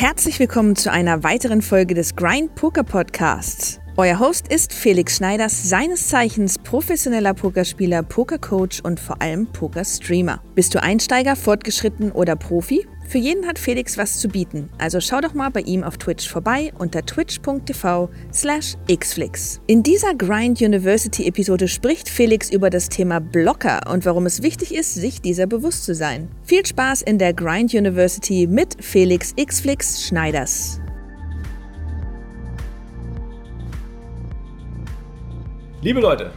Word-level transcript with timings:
Herzlich 0.00 0.38
willkommen 0.40 0.76
zu 0.76 0.90
einer 0.90 1.24
weiteren 1.24 1.60
Folge 1.60 1.92
des 1.92 2.16
Grind 2.16 2.54
Poker 2.54 2.84
Podcasts. 2.84 3.80
Euer 4.00 4.18
Host 4.18 4.48
ist 4.48 4.72
Felix 4.72 5.18
Schneiders, 5.18 5.68
seines 5.68 6.08
Zeichens 6.08 6.56
professioneller 6.56 7.34
Pokerspieler, 7.34 8.02
Pokercoach 8.02 8.82
und 8.82 8.98
vor 8.98 9.20
allem 9.20 9.46
Pokerstreamer. 9.48 10.40
Bist 10.54 10.74
du 10.74 10.82
Einsteiger, 10.82 11.36
fortgeschritten 11.36 12.10
oder 12.10 12.34
Profi? 12.34 12.86
Für 13.06 13.18
jeden 13.18 13.46
hat 13.46 13.58
Felix 13.58 13.98
was 13.98 14.18
zu 14.18 14.28
bieten, 14.28 14.70
also 14.78 15.00
schau 15.00 15.20
doch 15.20 15.34
mal 15.34 15.50
bei 15.50 15.60
ihm 15.60 15.84
auf 15.84 15.98
Twitch 15.98 16.30
vorbei 16.30 16.72
unter 16.78 17.04
twitch.tv 17.04 18.08
slash 18.32 18.76
xflix. 18.90 19.60
In 19.66 19.82
dieser 19.82 20.14
Grind 20.14 20.62
University 20.62 21.26
Episode 21.26 21.68
spricht 21.68 22.08
Felix 22.08 22.48
über 22.48 22.70
das 22.70 22.88
Thema 22.88 23.20
Blocker 23.20 23.80
und 23.92 24.06
warum 24.06 24.24
es 24.24 24.42
wichtig 24.42 24.74
ist, 24.74 24.94
sich 24.94 25.20
dieser 25.20 25.46
bewusst 25.46 25.84
zu 25.84 25.94
sein. 25.94 26.30
Viel 26.42 26.64
Spaß 26.64 27.02
in 27.02 27.18
der 27.18 27.34
Grind 27.34 27.74
University 27.74 28.46
mit 28.50 28.82
Felix 28.82 29.34
Xflix 29.36 30.06
Schneiders. 30.06 30.80
Liebe 35.82 36.00
Leute, 36.00 36.30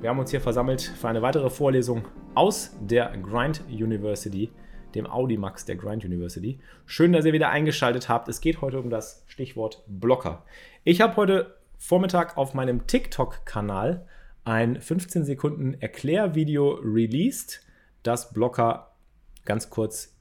wir 0.00 0.10
haben 0.10 0.18
uns 0.18 0.32
hier 0.32 0.40
versammelt 0.40 0.80
für 0.80 1.06
eine 1.06 1.22
weitere 1.22 1.50
Vorlesung 1.50 2.04
aus 2.34 2.76
der 2.80 3.16
Grind 3.16 3.62
University 3.68 4.50
dem 4.96 5.06
Audimax 5.06 5.64
der 5.66 5.76
Grind 5.76 6.04
University. 6.04 6.58
Schön, 6.84 7.12
dass 7.12 7.24
ihr 7.24 7.32
wieder 7.32 7.50
eingeschaltet 7.50 8.08
habt. 8.08 8.28
Es 8.28 8.40
geht 8.40 8.60
heute 8.62 8.80
um 8.80 8.90
das 8.90 9.22
Stichwort 9.28 9.84
Blocker. 9.86 10.44
Ich 10.82 11.00
habe 11.00 11.14
heute 11.14 11.56
Vormittag 11.78 12.36
auf 12.36 12.54
meinem 12.54 12.88
TikTok-Kanal 12.88 14.04
ein 14.44 14.80
15 14.80 15.24
Sekunden 15.24 15.74
Erklärvideo 15.74 16.80
released, 16.82 17.62
das 18.02 18.32
Blocker 18.32 18.96
ganz 19.44 19.70
kurz 19.70 20.16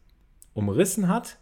umrissen 0.53 1.07
hat 1.07 1.37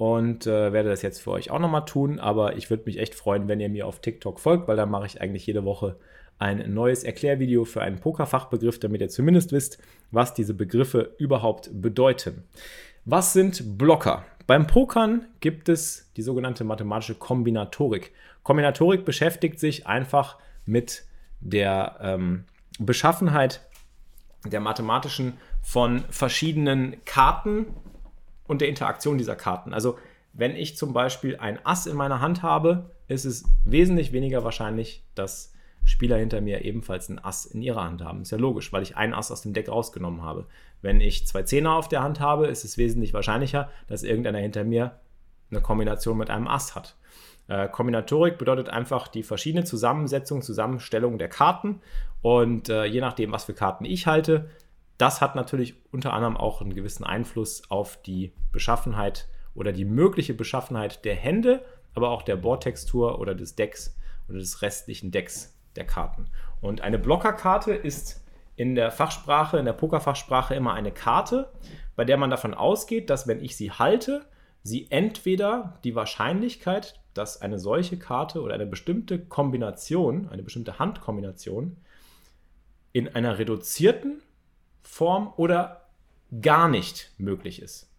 und 0.00 0.46
äh, 0.46 0.72
werde 0.72 0.88
das 0.88 1.02
jetzt 1.02 1.20
für 1.20 1.32
euch 1.32 1.50
auch 1.50 1.58
nochmal 1.58 1.84
tun. 1.84 2.20
Aber 2.20 2.56
ich 2.56 2.70
würde 2.70 2.84
mich 2.86 2.98
echt 2.98 3.14
freuen, 3.14 3.48
wenn 3.48 3.60
ihr 3.60 3.68
mir 3.68 3.86
auf 3.86 4.00
TikTok 4.00 4.40
folgt, 4.40 4.66
weil 4.66 4.78
da 4.78 4.86
mache 4.86 5.04
ich 5.04 5.20
eigentlich 5.20 5.44
jede 5.44 5.66
Woche 5.66 5.96
ein 6.38 6.72
neues 6.72 7.04
Erklärvideo 7.04 7.66
für 7.66 7.82
einen 7.82 8.00
Pokerfachbegriff, 8.00 8.78
damit 8.78 9.02
ihr 9.02 9.10
zumindest 9.10 9.52
wisst, 9.52 9.76
was 10.10 10.32
diese 10.32 10.54
Begriffe 10.54 11.14
überhaupt 11.18 11.68
bedeuten. 11.82 12.44
Was 13.04 13.34
sind 13.34 13.76
Blocker? 13.76 14.24
Beim 14.46 14.66
Pokern 14.66 15.26
gibt 15.40 15.68
es 15.68 16.10
die 16.16 16.22
sogenannte 16.22 16.64
mathematische 16.64 17.14
Kombinatorik. 17.14 18.14
Kombinatorik 18.42 19.04
beschäftigt 19.04 19.60
sich 19.60 19.86
einfach 19.86 20.38
mit 20.64 21.04
der 21.40 21.98
ähm, 22.00 22.44
Beschaffenheit 22.78 23.60
der 24.46 24.60
mathematischen 24.60 25.34
von 25.60 26.04
verschiedenen 26.08 27.04
Karten 27.04 27.66
und 28.50 28.60
der 28.60 28.68
Interaktion 28.68 29.16
dieser 29.16 29.36
Karten. 29.36 29.72
Also 29.72 29.96
wenn 30.32 30.56
ich 30.56 30.76
zum 30.76 30.92
Beispiel 30.92 31.36
ein 31.36 31.64
Ass 31.64 31.86
in 31.86 31.96
meiner 31.96 32.20
Hand 32.20 32.42
habe, 32.42 32.90
ist 33.06 33.24
es 33.24 33.44
wesentlich 33.64 34.12
weniger 34.12 34.42
wahrscheinlich, 34.42 35.04
dass 35.14 35.52
Spieler 35.84 36.16
hinter 36.16 36.40
mir 36.40 36.64
ebenfalls 36.64 37.08
ein 37.08 37.24
Ass 37.24 37.46
in 37.46 37.62
ihrer 37.62 37.84
Hand 37.84 38.02
haben. 38.02 38.22
Ist 38.22 38.32
ja 38.32 38.38
logisch, 38.38 38.72
weil 38.72 38.82
ich 38.82 38.96
ein 38.96 39.14
Ass 39.14 39.30
aus 39.30 39.42
dem 39.42 39.52
Deck 39.52 39.68
rausgenommen 39.68 40.22
habe. 40.22 40.46
Wenn 40.82 41.00
ich 41.00 41.28
zwei 41.28 41.44
Zehner 41.44 41.74
auf 41.74 41.88
der 41.88 42.02
Hand 42.02 42.18
habe, 42.18 42.48
ist 42.48 42.64
es 42.64 42.76
wesentlich 42.76 43.14
wahrscheinlicher, 43.14 43.70
dass 43.86 44.02
irgendeiner 44.02 44.38
hinter 44.38 44.64
mir 44.64 44.98
eine 45.52 45.60
Kombination 45.60 46.18
mit 46.18 46.28
einem 46.28 46.48
Ass 46.48 46.74
hat. 46.74 46.96
Äh, 47.46 47.68
Kombinatorik 47.68 48.36
bedeutet 48.36 48.68
einfach 48.68 49.06
die 49.06 49.22
verschiedene 49.22 49.64
Zusammensetzung, 49.64 50.42
Zusammenstellung 50.42 51.18
der 51.18 51.28
Karten 51.28 51.82
und 52.20 52.68
äh, 52.68 52.84
je 52.84 53.00
nachdem, 53.00 53.30
was 53.30 53.44
für 53.44 53.54
Karten 53.54 53.84
ich 53.84 54.08
halte, 54.08 54.50
das 55.00 55.20
hat 55.20 55.34
natürlich 55.34 55.74
unter 55.92 56.12
anderem 56.12 56.36
auch 56.36 56.60
einen 56.60 56.74
gewissen 56.74 57.04
Einfluss 57.04 57.62
auf 57.70 58.00
die 58.02 58.32
Beschaffenheit 58.52 59.28
oder 59.54 59.72
die 59.72 59.84
mögliche 59.84 60.34
Beschaffenheit 60.34 61.04
der 61.04 61.14
Hände, 61.14 61.64
aber 61.94 62.10
auch 62.10 62.22
der 62.22 62.36
Bordtextur 62.36 63.18
oder 63.18 63.34
des 63.34 63.54
Decks 63.56 63.96
oder 64.28 64.38
des 64.38 64.62
restlichen 64.62 65.10
Decks 65.10 65.56
der 65.76 65.86
Karten. 65.86 66.26
Und 66.60 66.82
eine 66.82 66.98
Blockerkarte 66.98 67.72
ist 67.72 68.24
in 68.56 68.74
der 68.74 68.90
Fachsprache, 68.90 69.58
in 69.58 69.64
der 69.64 69.72
Pokerfachsprache 69.72 70.54
immer 70.54 70.74
eine 70.74 70.92
Karte, 70.92 71.50
bei 71.96 72.04
der 72.04 72.18
man 72.18 72.30
davon 72.30 72.52
ausgeht, 72.52 73.08
dass 73.08 73.26
wenn 73.26 73.42
ich 73.42 73.56
sie 73.56 73.72
halte, 73.72 74.26
sie 74.62 74.90
entweder 74.90 75.78
die 75.82 75.94
Wahrscheinlichkeit, 75.94 77.00
dass 77.14 77.40
eine 77.40 77.58
solche 77.58 77.98
Karte 77.98 78.42
oder 78.42 78.54
eine 78.54 78.66
bestimmte 78.66 79.18
Kombination, 79.18 80.28
eine 80.28 80.42
bestimmte 80.42 80.78
Handkombination 80.78 81.78
in 82.92 83.08
einer 83.14 83.38
reduzierten 83.38 84.20
Form 84.82 85.32
oder 85.36 85.88
gar 86.40 86.68
nicht 86.68 87.12
möglich 87.18 87.62
ist. 87.62 87.90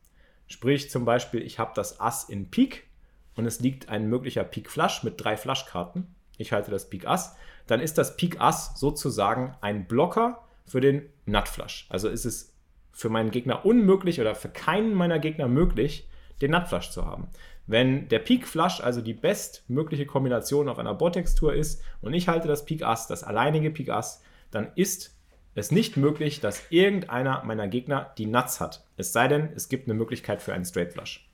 Sprich 0.47 0.89
zum 0.89 1.05
Beispiel, 1.05 1.41
ich 1.41 1.59
habe 1.59 1.71
das 1.75 1.99
Ass 1.99 2.25
in 2.25 2.49
Pik 2.49 2.87
und 3.35 3.45
es 3.45 3.59
liegt 3.59 3.89
ein 3.89 4.07
möglicher 4.07 4.43
Pik 4.43 4.69
Flush 4.69 5.03
mit 5.03 5.23
drei 5.23 5.37
Flushkarten. 5.37 6.13
Ich 6.37 6.51
halte 6.51 6.71
das 6.71 6.89
Pik 6.89 7.07
Ass 7.07 7.35
dann 7.71 7.79
ist 7.79 7.97
das 7.97 8.17
Pik 8.17 8.41
Ass 8.41 8.73
sozusagen 8.75 9.55
ein 9.61 9.87
Blocker 9.87 10.43
für 10.65 10.81
den 10.81 11.09
Nutflush. 11.25 11.87
Also 11.89 12.09
ist 12.09 12.25
es 12.25 12.53
für 12.91 13.07
meinen 13.07 13.31
Gegner 13.31 13.65
unmöglich 13.65 14.19
oder 14.19 14.35
für 14.35 14.49
keinen 14.49 14.93
meiner 14.93 15.19
Gegner 15.19 15.47
möglich, 15.47 16.09
den 16.41 16.51
Nutflush 16.51 16.89
zu 16.89 17.05
haben. 17.05 17.29
Wenn 17.67 18.09
der 18.09 18.19
Pik 18.19 18.45
Flush 18.45 18.81
also 18.81 19.01
die 19.01 19.13
bestmögliche 19.13 20.05
Kombination 20.05 20.67
auf 20.67 20.79
einer 20.79 20.93
Bordtextur 20.93 21.53
ist 21.53 21.81
und 22.01 22.13
ich 22.13 22.27
halte 22.27 22.49
das 22.49 22.65
Pik 22.65 22.83
Ass, 22.83 23.07
das 23.07 23.23
alleinige 23.23 23.71
Pik 23.71 23.89
Ass, 23.89 24.21
dann 24.49 24.71
ist 24.75 25.15
es 25.55 25.71
nicht 25.71 25.97
möglich, 25.97 26.39
dass 26.39 26.63
irgendeiner 26.69 27.43
meiner 27.43 27.67
Gegner 27.67 28.13
die 28.17 28.25
Nuts 28.25 28.61
hat. 28.61 28.85
Es 28.97 29.11
sei 29.11 29.27
denn, 29.27 29.49
es 29.55 29.69
gibt 29.69 29.87
eine 29.87 29.93
Möglichkeit 29.93 30.41
für 30.41 30.53
einen 30.53 30.65
Straight 30.65 30.93
Flush. 30.93 31.29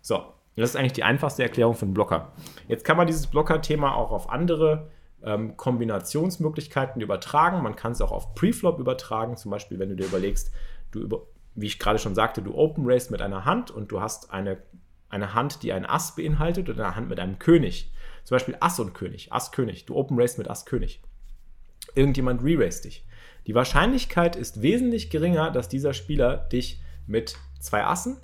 So, 0.00 0.24
das 0.56 0.70
ist 0.70 0.76
eigentlich 0.76 0.92
die 0.92 1.04
einfachste 1.04 1.42
Erklärung 1.42 1.74
von 1.74 1.94
Blocker. 1.94 2.32
Jetzt 2.68 2.84
kann 2.84 2.96
man 2.96 3.06
dieses 3.06 3.28
Blocker-Thema 3.28 3.94
auch 3.94 4.10
auf 4.10 4.30
andere 4.30 4.90
ähm, 5.22 5.56
Kombinationsmöglichkeiten 5.56 7.00
übertragen. 7.00 7.62
Man 7.62 7.76
kann 7.76 7.92
es 7.92 8.00
auch 8.00 8.12
auf 8.12 8.34
Preflop 8.34 8.78
übertragen, 8.78 9.36
zum 9.36 9.50
Beispiel, 9.50 9.78
wenn 9.78 9.90
du 9.90 9.96
dir 9.96 10.06
überlegst, 10.06 10.52
du 10.90 11.00
über, 11.00 11.22
wie 11.54 11.66
ich 11.66 11.78
gerade 11.78 11.98
schon 11.98 12.14
sagte, 12.14 12.42
du 12.42 12.54
Open 12.54 12.84
Race 12.86 13.10
mit 13.10 13.22
einer 13.22 13.44
Hand 13.44 13.70
und 13.70 13.92
du 13.92 14.00
hast 14.00 14.32
eine, 14.32 14.58
eine 15.08 15.34
Hand, 15.34 15.62
die 15.62 15.72
ein 15.72 15.86
Ass 15.86 16.16
beinhaltet 16.16 16.68
und 16.68 16.80
eine 16.80 16.96
Hand 16.96 17.08
mit 17.08 17.20
einem 17.20 17.38
König. 17.38 17.92
Zum 18.24 18.34
Beispiel 18.34 18.56
Ass 18.60 18.80
und 18.80 18.94
König, 18.94 19.32
Ass 19.32 19.52
König. 19.52 19.86
Du 19.86 19.96
Open 19.96 20.18
Race 20.18 20.38
mit 20.38 20.48
Ass 20.48 20.66
König. 20.66 21.02
Irgendjemand 21.94 22.42
re-race 22.42 22.82
dich. 22.82 23.04
Die 23.46 23.54
Wahrscheinlichkeit 23.54 24.36
ist 24.36 24.62
wesentlich 24.62 25.10
geringer, 25.10 25.50
dass 25.50 25.68
dieser 25.68 25.94
Spieler 25.94 26.36
dich 26.36 26.80
mit 27.06 27.36
zwei 27.58 27.84
Assen, 27.84 28.18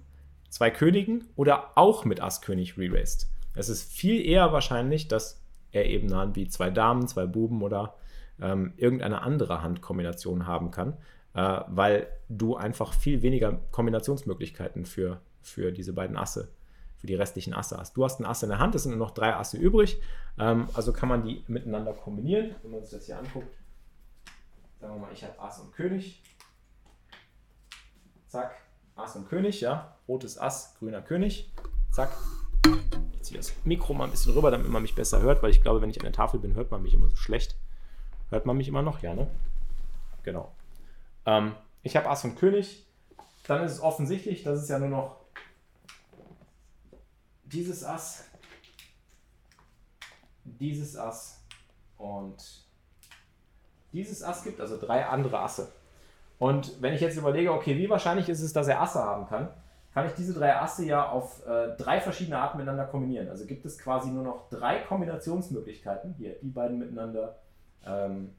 zwei 0.51 0.71
Königen 0.71 1.25
oder 1.37 1.77
auch 1.77 2.05
mit 2.05 2.21
Ass 2.21 2.41
König 2.41 2.79
re-raced. 2.79 3.29
Es 3.55 3.69
ist 3.69 3.93
viel 3.93 4.25
eher 4.25 4.53
wahrscheinlich, 4.53 5.09
dass 5.09 5.43
er 5.73 5.87
eben 5.87 6.15
Hand 6.15 6.37
wie 6.37 6.49
zwei 6.49 6.71
Damen, 6.71 7.09
zwei 7.09 7.27
Buben 7.27 7.63
oder 7.63 7.95
ähm, 8.41 8.75
irgendeine 8.77 9.23
andere 9.23 9.63
Handkombination 9.63 10.47
haben 10.47 10.71
kann, 10.71 10.95
äh, 11.35 11.61
weil 11.69 12.09
du 12.29 12.57
einfach 12.57 12.93
viel 12.93 13.23
weniger 13.23 13.61
Kombinationsmöglichkeiten 13.71 14.85
für, 14.85 15.21
für 15.41 15.73
diese 15.73 15.93
beiden 15.93 16.17
Asse, 16.17 16.49
für 16.97 17.07
die 17.07 17.15
restlichen 17.15 17.55
Asse 17.55 17.79
hast. 17.79 17.97
Du 17.97 18.05
hast 18.05 18.21
ein 18.21 18.27
Ass 18.27 18.43
in 18.43 18.51
der 18.51 18.59
Hand, 18.59 18.75
es 18.75 18.83
sind 18.83 18.93
nur 18.93 19.07
noch 19.07 19.13
drei 19.13 19.35
Asse 19.35 19.57
übrig, 19.57 20.01
ähm, 20.39 20.69
also 20.75 20.93
kann 20.93 21.09
man 21.09 21.23
die 21.25 21.45
miteinander 21.47 21.93
kombinieren. 21.93 22.55
Wenn 22.63 22.73
man 22.73 22.83
sich 22.83 22.91
das 22.91 23.07
hier 23.07 23.19
anguckt, 23.19 23.49
sagen 24.81 24.95
wir 24.95 25.01
mal, 25.01 25.13
ich 25.13 25.25
habe 25.25 25.39
Ass 25.41 25.61
und 25.61 25.73
König. 25.73 26.23
Zack, 28.29 28.55
Ass 28.95 29.17
und 29.17 29.29
König, 29.29 29.61
ja. 29.61 29.97
Rotes 30.09 30.39
Ass, 30.39 30.75
grüner 30.79 31.03
König. 31.03 31.53
Zack, 31.91 32.17
ziehe 33.23 33.39
das 33.39 33.53
Mikro 33.65 33.95
mal 33.95 34.05
ein 34.05 34.11
bisschen 34.11 34.33
rüber, 34.35 34.51
damit 34.51 34.69
man 34.69 34.83
mich 34.83 34.95
besser 34.95 35.21
hört, 35.21 35.43
weil 35.43 35.51
ich 35.51 35.63
glaube, 35.63 35.83
wenn 35.83 35.91
ich 35.91 35.99
an 35.99 36.05
der 36.05 36.13
Tafel 36.13 36.41
bin, 36.41 36.55
hört 36.55 36.71
man 36.71 36.83
mich 36.83 36.95
immer 36.95 37.09
so 37.09 37.17
schlecht. 37.17 37.57
Hört 38.31 38.47
man 38.47 38.57
mich 38.57 38.69
immer 38.69 38.83
noch? 38.83 39.03
Ja, 39.03 39.15
ne? 39.15 39.31
Genau. 40.23 40.55
Ähm, 41.25 41.55
ich 41.83 41.97
habe 41.97 42.09
Ass 42.09 42.25
und 42.25 42.37
König. 42.37 42.87
Dann 43.47 43.63
ist 43.63 43.73
es 43.73 43.81
offensichtlich, 43.81 44.43
dass 44.43 44.61
es 44.61 44.69
ja 44.69 44.79
nur 44.79 44.89
noch 44.89 45.21
dieses 47.45 47.85
Ass, 47.85 48.25
dieses 50.45 50.97
Ass 50.97 51.45
und 51.97 52.66
dieses 53.97 54.23
Ass 54.23 54.45
gibt, 54.45 54.61
also 54.61 54.79
drei 54.79 55.07
andere 55.07 55.41
Asse. 55.41 55.69
Und 56.39 56.83
wenn 56.83 56.93
ich 56.93 57.01
jetzt 57.01 57.17
überlege, 57.17 57.53
okay, 57.53 57.77
wie 57.79 57.89
wahrscheinlich 57.89 58.29
ist 58.29 58.43
es, 58.43 58.53
dass 58.53 58.69
er 58.69 58.81
Asse 58.83 59.03
haben 59.03 59.27
kann, 59.27 59.49
kann 59.95 60.07
ich 60.07 60.13
diese 60.13 60.35
drei 60.35 60.55
Asse 60.55 60.85
ja 60.85 61.09
auf 61.09 61.47
äh, 61.47 61.75
drei 61.79 62.01
verschiedene 62.03 62.39
Arten 62.39 62.59
miteinander 62.59 62.85
kombinieren. 62.85 63.31
Also 63.31 63.47
gibt 63.47 63.65
es 63.65 63.79
quasi 63.79 64.11
nur 64.11 64.23
noch 64.23 64.51
drei 64.51 64.81
Kombinationsmöglichkeiten. 64.81 66.15
Hier, 66.19 66.35
die 66.43 66.51
beiden 66.51 66.79
miteinander. 66.79 67.37
Ähm, 67.87 68.35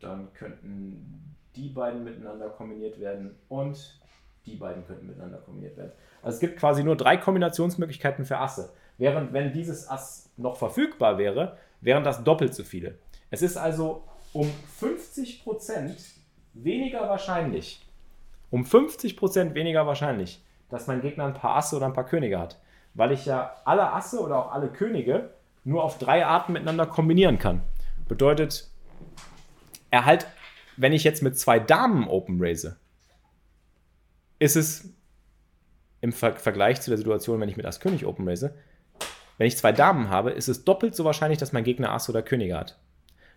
dann 0.00 0.32
könnten 0.32 1.34
die 1.56 1.68
beiden 1.68 2.04
miteinander 2.04 2.48
kombiniert 2.50 3.00
werden 3.00 3.34
und 3.48 4.00
die 4.46 4.54
beiden 4.54 4.86
könnten 4.86 5.08
miteinander 5.08 5.38
kombiniert 5.38 5.76
werden. 5.76 5.92
Also 6.22 6.36
es 6.36 6.40
gibt 6.40 6.58
quasi 6.58 6.84
nur 6.84 6.96
drei 6.96 7.16
Kombinationsmöglichkeiten 7.16 8.24
für 8.24 8.38
Asse. 8.38 8.72
Während 8.98 9.32
wenn 9.32 9.52
dieses 9.52 9.88
Ass 9.88 10.30
noch 10.36 10.56
verfügbar 10.56 11.18
wäre, 11.18 11.56
wären 11.80 12.04
das 12.04 12.22
doppelt 12.22 12.54
so 12.54 12.62
viele. 12.62 12.98
Es 13.30 13.42
ist 13.42 13.56
also 13.56 14.04
um 14.32 14.50
50% 14.80 15.92
weniger 16.54 17.08
wahrscheinlich, 17.08 17.86
um 18.50 18.64
50% 18.64 19.54
weniger 19.54 19.86
wahrscheinlich, 19.86 20.44
dass 20.68 20.86
mein 20.86 21.00
Gegner 21.00 21.26
ein 21.26 21.34
paar 21.34 21.56
Asse 21.56 21.76
oder 21.76 21.86
ein 21.86 21.92
paar 21.92 22.06
Könige 22.06 22.38
hat. 22.38 22.60
weil 22.94 23.12
ich 23.12 23.26
ja 23.26 23.56
alle 23.64 23.92
Asse 23.92 24.20
oder 24.20 24.38
auch 24.38 24.52
alle 24.52 24.68
Könige 24.68 25.30
nur 25.64 25.84
auf 25.84 25.98
drei 25.98 26.26
Arten 26.26 26.52
miteinander 26.52 26.86
kombinieren 26.86 27.38
kann. 27.38 27.62
Bedeutet, 28.08 28.68
er 29.90 30.04
halt, 30.04 30.26
wenn 30.76 30.92
ich 30.92 31.04
jetzt 31.04 31.22
mit 31.22 31.38
zwei 31.38 31.58
Damen 31.58 32.08
Open 32.08 32.38
raise, 32.40 32.76
ist 34.38 34.56
es 34.56 34.92
im 36.00 36.12
Ver 36.12 36.32
Vergleich 36.32 36.80
zu 36.80 36.90
der 36.90 36.98
Situation, 36.98 37.40
wenn 37.40 37.48
ich 37.48 37.56
mit 37.56 37.66
Ass 37.66 37.80
König 37.80 38.06
Open 38.06 38.26
raise, 38.26 38.54
wenn 39.38 39.46
ich 39.46 39.56
zwei 39.56 39.72
Damen 39.72 40.10
habe, 40.10 40.30
ist 40.32 40.48
es 40.48 40.64
doppelt 40.64 40.94
so 40.94 41.04
wahrscheinlich, 41.04 41.38
dass 41.38 41.52
mein 41.52 41.64
Gegner 41.64 41.92
Ass 41.92 42.08
oder 42.08 42.22
Könige 42.22 42.56
hat. 42.56 42.78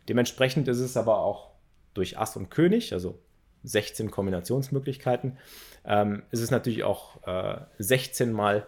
Dementsprechend 0.10 0.68
ist 0.68 0.80
es 0.80 0.98
aber 0.98 1.20
auch 1.20 1.52
durch 1.94 2.18
Ass 2.18 2.36
und 2.36 2.50
König, 2.50 2.94
also 2.94 3.20
16 3.64 4.12
Kombinationsmöglichkeiten, 4.12 5.38
ähm, 5.86 6.24
ist 6.32 6.42
es 6.42 6.52
natürlich 6.52 6.84
auch 6.84 7.26
äh, 7.26 7.62
16 7.80 8.32
mal 8.32 8.68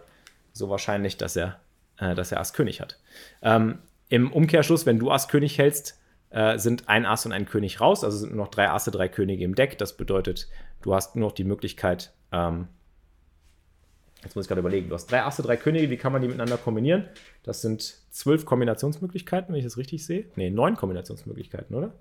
so 0.53 0.69
wahrscheinlich, 0.69 1.17
dass 1.17 1.35
er, 1.35 1.59
äh, 1.97 2.15
dass 2.15 2.31
er 2.31 2.39
Ass 2.39 2.53
König 2.53 2.81
hat. 2.81 2.99
Ähm, 3.41 3.79
Im 4.09 4.31
Umkehrschluss, 4.31 4.85
wenn 4.85 4.99
du 4.99 5.11
Ass 5.11 5.27
König 5.27 5.57
hältst, 5.57 5.99
äh, 6.29 6.57
sind 6.57 6.87
ein 6.87 7.05
Ass 7.05 7.25
und 7.25 7.31
ein 7.31 7.45
König 7.45 7.81
raus, 7.81 8.03
also 8.03 8.17
sind 8.17 8.33
nur 8.33 8.45
noch 8.45 8.51
drei 8.51 8.69
Asse, 8.69 8.91
drei 8.91 9.07
Könige 9.09 9.43
im 9.43 9.55
Deck. 9.55 9.77
Das 9.77 9.97
bedeutet, 9.97 10.49
du 10.81 10.93
hast 10.93 11.15
nur 11.15 11.29
noch 11.29 11.35
die 11.35 11.43
Möglichkeit, 11.43 12.13
ähm, 12.31 12.67
jetzt 14.25 14.35
muss 14.35 14.45
ich 14.45 14.49
gerade 14.49 14.59
überlegen, 14.59 14.89
du 14.89 14.95
hast 14.95 15.09
drei 15.09 15.23
Asse, 15.23 15.43
drei 15.43 15.55
Könige, 15.55 15.89
wie 15.89 15.97
kann 15.97 16.11
man 16.11 16.21
die 16.21 16.27
miteinander 16.27 16.57
kombinieren? 16.57 17.05
Das 17.43 17.61
sind 17.61 17.81
zwölf 18.09 18.45
Kombinationsmöglichkeiten, 18.45 19.53
wenn 19.53 19.59
ich 19.59 19.65
das 19.65 19.77
richtig 19.77 20.05
sehe. 20.05 20.25
Ne, 20.35 20.49
neun 20.49 20.75
Kombinationsmöglichkeiten, 20.75 21.75
oder? 21.75 21.93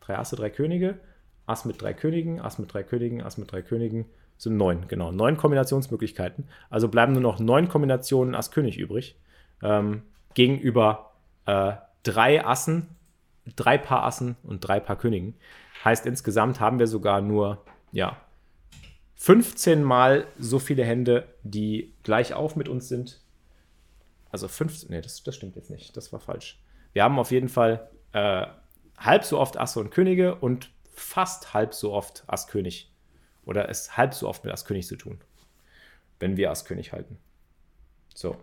Drei 0.00 0.18
Asse, 0.18 0.36
drei 0.36 0.50
Könige, 0.50 0.98
Ass 1.46 1.64
mit 1.64 1.80
drei 1.80 1.92
Königen, 1.92 2.40
Ass 2.40 2.58
mit 2.58 2.72
drei 2.72 2.82
Königen, 2.82 3.22
Ass 3.22 3.38
mit 3.38 3.52
drei 3.52 3.62
Königen, 3.62 4.06
sind 4.38 4.56
neun, 4.56 4.88
genau. 4.88 5.12
Neun 5.12 5.36
Kombinationsmöglichkeiten. 5.36 6.48
Also 6.70 6.88
bleiben 6.88 7.12
nur 7.12 7.22
noch 7.22 7.38
neun 7.38 7.68
Kombinationen 7.68 8.34
Ass-König 8.34 8.78
übrig. 8.78 9.16
Ähm, 9.62 10.02
gegenüber 10.34 11.12
äh, 11.46 11.72
drei 12.02 12.44
Assen, 12.44 12.88
drei 13.54 13.78
Paar 13.78 14.04
Assen 14.04 14.36
und 14.42 14.60
drei 14.60 14.80
Paar 14.80 14.96
Königen. 14.96 15.34
Heißt, 15.84 16.06
insgesamt 16.06 16.58
haben 16.58 16.78
wir 16.78 16.86
sogar 16.86 17.20
nur, 17.20 17.62
ja, 17.92 18.16
15 19.24 19.82
mal 19.82 20.26
so 20.38 20.58
viele 20.58 20.84
Hände, 20.84 21.26
die 21.44 21.94
gleich 22.02 22.34
auf 22.34 22.56
mit 22.56 22.68
uns 22.68 22.90
sind. 22.90 23.22
Also 24.30 24.48
15, 24.48 24.90
nee, 24.90 25.00
das, 25.00 25.22
das 25.22 25.34
stimmt 25.34 25.56
jetzt 25.56 25.70
nicht, 25.70 25.96
das 25.96 26.12
war 26.12 26.20
falsch. 26.20 26.60
Wir 26.92 27.04
haben 27.04 27.18
auf 27.18 27.30
jeden 27.30 27.48
Fall 27.48 27.88
äh, 28.12 28.46
halb 28.98 29.24
so 29.24 29.40
oft 29.40 29.56
Asse 29.56 29.80
und 29.80 29.90
Könige 29.90 30.34
und 30.34 30.70
fast 30.92 31.54
halb 31.54 31.72
so 31.72 31.94
oft 31.94 32.24
Ass-König. 32.26 32.92
Oder 33.46 33.70
es 33.70 33.96
halb 33.96 34.12
so 34.12 34.28
oft 34.28 34.44
mit 34.44 34.52
Ass-König 34.52 34.86
zu 34.86 34.96
tun, 34.96 35.18
wenn 36.20 36.36
wir 36.36 36.50
Ass-König 36.50 36.92
halten. 36.92 37.16
So. 38.14 38.36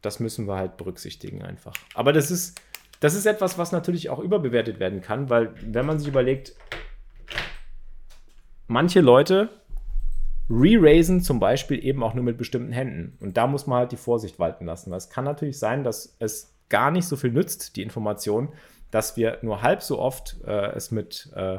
Das 0.00 0.20
müssen 0.20 0.46
wir 0.46 0.54
halt 0.54 0.76
berücksichtigen 0.76 1.42
einfach. 1.42 1.74
Aber 1.94 2.12
das 2.12 2.30
ist, 2.30 2.60
das 3.00 3.14
ist 3.14 3.26
etwas, 3.26 3.58
was 3.58 3.72
natürlich 3.72 4.10
auch 4.10 4.20
überbewertet 4.20 4.78
werden 4.78 5.00
kann, 5.00 5.28
weil 5.28 5.52
wenn 5.60 5.86
man 5.86 5.98
sich 5.98 6.06
überlegt, 6.06 6.54
manche 8.68 9.00
Leute 9.00 9.50
re-raisen 10.50 11.20
zum 11.20 11.40
Beispiel 11.40 11.84
eben 11.84 12.02
auch 12.02 12.14
nur 12.14 12.24
mit 12.24 12.38
bestimmten 12.38 12.72
Händen. 12.72 13.16
Und 13.20 13.36
da 13.36 13.46
muss 13.46 13.66
man 13.66 13.78
halt 13.78 13.92
die 13.92 13.96
Vorsicht 13.96 14.38
walten 14.38 14.66
lassen, 14.66 14.90
weil 14.90 14.98
es 14.98 15.10
kann 15.10 15.24
natürlich 15.24 15.58
sein, 15.58 15.84
dass 15.84 16.16
es 16.18 16.54
gar 16.68 16.90
nicht 16.90 17.06
so 17.06 17.16
viel 17.16 17.32
nützt, 17.32 17.76
die 17.76 17.82
Information, 17.82 18.48
dass 18.90 19.16
wir 19.16 19.38
nur 19.42 19.62
halb 19.62 19.82
so 19.82 19.98
oft 19.98 20.36
äh, 20.46 20.72
es 20.72 20.90
mit 20.90 21.30
äh, 21.34 21.58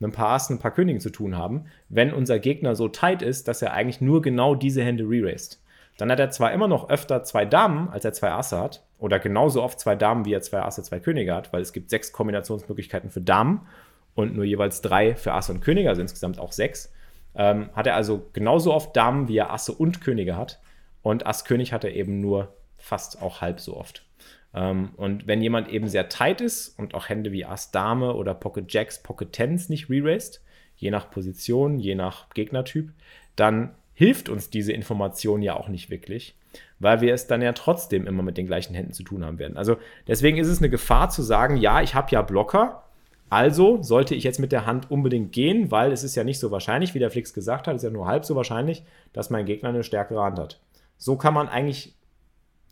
einem 0.00 0.12
paar 0.12 0.30
Assen, 0.30 0.56
ein 0.56 0.58
paar 0.58 0.70
Königen 0.70 1.00
zu 1.00 1.10
tun 1.10 1.36
haben, 1.36 1.66
wenn 1.88 2.12
unser 2.12 2.38
Gegner 2.38 2.74
so 2.74 2.88
tight 2.88 3.22
ist, 3.22 3.48
dass 3.48 3.62
er 3.62 3.72
eigentlich 3.72 4.00
nur 4.00 4.22
genau 4.22 4.54
diese 4.54 4.82
Hände 4.82 5.04
re-raised. 5.04 5.60
Dann 5.98 6.10
hat 6.10 6.20
er 6.20 6.30
zwar 6.30 6.52
immer 6.52 6.68
noch 6.68 6.88
öfter 6.88 7.24
zwei 7.24 7.44
Damen, 7.44 7.88
als 7.90 8.04
er 8.04 8.12
zwei 8.12 8.30
Asse 8.30 8.58
hat, 8.58 8.82
oder 8.98 9.18
genauso 9.18 9.62
oft 9.62 9.78
zwei 9.78 9.96
Damen, 9.96 10.24
wie 10.24 10.32
er 10.32 10.40
zwei 10.40 10.62
Asse, 10.62 10.82
zwei 10.82 11.00
Könige 11.00 11.34
hat, 11.34 11.52
weil 11.52 11.60
es 11.60 11.72
gibt 11.72 11.90
sechs 11.90 12.12
Kombinationsmöglichkeiten 12.12 13.10
für 13.10 13.20
Damen 13.20 13.66
und 14.14 14.34
nur 14.34 14.44
jeweils 14.44 14.80
drei 14.80 15.14
für 15.14 15.32
Asse 15.32 15.52
und 15.52 15.60
Könige, 15.60 15.88
also 15.88 16.00
insgesamt 16.00 16.38
auch 16.38 16.52
sechs. 16.52 16.92
Ähm, 17.34 17.70
hat 17.74 17.86
er 17.86 17.94
also 17.94 18.28
genauso 18.32 18.74
oft 18.74 18.96
Damen, 18.96 19.28
wie 19.28 19.36
er 19.36 19.52
Asse 19.52 19.72
und 19.72 20.00
Könige 20.00 20.36
hat. 20.36 20.60
Und 21.02 21.26
Ass-König 21.26 21.72
hat 21.72 21.84
er 21.84 21.94
eben 21.94 22.20
nur 22.20 22.54
fast 22.76 23.22
auch 23.22 23.40
halb 23.40 23.60
so 23.60 23.76
oft. 23.76 24.04
Ähm, 24.54 24.90
und 24.96 25.26
wenn 25.26 25.42
jemand 25.42 25.68
eben 25.68 25.88
sehr 25.88 26.08
tight 26.08 26.40
ist 26.40 26.78
und 26.78 26.94
auch 26.94 27.08
Hände 27.08 27.32
wie 27.32 27.44
Ass 27.44 27.70
Dame 27.70 28.14
oder 28.14 28.34
Pocket 28.34 28.72
Jacks, 28.72 29.02
Pocket 29.02 29.32
Tens 29.32 29.68
nicht 29.68 29.88
re-raised, 29.88 30.42
je 30.76 30.90
nach 30.90 31.10
Position, 31.10 31.78
je 31.78 31.94
nach 31.94 32.30
Gegnertyp, 32.30 32.90
dann 33.36 33.74
hilft 33.94 34.28
uns 34.28 34.50
diese 34.50 34.72
Information 34.72 35.42
ja 35.42 35.54
auch 35.54 35.68
nicht 35.68 35.90
wirklich, 35.90 36.34
weil 36.78 37.00
wir 37.00 37.12
es 37.12 37.26
dann 37.26 37.42
ja 37.42 37.52
trotzdem 37.52 38.06
immer 38.06 38.22
mit 38.22 38.38
den 38.38 38.46
gleichen 38.46 38.74
Händen 38.74 38.92
zu 38.92 39.02
tun 39.02 39.24
haben 39.24 39.38
werden. 39.38 39.56
Also 39.56 39.76
deswegen 40.08 40.38
ist 40.38 40.48
es 40.48 40.58
eine 40.58 40.70
Gefahr 40.70 41.10
zu 41.10 41.22
sagen, 41.22 41.56
ja, 41.56 41.82
ich 41.82 41.94
habe 41.94 42.08
ja 42.10 42.22
Blocker, 42.22 42.82
also 43.30 43.82
sollte 43.82 44.14
ich 44.14 44.24
jetzt 44.24 44.40
mit 44.40 44.52
der 44.52 44.66
Hand 44.66 44.90
unbedingt 44.90 45.32
gehen, 45.32 45.70
weil 45.70 45.92
es 45.92 46.04
ist 46.04 46.14
ja 46.14 46.24
nicht 46.24 46.38
so 46.38 46.50
wahrscheinlich, 46.50 46.94
wie 46.94 46.98
der 46.98 47.10
Flix 47.10 47.32
gesagt 47.32 47.66
hat, 47.66 47.76
es 47.76 47.82
ist 47.82 47.88
ja 47.88 47.92
nur 47.92 48.06
halb 48.06 48.24
so 48.24 48.36
wahrscheinlich, 48.36 48.84
dass 49.12 49.30
mein 49.30 49.46
Gegner 49.46 49.70
eine 49.70 49.84
stärkere 49.84 50.22
Hand 50.22 50.38
hat. 50.38 50.60
So 50.98 51.16
kann 51.16 51.32
man 51.32 51.48
eigentlich 51.48 51.94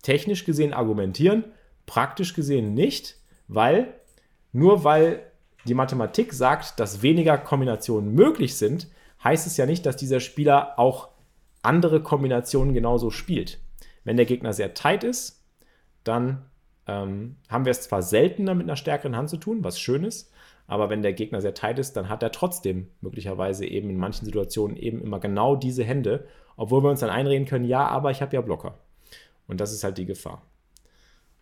technisch 0.03 0.45
gesehen 0.45 0.75
argumentieren, 0.75 1.45
Praktisch 1.89 2.35
gesehen 2.35 2.75
nicht, 2.75 3.17
weil 3.49 3.95
nur 4.53 4.85
weil 4.85 5.23
die 5.65 5.73
Mathematik 5.73 6.35
sagt, 6.35 6.79
dass 6.79 7.01
weniger 7.01 7.39
Kombinationen 7.39 8.15
möglich 8.15 8.57
sind, 8.57 8.89
heißt 9.25 9.47
es 9.47 9.57
ja 9.57 9.65
nicht, 9.65 9.87
dass 9.87 9.97
dieser 9.97 10.21
Spieler 10.21 10.79
auch 10.79 11.09
andere 11.63 12.03
Kombinationen 12.03 12.75
genauso 12.75 13.09
spielt. 13.09 13.59
Wenn 14.05 14.19
der 14.19 14.27
Gegner 14.27 14.53
sehr 14.53 14.75
tight 14.75 15.03
ist, 15.03 15.43
dann 16.05 16.45
ähm, 16.87 17.37
haben 17.49 17.65
wir 17.65 17.71
es 17.71 17.81
zwar 17.81 18.03
seltener 18.03 18.55
mit 18.55 18.67
einer 18.67 18.77
stärkeren 18.77 19.17
Hand 19.17 19.31
zu 19.31 19.39
tun, 19.39 19.65
was 19.65 19.81
schön 19.81 20.05
ist, 20.05 20.31
aber 20.69 20.91
wenn 20.91 21.03
der 21.03 21.15
Gegner 21.15 21.41
sehr 21.41 21.55
tight 21.55 21.79
ist, 21.79 21.95
dann 21.95 22.09
hat 22.09 22.23
er 22.23 22.31
trotzdem 22.31 22.89
möglicherweise 23.01 23.67
eben 23.67 23.91
in 23.91 23.97
manchen 23.97 24.27
Situationen 24.27 24.77
eben 24.77 25.01
immer 25.03 25.19
genau 25.19 25.57
diese 25.57 25.83
Hände, 25.83 26.29
obwohl 26.57 26.85
wir 26.85 26.91
uns 26.91 27.01
dann 27.01 27.11
einreden 27.11 27.47
können, 27.47 27.65
ja, 27.65 27.87
aber 27.89 28.11
ich 28.11 28.23
habe 28.23 28.37
ja 28.37 28.43
Blocker. 28.43 28.79
Und 29.49 29.61
das 29.61 29.73
ist 29.73 29.83
halt 29.83 29.97
die 29.99 30.07
Gefahr. 30.07 30.43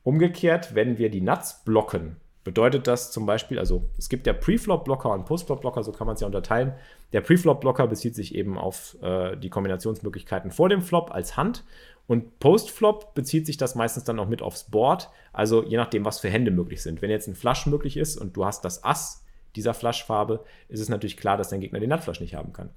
Umgekehrt, 0.04 0.76
wenn 0.76 0.96
wir 0.96 1.10
die 1.10 1.20
Nuts 1.20 1.64
blocken, 1.64 2.16
bedeutet 2.44 2.86
das 2.86 3.10
zum 3.10 3.26
Beispiel, 3.26 3.58
also 3.58 3.90
es 3.98 4.08
gibt 4.08 4.28
ja 4.28 4.32
Preflop-Blocker 4.32 5.10
und 5.12 5.24
Postflop-Blocker, 5.24 5.82
so 5.82 5.90
kann 5.90 6.06
man 6.06 6.14
es 6.14 6.20
ja 6.20 6.28
unterteilen. 6.28 6.74
Der 7.12 7.20
Preflop-Blocker 7.20 7.88
bezieht 7.88 8.14
sich 8.14 8.36
eben 8.36 8.56
auf 8.56 8.96
äh, 9.02 9.36
die 9.36 9.50
Kombinationsmöglichkeiten 9.50 10.52
vor 10.52 10.68
dem 10.68 10.82
Flop 10.82 11.10
als 11.10 11.36
Hand 11.36 11.64
und 12.06 12.38
Postflop 12.38 13.14
bezieht 13.14 13.46
sich 13.46 13.56
das 13.56 13.74
meistens 13.74 14.04
dann 14.04 14.18
auch 14.18 14.28
mit 14.28 14.42
aufs 14.42 14.64
Board, 14.64 15.10
also 15.32 15.64
je 15.64 15.76
nachdem, 15.76 16.04
was 16.04 16.20
für 16.20 16.30
Hände 16.30 16.50
möglich 16.50 16.82
sind. 16.82 17.02
Wenn 17.02 17.10
jetzt 17.10 17.26
ein 17.26 17.34
Flush 17.34 17.66
möglich 17.66 17.96
ist 17.96 18.16
und 18.16 18.36
du 18.36 18.44
hast 18.44 18.64
das 18.64 18.84
Ass 18.84 19.24
dieser 19.56 19.74
Flush-Farbe, 19.74 20.44
ist 20.68 20.80
es 20.80 20.88
natürlich 20.88 21.16
klar, 21.16 21.36
dass 21.36 21.48
dein 21.48 21.60
Gegner 21.60 21.80
den 21.80 21.90
Nutflush 21.90 22.20
nicht 22.20 22.34
haben 22.34 22.52
kann. 22.52 22.70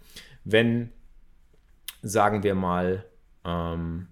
Wenn, 0.44 0.92
sagen 2.02 2.44
wir 2.44 2.56
mal, 2.56 3.06
ähm, 3.46 4.08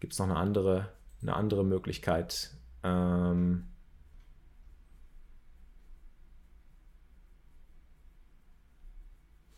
gibt 0.00 0.14
es 0.14 0.18
noch 0.18 0.26
eine 0.26 0.36
andere 0.36 0.88
eine 1.22 1.34
andere 1.34 1.64
Möglichkeit. 1.64 2.52
Ähm, 2.82 3.66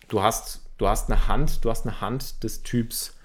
du 0.08 0.22
hast, 0.22 0.70
du 0.78 0.88
hast 0.88 1.10
eine 1.10 1.28
Hand, 1.28 1.64
du 1.64 1.70
hast 1.70 1.86
eine 1.86 2.00
Hand 2.00 2.42
des 2.42 2.62
Typs, 2.62 3.17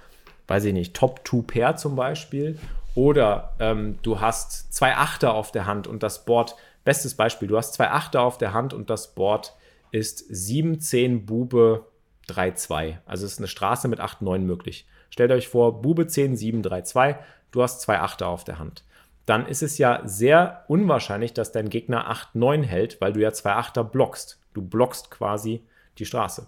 weiß 0.48 0.66
ich 0.66 0.74
nicht, 0.74 0.96
Top 0.96 1.22
2 1.28 1.42
Pair 1.42 1.76
zum 1.76 1.96
Beispiel. 1.96 2.60
Oder 2.96 3.54
ähm, 3.60 3.98
du 4.04 4.20
hast 4.22 4.74
zwei 4.74 4.96
Achter 4.96 5.34
auf 5.34 5.52
der 5.52 5.66
Hand 5.66 5.88
und 5.88 6.04
das 6.04 6.26
Board, 6.26 6.56
bestes 6.84 7.16
Beispiel, 7.16 7.48
du 7.48 7.58
hast 7.58 7.74
zwei 7.74 7.90
Achter 7.90 8.22
auf 8.22 8.38
der 8.38 8.54
Hand 8.54 8.74
und 8.74 8.90
das 8.90 9.16
Board 9.16 9.56
ist 9.92 10.26
7, 10.30 10.80
10, 10.80 11.26
Bube 11.26 11.88
3, 12.28 12.52
2. 12.52 13.00
Also 13.06 13.26
es 13.26 13.34
ist 13.34 13.40
eine 13.40 13.48
Straße 13.48 13.88
mit 13.88 14.00
8, 14.00 14.22
9 14.22 14.46
möglich. 14.46 14.88
Stellt 15.10 15.32
euch 15.32 15.48
vor, 15.48 15.82
Bube 15.82 16.08
10, 16.08 16.36
7, 16.36 16.62
3, 16.62 16.82
2 16.82 17.20
du 17.54 17.62
hast 17.62 17.82
zwei 17.82 18.00
Achter 18.00 18.28
auf 18.28 18.44
der 18.44 18.60
Hand. 18.60 18.84
Dann 19.26 19.48
ist 19.48 19.64
es 19.64 19.78
ja 19.78 20.02
sehr 20.04 20.66
unwahrscheinlich, 20.68 21.34
dass 21.34 21.54
dein 21.54 21.70
Gegner 21.70 22.10
8, 22.10 22.36
9 22.36 22.64
hält, 22.64 23.00
weil 23.00 23.14
du 23.14 23.22
ja 23.22 23.32
zwei 23.32 23.54
Achter 23.54 23.86
blockst. 23.86 24.42
Du 24.54 24.62
blockst 24.62 25.10
quasi 25.10 25.64
die 25.98 26.06
Straße. 26.06 26.48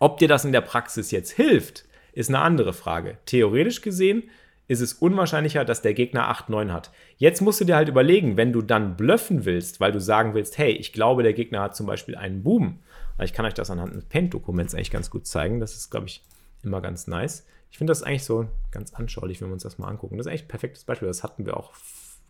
Ob 0.00 0.18
dir 0.18 0.28
das 0.28 0.46
in 0.46 0.52
der 0.52 0.62
Praxis 0.62 1.10
jetzt 1.10 1.32
hilft, 1.32 1.84
ist 2.18 2.30
eine 2.30 2.40
andere 2.40 2.72
Frage. 2.72 3.18
Theoretisch 3.26 3.80
gesehen 3.80 4.24
ist 4.66 4.80
es 4.80 4.92
unwahrscheinlicher, 4.92 5.64
dass 5.64 5.82
der 5.82 5.94
Gegner 5.94 6.28
8, 6.28 6.48
9 6.48 6.72
hat. 6.72 6.90
Jetzt 7.16 7.40
musst 7.40 7.60
du 7.60 7.64
dir 7.64 7.76
halt 7.76 7.88
überlegen, 7.88 8.36
wenn 8.36 8.52
du 8.52 8.60
dann 8.60 8.96
blöffen 8.96 9.44
willst, 9.44 9.78
weil 9.78 9.92
du 9.92 10.00
sagen 10.00 10.34
willst, 10.34 10.58
hey, 10.58 10.72
ich 10.72 10.92
glaube, 10.92 11.22
der 11.22 11.32
Gegner 11.32 11.62
hat 11.62 11.76
zum 11.76 11.86
Beispiel 11.86 12.16
einen 12.16 12.42
Buben. 12.42 12.80
Ich 13.22 13.32
kann 13.32 13.46
euch 13.46 13.54
das 13.54 13.70
anhand 13.70 13.92
eines 13.92 14.04
Paint-Dokuments 14.06 14.74
eigentlich 14.74 14.90
ganz 14.90 15.10
gut 15.10 15.28
zeigen. 15.28 15.60
Das 15.60 15.76
ist, 15.76 15.90
glaube 15.90 16.06
ich, 16.06 16.24
immer 16.64 16.80
ganz 16.80 17.06
nice. 17.06 17.46
Ich 17.70 17.78
finde 17.78 17.92
das 17.92 18.02
eigentlich 18.02 18.24
so 18.24 18.48
ganz 18.72 18.94
anschaulich, 18.94 19.40
wenn 19.40 19.48
wir 19.48 19.54
uns 19.54 19.62
das 19.62 19.78
mal 19.78 19.86
angucken. 19.86 20.16
Das 20.16 20.26
ist 20.26 20.30
eigentlich 20.30 20.44
ein 20.44 20.48
perfektes 20.48 20.84
Beispiel. 20.84 21.06
Das 21.06 21.22
hatten 21.22 21.46
wir 21.46 21.56
auch, 21.56 21.72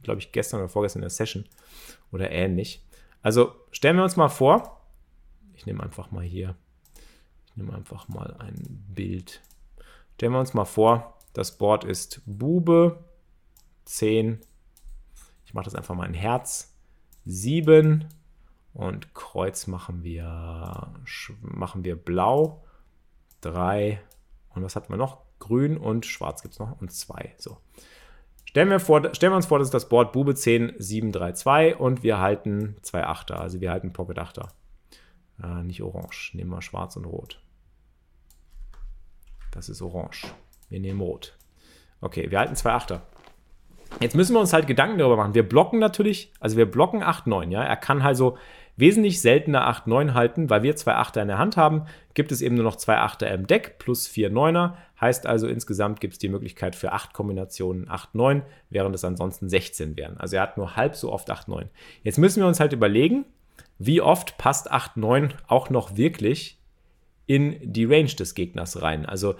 glaube 0.02 0.20
ich, 0.20 0.32
gestern 0.32 0.60
oder 0.60 0.68
vorgestern 0.68 1.00
in 1.00 1.04
der 1.04 1.10
Session 1.10 1.46
oder 2.12 2.30
ähnlich. 2.30 2.84
Also 3.22 3.52
stellen 3.70 3.96
wir 3.96 4.04
uns 4.04 4.16
mal 4.16 4.28
vor, 4.28 4.82
ich 5.54 5.64
nehme 5.64 5.82
einfach 5.82 6.10
mal 6.10 6.24
hier, 6.24 6.56
ich 7.46 7.56
nehme 7.56 7.74
einfach 7.74 8.06
mal 8.08 8.36
ein 8.38 8.84
Bild 8.94 9.40
Stellen 10.18 10.32
wir 10.32 10.40
uns 10.40 10.52
mal 10.52 10.64
vor, 10.64 11.14
das 11.32 11.58
Board 11.58 11.84
ist 11.84 12.22
Bube 12.26 13.04
10. 13.84 14.40
Ich 15.46 15.54
mache 15.54 15.66
das 15.66 15.76
einfach 15.76 15.94
mal 15.94 16.06
in 16.06 16.14
Herz. 16.14 16.74
7 17.24 18.04
und 18.74 19.14
Kreuz 19.14 19.68
machen 19.68 20.02
wir, 20.02 20.92
machen 21.40 21.84
wir 21.84 21.94
blau. 21.94 22.64
3 23.42 24.02
und 24.56 24.64
was 24.64 24.74
hatten 24.74 24.92
wir 24.92 24.96
noch? 24.96 25.18
Grün 25.38 25.76
und 25.76 26.04
schwarz 26.04 26.42
gibt 26.42 26.54
es 26.54 26.58
noch 26.58 26.80
und 26.80 26.90
2. 26.90 27.36
So. 27.38 27.58
Stellen 28.44 28.70
wir, 28.70 28.80
vor, 28.80 29.14
stellen 29.14 29.30
wir 29.30 29.36
uns 29.36 29.46
vor, 29.46 29.60
das 29.60 29.68
ist 29.68 29.74
das 29.74 29.88
Board 29.88 30.12
Bube 30.12 30.34
10, 30.34 30.74
7, 30.78 31.12
3, 31.12 31.30
2 31.30 31.76
und 31.76 32.02
wir 32.02 32.18
halten 32.18 32.74
zwei 32.82 33.04
Achter, 33.06 33.38
also 33.38 33.60
wir 33.60 33.70
halten 33.70 33.92
Pocket 33.92 34.18
Achter. 34.18 34.48
Äh, 35.40 35.62
nicht 35.62 35.80
orange, 35.80 36.32
nehmen 36.34 36.50
wir 36.50 36.60
schwarz 36.60 36.96
und 36.96 37.04
rot. 37.04 37.40
Das 39.50 39.68
ist 39.68 39.82
orange. 39.82 40.26
Wir 40.68 40.80
nehmen 40.80 41.00
rot. 41.00 41.36
Okay, 42.00 42.30
wir 42.30 42.38
halten 42.38 42.56
zwei 42.56 42.72
Achter. 42.72 43.02
Jetzt 44.00 44.14
müssen 44.14 44.34
wir 44.34 44.40
uns 44.40 44.52
halt 44.52 44.66
Gedanken 44.66 44.98
darüber 44.98 45.16
machen. 45.16 45.34
Wir 45.34 45.48
blocken 45.48 45.78
natürlich, 45.78 46.32
also 46.40 46.56
wir 46.56 46.70
blocken 46.70 47.02
8, 47.02 47.26
9, 47.26 47.50
ja. 47.50 47.62
Er 47.62 47.76
kann 47.76 48.02
also 48.02 48.36
wesentlich 48.76 49.20
seltener 49.20 49.66
8, 49.66 49.88
9 49.88 50.14
halten, 50.14 50.50
weil 50.50 50.62
wir 50.62 50.76
zwei 50.76 50.94
Achter 50.94 51.20
in 51.22 51.28
der 51.28 51.38
Hand 51.38 51.56
haben. 51.56 51.86
Gibt 52.14 52.30
es 52.30 52.40
eben 52.40 52.54
nur 52.54 52.64
noch 52.64 52.76
zwei 52.76 52.98
Achter 52.98 53.28
im 53.30 53.46
Deck 53.46 53.78
plus 53.78 54.06
vier 54.06 54.30
Neuner. 54.30 54.76
Heißt 55.00 55.26
also, 55.26 55.48
insgesamt 55.48 56.00
gibt 56.00 56.14
es 56.14 56.18
die 56.18 56.28
Möglichkeit 56.28 56.76
für 56.76 56.92
8 56.92 57.12
Kombinationen 57.12 57.88
8, 57.88 58.14
9, 58.14 58.42
während 58.70 58.94
es 58.94 59.04
ansonsten 59.04 59.48
16 59.48 59.96
wären. 59.96 60.16
Also 60.18 60.36
er 60.36 60.42
hat 60.42 60.56
nur 60.56 60.76
halb 60.76 60.94
so 60.94 61.12
oft 61.12 61.30
8, 61.30 61.48
9. 61.48 61.68
Jetzt 62.02 62.18
müssen 62.18 62.40
wir 62.40 62.46
uns 62.46 62.60
halt 62.60 62.72
überlegen, 62.72 63.24
wie 63.78 64.00
oft 64.00 64.38
passt 64.38 64.70
8, 64.70 64.96
9 64.96 65.34
auch 65.48 65.70
noch 65.70 65.96
wirklich 65.96 66.57
in 67.28 67.56
die 67.62 67.84
Range 67.84 68.08
des 68.08 68.34
Gegners 68.34 68.82
rein. 68.82 69.06
Also 69.06 69.36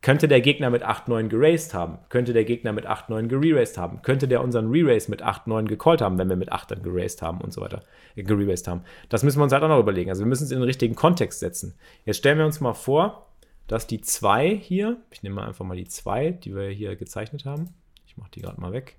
könnte 0.00 0.26
der 0.26 0.40
Gegner 0.40 0.70
mit 0.70 0.84
8-9 0.84 1.28
geraced 1.28 1.74
haben? 1.74 1.98
Könnte 2.08 2.32
der 2.32 2.44
Gegner 2.44 2.72
mit 2.72 2.88
8-9 2.88 3.26
gereraced 3.26 3.78
haben? 3.78 4.00
Könnte 4.02 4.26
der 4.26 4.42
unseren 4.42 4.70
Re-Race 4.70 5.08
mit 5.08 5.22
8-9 5.22 5.66
gecallt 5.66 6.00
haben, 6.00 6.18
wenn 6.18 6.28
wir 6.28 6.36
mit 6.36 6.50
8 6.50 6.70
dann 6.70 6.82
geraced 6.82 7.20
haben 7.20 7.40
und 7.40 7.52
so 7.52 7.60
weiter, 7.60 7.82
äh, 8.16 8.22
gereraced 8.22 8.66
haben? 8.66 8.82
Das 9.08 9.22
müssen 9.22 9.38
wir 9.38 9.44
uns 9.44 9.52
halt 9.52 9.62
auch 9.62 9.68
noch 9.68 9.78
überlegen. 9.78 10.10
Also 10.10 10.22
wir 10.22 10.28
müssen 10.28 10.44
es 10.44 10.50
in 10.50 10.58
den 10.58 10.66
richtigen 10.66 10.94
Kontext 10.94 11.40
setzen. 11.40 11.74
Jetzt 12.04 12.16
stellen 12.16 12.38
wir 12.38 12.46
uns 12.46 12.60
mal 12.60 12.74
vor, 12.74 13.28
dass 13.66 13.86
die 13.86 14.00
2 14.00 14.56
hier, 14.56 14.98
ich 15.10 15.22
nehme 15.22 15.36
mal 15.36 15.48
einfach 15.48 15.64
mal 15.64 15.76
die 15.76 15.86
2, 15.86 16.30
die 16.30 16.54
wir 16.54 16.68
hier 16.68 16.96
gezeichnet 16.96 17.44
haben. 17.44 17.74
Ich 18.06 18.16
mache 18.16 18.30
die 18.32 18.40
gerade 18.40 18.60
mal 18.60 18.72
weg. 18.72 18.96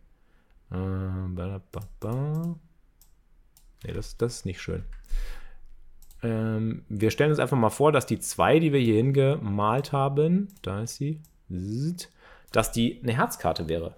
Ne, 3.86 3.94
das, 3.94 4.18
das 4.18 4.36
ist 4.36 4.46
nicht 4.46 4.62
schön. 4.62 4.84
Ähm, 6.24 6.86
wir 6.90 7.12
stellen 7.12 7.32
uns 7.32 7.40
einfach 7.40 7.58
mal 7.58 7.70
vor, 7.70 7.92
dass 7.92 8.06
die 8.06 8.20
2, 8.20 8.60
die 8.60 8.74
wir 8.74 8.80
hier 8.80 8.96
hingemalt 8.96 9.92
haben, 9.92 10.48
da 10.62 10.82
ist 10.82 10.96
sie, 10.96 11.22
dass 12.52 12.72
die 12.72 13.02
eine 13.04 13.14
Herzkarte 13.14 13.68
wäre. 13.68 13.96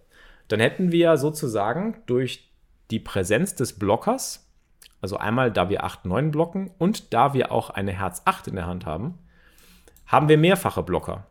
Dann 0.48 0.60
hätten 0.60 0.91
wir 0.91 1.17
sozusagen 1.17 1.98
durch 2.05 2.51
die 2.91 3.00
Präsenz 3.00 3.55
des 3.55 3.74
Blockers, 3.74 4.51
also 5.01 5.17
einmal 5.17 5.51
da 5.51 5.70
wir 5.70 5.84
8, 5.84 6.05
9 6.05 6.32
blocken 6.32 6.72
und 6.77 7.13
da 7.13 7.34
wir 7.34 7.51
auch 7.51 7.70
eine 7.70 7.91
Herz 7.91 8.24
8 8.25 8.48
in 8.48 8.55
der 8.55 8.67
Hand 8.67 8.86
haben, 8.86 9.20
haben 10.08 10.29
wir 10.29 10.38
mehrfache 10.38 10.84
Blocker. 10.84 11.27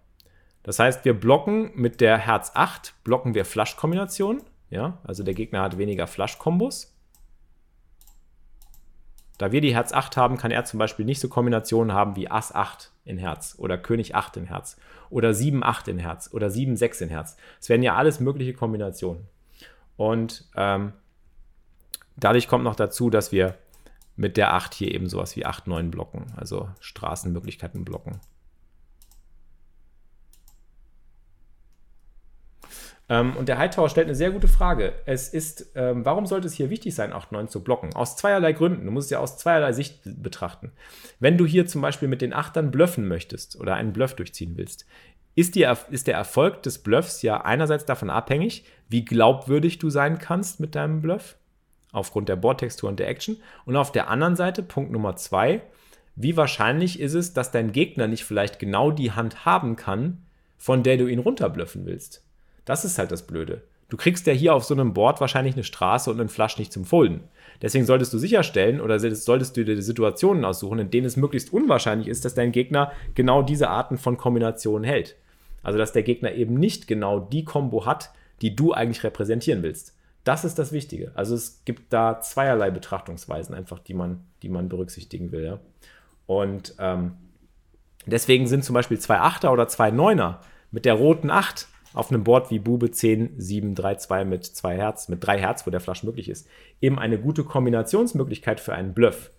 Das 0.63 0.79
heißt, 0.79 1.05
wir 1.05 1.15
blocken 1.15 1.73
mit 1.75 2.01
der 2.01 2.19
Herz 2.19 2.53
8, 2.55 2.95
blocken 3.05 3.35
wir 3.35 3.45
Flush-Kombinationen. 3.45 4.43
Ja, 4.71 4.99
also 5.05 5.23
der 5.23 5.35
Gegner 5.35 5.63
hat 5.63 5.79
weniger 5.79 6.07
Flush-Kombos. 6.07 6.94
Da 9.38 9.50
wir 9.50 9.61
die 9.61 9.75
Herz 9.75 9.93
8 9.93 10.17
haben, 10.17 10.37
kann 10.37 10.50
er 10.50 10.64
zum 10.64 10.79
Beispiel 10.79 11.05
nicht 11.05 11.21
so 11.21 11.29
Kombinationen 11.29 11.93
haben 11.93 12.17
wie 12.17 12.31
Ass 12.31 12.55
8 12.55 12.93
in 13.05 13.19
Herz 13.19 13.57
oder 13.59 13.76
König 13.76 14.14
8 14.14 14.37
in 14.37 14.45
Herz 14.47 14.76
oder 15.11 15.35
7 15.35 15.64
8 15.64 15.88
in 15.88 15.99
Herz 15.99 16.31
oder 16.33 16.50
7 16.50 16.76
6 16.76 17.00
in 17.03 17.09
Herz. 17.09 17.37
Es 17.61 17.69
werden 17.69 17.83
ja 17.83 17.97
alles 17.97 18.21
mögliche 18.21 18.55
Kombinationen. 18.55 19.26
Und 19.97 20.49
ähm, 20.57 20.93
dadurch 22.17 22.49
kommt 22.49 22.64
noch 22.64 22.76
dazu, 22.76 23.11
dass 23.11 23.33
wir 23.33 23.57
mit 24.17 24.37
der 24.37 24.55
8 24.55 24.73
hier 24.75 24.95
eben 24.95 25.09
sowas 25.09 25.35
wie 25.37 25.45
8 25.45 25.67
9 25.67 25.91
blocken, 25.91 26.26
also 26.37 26.69
Straßenmöglichkeiten 26.81 27.85
blocken. 27.85 28.21
Ähm, 33.09 33.37
und 33.37 33.49
der 33.49 33.59
Hightower 33.59 33.89
stellt 33.89 34.07
eine 34.07 34.15
sehr 34.15 34.31
gute 34.31 34.49
Frage. 34.49 34.95
Es 35.05 35.29
ist, 35.29 35.73
ähm, 35.75 36.05
warum 36.05 36.27
sollte 36.27 36.47
es 36.47 36.55
hier 36.55 36.71
wichtig 36.71 36.95
sein, 36.95 37.13
8-9 37.13 37.49
zu 37.49 37.63
blocken? 37.63 37.95
Aus 37.95 38.17
zweierlei 38.17 38.53
Gründen. 38.53 38.87
Du 38.87 38.91
musst 38.91 39.07
es 39.07 39.11
ja 39.11 39.19
aus 39.19 39.37
zweierlei 39.37 39.73
Sicht 39.73 40.01
betrachten. 40.05 40.73
Wenn 41.21 41.37
du 41.37 41.45
hier 41.45 41.67
zum 41.67 41.83
Beispiel 41.83 42.09
mit 42.09 42.23
den 42.23 42.33
Achtern 42.33 42.71
bluffen 42.71 43.07
möchtest 43.07 43.61
oder 43.61 43.75
einen 43.75 43.93
Bluff 43.93 44.15
durchziehen 44.15 44.57
willst, 44.57 44.87
ist, 45.35 45.55
die, 45.55 45.67
ist 45.91 46.07
der 46.07 46.15
Erfolg 46.15 46.63
des 46.63 46.79
Bluffs 46.79 47.23
ja 47.23 47.43
einerseits 47.43 47.85
davon 47.85 48.09
abhängig, 48.09 48.65
wie 48.89 49.05
glaubwürdig 49.05 49.79
du 49.79 49.91
sein 49.91 50.19
kannst 50.19 50.61
mit 50.61 50.75
deinem 50.75 51.03
Bluff, 51.03 51.37
aufgrund 51.93 52.29
der 52.29 52.37
Bordtextur 52.37 52.89
und 52.89 53.01
der 53.01 53.09
Action. 53.09 53.37
Und 53.67 53.77
auf 53.77 53.93
der 53.93 54.09
anderen 54.09 54.37
Seite, 54.37 54.63
Punkt 54.63 54.93
Nummer 54.93 55.17
zwei, 55.17 55.63
wie 56.17 56.37
wahrscheinlich 56.37 57.01
ist 57.01 57.15
es, 57.15 57.33
dass 57.33 57.51
dein 57.51 57.73
Gegner 57.73 58.07
nicht 58.07 58.25
vielleicht 58.25 58.59
genau 58.59 58.93
die 58.93 59.13
Hand 59.13 59.45
haben 59.45 59.77
kann, 59.77 60.23
von 60.57 60.83
der 60.83 60.97
du 60.97 61.09
ihn 61.09 61.19
runterblöffen 61.19 61.85
willst? 61.85 62.24
Das 62.64 62.85
ist 62.85 62.99
halt 62.99 63.11
das 63.11 63.26
Blöde. 63.26 63.62
Du 63.88 63.97
kriegst 63.97 64.26
ja 64.26 64.33
hier 64.33 64.54
auf 64.54 64.64
so 64.64 64.75
einem 64.75 64.94
Board 64.94 65.21
wahrscheinlich 65.21 65.54
eine 65.54 65.64
Straße 65.64 66.11
und 66.11 66.18
einen 66.18 66.28
Flush 66.28 66.59
nicht 66.59 66.73
zum 66.73 66.85
Folden. 66.85 67.25
Deswegen 67.62 67.85
solltest 67.85 68.12
du 68.12 68.18
sicherstellen 68.18 68.80
oder 68.80 68.99
solltest 68.99 69.56
du 69.56 69.64
dir 69.64 69.80
Situationen 69.80 70.44
aussuchen, 70.44 70.78
in 70.78 70.90
denen 70.90 71.06
es 71.06 71.16
möglichst 71.16 71.52
unwahrscheinlich 71.52 72.09
ist, 72.09 72.25
dass 72.25 72.35
dein 72.35 72.52
Gegner 72.52 72.92
genau 73.14 73.42
diese 73.42 73.68
Arten 73.68 73.99
von 73.99 74.16
Kombinationen 74.16 74.85
hält. 74.85 75.16
Also 75.62 75.78
dass 75.78 75.92
der 75.92 76.02
Gegner 76.02 76.33
eben 76.33 76.54
nicht 76.54 76.88
genau 76.88 77.21
die 77.21 77.44
Combo 77.44 77.87
hat, 77.87 78.11
die 78.42 78.56
du 78.56 78.73
eigentlich 78.73 79.04
repräsentieren 79.04 79.62
willst. 79.62 79.97
Das 80.25 80.44
ist 80.44 80.59
das 80.59 80.73
Wichtige. 80.73 81.12
Also 81.14 81.35
es 81.35 81.62
gibt 81.64 81.92
da 81.92 82.21
zweierlei 82.21 82.71
Betrachtungsweisen 82.71 83.54
einfach, 83.54 83.78
die 83.78 83.94
man, 83.94 84.25
die 84.42 84.49
man 84.49 84.68
berücksichtigen 84.68 85.33
will. 85.33 85.44
Ja? 85.44 85.61
Und 86.26 86.75
ähm, 86.78 87.12
deswegen 88.06 88.47
sind 88.47 88.64
zum 88.64 88.75
Beispiel 88.75 88.99
zwei 88.99 89.21
Achter 89.21 89.52
oder 89.52 89.68
zwei 89.68 89.90
Neuner 89.90 90.40
mit 90.71 90.87
der 90.87 90.94
roten 90.94 91.30
Acht 91.30 91.68
auf 91.95 92.11
einem 92.11 92.25
Board 92.25 92.51
wie 92.51 92.59
Bube 92.59 92.91
10, 92.91 93.35
7, 93.39 93.75
3, 93.75 93.95
2 93.95 94.25
mit 94.25 94.45
2 94.45 94.77
Herz, 94.77 95.09
mit 95.09 95.25
3 95.25 95.39
Herz, 95.39 95.67
wo 95.67 95.71
der 95.71 95.81
Flash 95.81 96.03
möglich 96.03 96.29
ist, 96.29 96.47
eben 96.81 96.99
eine 96.99 97.19
gute 97.19 97.45
Kombinationsmöglichkeit 97.45 98.61
für 98.61 98.75
einen 98.75 98.93
Bluff. 98.93 99.31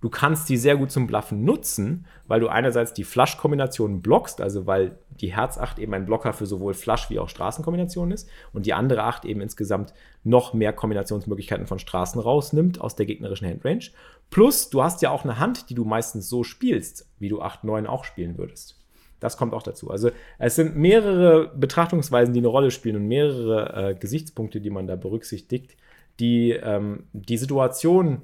Du 0.00 0.10
kannst 0.10 0.48
die 0.48 0.56
sehr 0.56 0.76
gut 0.76 0.90
zum 0.90 1.06
Bluffen 1.06 1.44
nutzen, 1.44 2.06
weil 2.26 2.40
du 2.40 2.48
einerseits 2.48 2.92
die 2.92 3.04
Flush-Kombination 3.04 4.02
blockst, 4.02 4.40
also 4.40 4.66
weil 4.66 4.98
die 5.20 5.34
Herz 5.34 5.56
8 5.56 5.78
eben 5.78 5.94
ein 5.94 6.04
Blocker 6.04 6.32
für 6.34 6.44
sowohl 6.44 6.74
Flush 6.74 7.08
wie 7.08 7.18
auch 7.18 7.30
Straßenkombinationen 7.30 8.12
ist 8.12 8.28
und 8.52 8.66
die 8.66 8.74
andere 8.74 9.04
8 9.04 9.24
eben 9.24 9.40
insgesamt 9.40 9.94
noch 10.22 10.52
mehr 10.52 10.74
Kombinationsmöglichkeiten 10.74 11.66
von 11.66 11.78
Straßen 11.78 12.20
rausnimmt 12.20 12.80
aus 12.80 12.94
der 12.94 13.06
gegnerischen 13.06 13.48
Handrange. 13.48 13.90
Plus, 14.28 14.68
du 14.70 14.82
hast 14.82 15.00
ja 15.02 15.10
auch 15.10 15.24
eine 15.24 15.38
Hand, 15.38 15.70
die 15.70 15.74
du 15.74 15.84
meistens 15.84 16.28
so 16.28 16.44
spielst, 16.44 17.08
wie 17.18 17.28
du 17.28 17.40
8, 17.40 17.64
9 17.64 17.86
auch 17.86 18.04
spielen 18.04 18.36
würdest. 18.36 18.75
Das 19.20 19.36
kommt 19.36 19.54
auch 19.54 19.62
dazu. 19.62 19.90
Also 19.90 20.10
es 20.38 20.56
sind 20.56 20.76
mehrere 20.76 21.48
Betrachtungsweisen, 21.56 22.34
die 22.34 22.40
eine 22.40 22.48
Rolle 22.48 22.70
spielen 22.70 22.96
und 22.96 23.08
mehrere 23.08 23.90
äh, 23.90 23.94
Gesichtspunkte, 23.94 24.60
die 24.60 24.70
man 24.70 24.86
da 24.86 24.96
berücksichtigt, 24.96 25.76
die 26.20 26.50
ähm, 26.50 27.04
die 27.12 27.38
Situation 27.38 28.22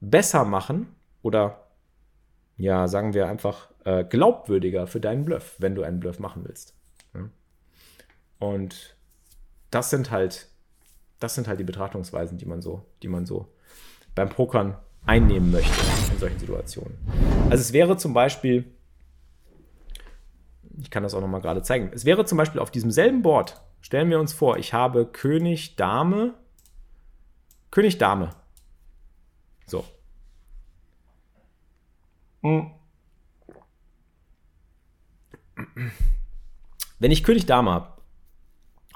besser 0.00 0.44
machen 0.44 0.88
oder 1.22 1.60
ja, 2.56 2.86
sagen 2.88 3.14
wir 3.14 3.28
einfach 3.28 3.68
äh, 3.84 4.04
glaubwürdiger 4.04 4.86
für 4.86 5.00
deinen 5.00 5.24
Bluff, 5.24 5.56
wenn 5.58 5.74
du 5.74 5.82
einen 5.82 6.00
Bluff 6.00 6.18
machen 6.18 6.44
willst. 6.44 6.74
Ja. 7.14 7.28
Und 8.38 8.96
das 9.70 9.90
sind 9.90 10.10
halt, 10.10 10.48
das 11.18 11.34
sind 11.34 11.48
halt 11.48 11.58
die 11.58 11.64
Betrachtungsweisen, 11.64 12.38
die 12.38 12.46
man 12.46 12.62
so, 12.62 12.84
die 13.02 13.08
man 13.08 13.26
so 13.26 13.48
beim 14.14 14.28
Pokern 14.28 14.76
einnehmen 15.06 15.50
möchte 15.50 15.72
in 16.12 16.18
solchen 16.18 16.38
Situationen. 16.38 16.96
Also 17.50 17.60
es 17.60 17.72
wäre 17.72 17.96
zum 17.96 18.14
Beispiel 18.14 18.64
ich 20.80 20.90
kann 20.90 21.02
das 21.02 21.14
auch 21.14 21.20
nochmal 21.20 21.40
gerade 21.40 21.62
zeigen. 21.62 21.90
Es 21.94 22.04
wäre 22.04 22.24
zum 22.24 22.38
Beispiel 22.38 22.60
auf 22.60 22.70
diesem 22.70 22.90
selben 22.90 23.22
Board, 23.22 23.60
stellen 23.80 24.10
wir 24.10 24.20
uns 24.20 24.32
vor, 24.32 24.56
ich 24.58 24.72
habe 24.72 25.06
König, 25.06 25.76
Dame, 25.76 26.34
König, 27.70 27.98
Dame. 27.98 28.30
So. 29.66 29.84
Wenn 36.98 37.10
ich 37.10 37.24
König, 37.24 37.46
Dame 37.46 37.70
habe 37.70 37.94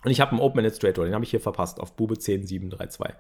und 0.05 0.11
ich 0.11 0.21
habe 0.21 0.33
einen 0.33 0.41
Open 0.41 0.59
Administrator, 0.59 1.05
den 1.05 1.15
habe 1.15 1.25
ich 1.25 1.31
hier 1.31 1.41
verpasst 1.41 1.81
auf 1.81 1.97
Bube 1.97 2.19
10, 2.19 2.47
7, 2.47 2.71
3, 2.71 2.87
2. 2.87 3.15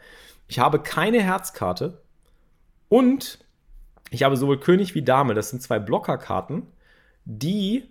Ich 0.49 0.59
habe 0.59 0.81
keine 0.81 1.23
Herzkarte 1.23 2.03
und 2.89 3.45
ich 4.11 4.23
habe 4.23 4.37
sowohl 4.37 4.61
König 4.61 4.95
wie 4.95 5.03
Dame, 5.03 5.35
das 5.35 5.51
sind 5.51 5.63
zwei 5.63 5.79
Blockerkarten, 5.79 6.67
die 7.25 7.89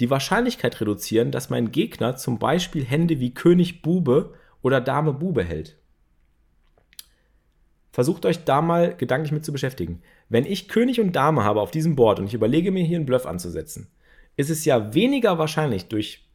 die 0.00 0.10
Wahrscheinlichkeit 0.10 0.80
reduzieren, 0.80 1.30
dass 1.30 1.50
mein 1.50 1.70
Gegner 1.72 2.16
zum 2.16 2.38
Beispiel 2.38 2.84
Hände 2.84 3.20
wie 3.20 3.34
König 3.34 3.82
Bube 3.82 4.34
oder 4.62 4.80
Dame 4.80 5.12
Bube 5.12 5.44
hält. 5.44 5.76
Versucht 7.92 8.24
euch 8.24 8.44
da 8.44 8.62
mal 8.62 8.96
gedanklich 8.96 9.32
mit 9.32 9.44
zu 9.44 9.52
beschäftigen. 9.52 10.00
Wenn 10.28 10.46
ich 10.46 10.68
König 10.68 11.00
und 11.00 11.14
Dame 11.14 11.44
habe 11.44 11.60
auf 11.60 11.70
diesem 11.70 11.96
Board 11.96 12.18
und 12.18 12.26
ich 12.26 12.34
überlege 12.34 12.70
mir 12.70 12.84
hier 12.84 12.96
einen 12.96 13.06
Bluff 13.06 13.26
anzusetzen, 13.26 13.88
ist 14.36 14.48
es 14.48 14.64
ja 14.64 14.94
weniger 14.94 15.38
wahrscheinlich 15.38 15.86
durch 15.86 16.26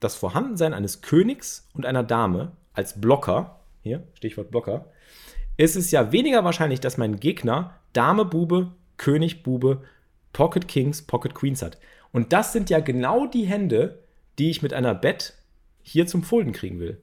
das 0.00 0.14
Vorhandensein 0.14 0.74
eines 0.74 1.02
Königs 1.02 1.68
und 1.74 1.86
einer 1.86 2.02
Dame 2.02 2.52
als 2.72 3.00
Blocker, 3.00 3.60
hier 3.82 4.04
Stichwort 4.14 4.50
Blocker, 4.50 4.86
ist 5.56 5.76
es 5.76 5.90
ja 5.90 6.12
weniger 6.12 6.44
wahrscheinlich, 6.44 6.80
dass 6.80 6.98
mein 6.98 7.20
Gegner 7.20 7.78
Dame, 7.92 8.24
Bube, 8.24 8.72
König, 8.96 9.42
Bube, 9.42 9.82
Pocket 10.32 10.66
Kings, 10.66 11.02
Pocket 11.02 11.34
Queens 11.34 11.62
hat. 11.62 11.78
Und 12.12 12.32
das 12.32 12.52
sind 12.52 12.70
ja 12.70 12.80
genau 12.80 13.26
die 13.26 13.46
Hände, 13.46 14.02
die 14.38 14.50
ich 14.50 14.62
mit 14.62 14.72
einer 14.72 14.94
Bet 14.94 15.34
hier 15.82 16.06
zum 16.06 16.22
Folden 16.22 16.52
kriegen 16.52 16.78
will. 16.78 17.02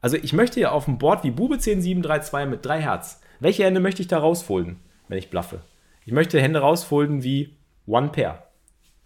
Also 0.00 0.16
ich 0.16 0.32
möchte 0.32 0.60
ja 0.60 0.70
auf 0.70 0.86
dem 0.86 0.98
Board 0.98 1.24
wie 1.24 1.30
Bube 1.30 1.58
10, 1.58 1.82
7, 1.82 2.02
3, 2.02 2.20
2 2.20 2.46
mit 2.46 2.64
3 2.64 2.80
Herz. 2.80 3.20
Welche 3.38 3.64
Hände 3.64 3.80
möchte 3.80 4.02
ich 4.02 4.08
da 4.08 4.18
rausfolden, 4.18 4.80
wenn 5.08 5.18
ich 5.18 5.30
bluffe? 5.30 5.60
Ich 6.06 6.12
möchte 6.12 6.40
Hände 6.40 6.60
rausfolden 6.60 7.22
wie 7.22 7.56
One 7.86 8.08
Pair, 8.08 8.46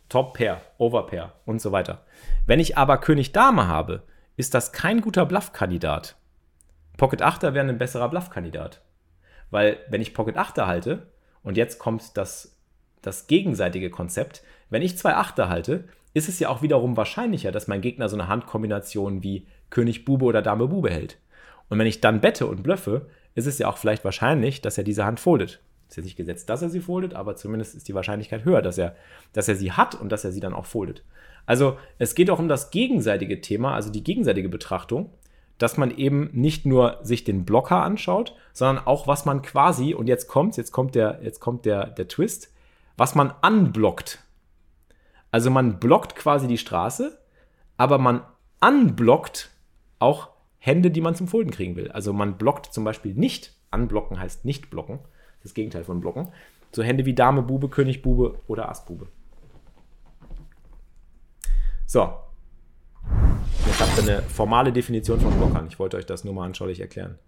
Top 0.08 0.34
Pair, 0.36 0.60
Over 0.78 1.06
Pair 1.06 1.32
und 1.44 1.60
so 1.60 1.72
weiter. 1.72 2.04
Wenn 2.46 2.60
ich 2.60 2.78
aber 2.78 2.98
König 2.98 3.32
Dame 3.32 3.66
habe, 3.66 4.02
ist 4.36 4.54
das 4.54 4.72
kein 4.72 5.00
guter 5.00 5.26
Bluff-Kandidat. 5.26 6.16
Pocket 6.96 7.22
8er 7.22 7.54
wäre 7.54 7.68
ein 7.68 7.78
besserer 7.78 8.08
Bluff-Kandidat. 8.08 8.80
Weil 9.50 9.78
wenn 9.88 10.00
ich 10.00 10.14
Pocket 10.14 10.36
8er 10.36 10.66
halte, 10.66 11.10
und 11.42 11.56
jetzt 11.56 11.78
kommt 11.78 12.16
das, 12.16 12.56
das 13.02 13.26
gegenseitige 13.26 13.90
Konzept, 13.90 14.42
wenn 14.70 14.82
ich 14.82 14.98
zwei 14.98 15.14
Achter 15.14 15.48
halte, 15.48 15.84
ist 16.14 16.28
es 16.28 16.38
ja 16.38 16.48
auch 16.48 16.62
wiederum 16.62 16.96
wahrscheinlicher, 16.96 17.52
dass 17.52 17.68
mein 17.68 17.80
Gegner 17.80 18.08
so 18.08 18.16
eine 18.16 18.28
Handkombination 18.28 19.22
wie 19.22 19.46
König 19.70 20.04
Bube 20.04 20.24
oder 20.24 20.42
Dame 20.42 20.68
Bube 20.68 20.90
hält. 20.90 21.18
Und 21.68 21.78
wenn 21.78 21.86
ich 21.86 22.00
dann 22.00 22.20
bette 22.20 22.46
und 22.46 22.62
blöffe, 22.62 23.06
ist 23.34 23.46
es 23.46 23.58
ja 23.58 23.68
auch 23.68 23.78
vielleicht 23.78 24.04
wahrscheinlich, 24.04 24.60
dass 24.60 24.78
er 24.78 24.84
diese 24.84 25.04
Hand 25.04 25.18
foldet. 25.18 25.60
Ist 25.88 25.96
ja 25.96 26.02
nicht 26.02 26.16
gesetzt, 26.16 26.48
dass 26.48 26.62
er 26.62 26.70
sie 26.70 26.80
foldet, 26.80 27.14
aber 27.14 27.36
zumindest 27.36 27.74
ist 27.74 27.88
die 27.88 27.94
Wahrscheinlichkeit 27.94 28.44
höher, 28.44 28.62
dass 28.62 28.78
er, 28.78 28.94
dass 29.32 29.48
er 29.48 29.56
sie 29.56 29.72
hat 29.72 29.94
und 29.94 30.10
dass 30.10 30.24
er 30.24 30.32
sie 30.32 30.40
dann 30.40 30.54
auch 30.54 30.66
foldet. 30.66 31.02
Also 31.46 31.76
es 31.98 32.14
geht 32.14 32.30
auch 32.30 32.38
um 32.38 32.48
das 32.48 32.70
gegenseitige 32.70 33.40
Thema, 33.40 33.74
also 33.74 33.90
die 33.90 34.04
gegenseitige 34.04 34.48
Betrachtung, 34.48 35.10
dass 35.58 35.76
man 35.76 35.90
eben 35.96 36.30
nicht 36.32 36.66
nur 36.66 36.98
sich 37.02 37.24
den 37.24 37.44
Blocker 37.44 37.82
anschaut, 37.82 38.34
sondern 38.52 38.86
auch, 38.86 39.06
was 39.06 39.24
man 39.24 39.42
quasi, 39.42 39.94
und 39.94 40.08
jetzt 40.08 40.26
kommt, 40.26 40.56
jetzt 40.56 40.72
kommt 40.72 40.94
der, 40.94 41.20
jetzt 41.22 41.40
kommt 41.40 41.64
der, 41.64 41.86
der 41.86 42.08
Twist, 42.08 42.52
was 42.96 43.14
man 43.14 43.32
anblockt. 43.40 44.23
Also 45.34 45.50
man 45.50 45.80
blockt 45.80 46.14
quasi 46.14 46.46
die 46.46 46.58
Straße, 46.58 47.18
aber 47.76 47.98
man 47.98 48.20
unblockt 48.60 49.50
auch 49.98 50.28
Hände, 50.58 50.92
die 50.92 51.00
man 51.00 51.16
zum 51.16 51.26
Folden 51.26 51.50
kriegen 51.50 51.74
will. 51.74 51.90
Also 51.90 52.12
man 52.12 52.38
blockt 52.38 52.72
zum 52.72 52.84
Beispiel 52.84 53.14
nicht, 53.14 53.52
anblocken 53.72 54.20
heißt 54.20 54.44
nicht 54.44 54.70
blocken, 54.70 55.00
das 55.42 55.52
Gegenteil 55.52 55.82
von 55.82 56.00
blocken. 56.00 56.28
So 56.70 56.84
Hände 56.84 57.04
wie 57.04 57.16
Dame, 57.16 57.42
Bube, 57.42 57.68
König, 57.68 58.00
Bube 58.00 58.38
oder 58.46 58.68
Ass, 58.68 58.84
Bube. 58.84 59.08
So. 61.84 62.14
Jetzt 63.66 63.80
habt 63.80 63.98
ihr 63.98 64.02
eine 64.04 64.22
formale 64.22 64.72
Definition 64.72 65.18
von 65.18 65.36
Blockern. 65.36 65.66
Ich 65.66 65.80
wollte 65.80 65.96
euch 65.96 66.06
das 66.06 66.22
nur 66.22 66.32
mal 66.32 66.46
anschaulich 66.46 66.78
erklären. 66.78 67.18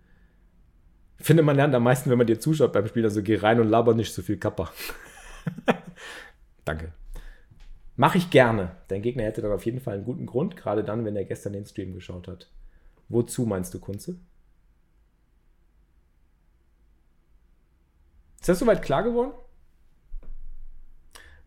Ich 1.19 1.27
finde, 1.27 1.43
man 1.43 1.57
lernt 1.57 1.75
am 1.75 1.83
meisten, 1.83 2.09
wenn 2.09 2.19
man 2.19 2.29
dir 2.29 2.39
zuschaut 2.39 2.73
beim 2.73 2.87
Spiel. 2.87 3.03
Also 3.03 3.21
geh 3.25 3.35
rein 3.35 3.59
und 3.59 3.69
laber 3.69 3.95
nicht 3.95 4.15
so 4.15 4.23
viel 4.23 4.37
Kappa. 4.37 4.71
Danke. 6.65 6.93
Mache 7.97 8.19
ich 8.19 8.31
gerne. 8.31 8.77
Dein 8.89 9.03
Gegner 9.03 9.25
hätte 9.25 9.41
dann 9.43 9.53
auf 9.53 9.65
jeden 9.65 9.81
Fall 9.81 9.95
einen 9.95 10.05
guten 10.05 10.27
Grund, 10.27 10.57
gerade 10.57 10.85
dann, 10.85 11.05
wenn 11.05 11.17
er 11.17 11.25
gestern 11.25 11.55
den 11.55 11.65
Stream 11.65 11.95
geschaut 11.95 12.29
hat. 12.29 12.51
Wozu 13.09 13.47
meinst 13.47 13.73
du, 13.73 13.81
Kunze? 13.81 14.19
Ist 18.41 18.49
das 18.49 18.59
soweit 18.59 18.83
klar 18.83 19.03
geworden? 19.03 19.33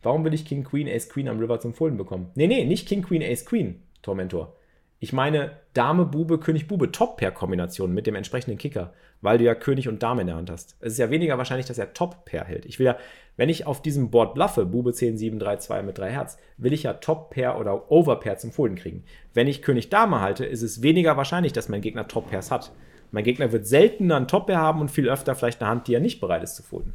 Warum 0.02 0.24
will 0.24 0.34
ich 0.34 0.46
King 0.46 0.64
Queen 0.64 0.88
Ace 0.88 1.10
Queen 1.10 1.28
am 1.28 1.40
River 1.40 1.60
zum 1.60 1.74
Folden 1.74 1.98
bekommen? 1.98 2.32
Nee, 2.36 2.48
nee, 2.48 2.66
nicht 2.66 2.88
King 2.88 3.04
Queen 3.04 3.22
Ace 3.22 3.46
Queen, 3.46 3.84
Tormentor. 4.02 4.56
Ich 5.00 5.14
meine 5.14 5.52
Dame, 5.74 6.06
Bube, 6.06 6.40
König, 6.40 6.68
Bube, 6.68 6.92
Top-Pair-Kombination 6.92 7.94
mit 7.94 8.06
dem 8.06 8.16
entsprechenden 8.16 8.58
Kicker, 8.58 8.94
weil 9.22 9.38
du 9.38 9.46
ja 9.46 9.56
König 9.56 9.88
und 9.88 10.04
Dame 10.04 10.22
in 10.22 10.28
der 10.28 10.36
Hand 10.36 10.50
hast. 10.50 10.76
Es 10.82 10.94
ist 10.94 11.00
ja 11.00 11.10
weniger 11.10 11.38
wahrscheinlich, 11.38 11.68
dass 11.68 11.78
er 11.78 11.94
Top-Pair 11.94 12.44
hält. 12.44 12.66
Ich 12.66 12.80
will 12.80 12.88
ja, 12.88 12.98
wenn 13.40 13.48
ich 13.48 13.66
auf 13.66 13.82
diesem 13.82 14.12
Board 14.12 14.34
bluffe, 14.34 14.66
Bube 14.66 14.92
10, 14.92 15.18
7, 15.18 15.40
3, 15.40 15.56
2 15.56 15.84
mit 15.84 15.98
3 15.98 16.12
Herz, 16.12 16.38
will 16.58 16.74
ich 16.74 16.84
ja 16.84 16.96
Top-Pair 16.96 17.58
oder 17.58 17.90
Over-Pair 17.90 18.38
zum 18.38 18.52
Folden 18.52 18.76
kriegen. 18.76 19.06
Wenn 19.34 19.48
ich 19.48 19.62
König 19.62 19.90
Dame 19.90 20.20
halte, 20.20 20.44
ist 20.44 20.62
es 20.62 20.82
weniger 20.82 21.16
wahrscheinlich, 21.16 21.54
dass 21.54 21.70
mein 21.70 21.80
Gegner 21.80 22.06
Top-Pairs 22.06 22.52
hat. 22.52 22.74
Mein 23.12 23.24
Gegner 23.24 23.54
wird 23.54 23.66
seltener 23.66 24.18
einen 24.18 24.28
Top-Pair 24.28 24.58
haben 24.58 24.82
und 24.82 24.92
viel 24.92 25.08
öfter 25.08 25.36
vielleicht 25.36 25.62
eine 25.62 25.72
Hand, 25.72 25.88
die 25.88 25.94
er 25.94 26.02
nicht 26.02 26.20
bereit 26.20 26.44
ist 26.44 26.58
zu 26.58 26.64
folden. 26.64 26.94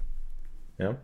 Ja? 0.77 0.99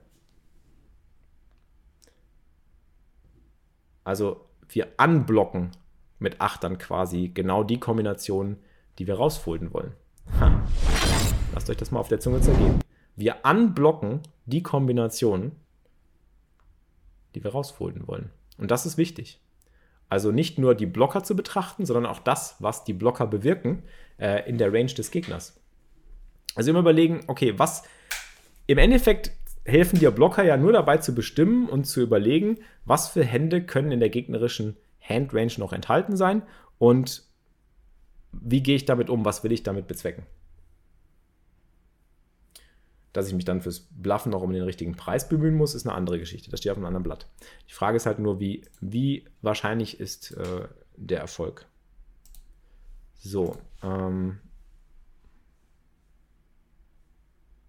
Also 4.04 4.44
wir 4.68 4.88
unblocken 5.02 5.70
mit 6.18 6.42
8 6.42 6.64
dann 6.64 6.76
quasi 6.76 7.30
genau 7.32 7.64
die 7.64 7.80
Kombination, 7.80 8.58
die 8.98 9.06
wir 9.06 9.14
rausfolden 9.14 9.72
wollen. 9.72 9.92
Ha. 10.38 10.62
Lasst 11.54 11.70
euch 11.70 11.78
das 11.78 11.90
mal 11.92 12.00
auf 12.00 12.08
der 12.08 12.20
Zunge 12.20 12.42
zergehen. 12.42 12.78
Wir 13.16 13.38
unblocken 13.42 14.20
die 14.46 14.62
Kombination, 14.62 15.52
die 17.34 17.44
wir 17.44 17.52
rausfolden 17.52 18.06
wollen. 18.08 18.30
Und 18.58 18.70
das 18.70 18.86
ist 18.86 18.98
wichtig. 18.98 19.40
Also 20.08 20.32
nicht 20.32 20.58
nur 20.58 20.74
die 20.74 20.86
Blocker 20.86 21.22
zu 21.22 21.36
betrachten, 21.36 21.86
sondern 21.86 22.06
auch 22.06 22.18
das, 22.18 22.56
was 22.58 22.84
die 22.84 22.92
Blocker 22.92 23.26
bewirken 23.26 23.84
äh, 24.18 24.48
in 24.48 24.58
der 24.58 24.72
Range 24.72 24.92
des 24.92 25.10
Gegners. 25.10 25.60
Also 26.56 26.70
immer 26.70 26.80
überlegen, 26.80 27.20
okay, 27.28 27.58
was 27.58 27.84
im 28.66 28.78
Endeffekt 28.78 29.30
helfen 29.64 29.98
dir 29.98 30.10
Blocker 30.10 30.42
ja 30.42 30.56
nur 30.56 30.72
dabei 30.72 30.96
zu 30.98 31.14
bestimmen 31.14 31.68
und 31.68 31.84
zu 31.84 32.00
überlegen, 32.00 32.58
was 32.84 33.08
für 33.08 33.24
Hände 33.24 33.62
können 33.62 33.92
in 33.92 34.00
der 34.00 34.10
gegnerischen 34.10 34.76
Handrange 35.00 35.52
noch 35.58 35.72
enthalten 35.72 36.16
sein 36.16 36.42
und 36.78 37.24
wie 38.32 38.62
gehe 38.62 38.76
ich 38.76 38.84
damit 38.84 39.10
um, 39.10 39.24
was 39.24 39.44
will 39.44 39.52
ich 39.52 39.62
damit 39.62 39.86
bezwecken. 39.86 40.24
Dass 43.12 43.26
ich 43.26 43.34
mich 43.34 43.44
dann 43.44 43.60
fürs 43.60 43.88
Bluffen 43.90 44.30
noch 44.30 44.42
um 44.42 44.52
den 44.52 44.62
richtigen 44.62 44.94
Preis 44.94 45.28
bemühen 45.28 45.56
muss, 45.56 45.74
ist 45.74 45.86
eine 45.86 45.96
andere 45.96 46.18
Geschichte. 46.18 46.50
Das 46.50 46.60
steht 46.60 46.72
auf 46.72 46.78
einem 46.78 46.86
anderen 46.86 47.02
Blatt. 47.02 47.28
Die 47.68 47.72
Frage 47.72 47.96
ist 47.96 48.06
halt 48.06 48.20
nur, 48.20 48.38
wie, 48.38 48.62
wie 48.80 49.24
wahrscheinlich 49.42 49.98
ist 49.98 50.32
äh, 50.32 50.68
der 50.96 51.20
Erfolg. 51.20 51.66
So, 53.14 53.56
ähm, 53.82 54.38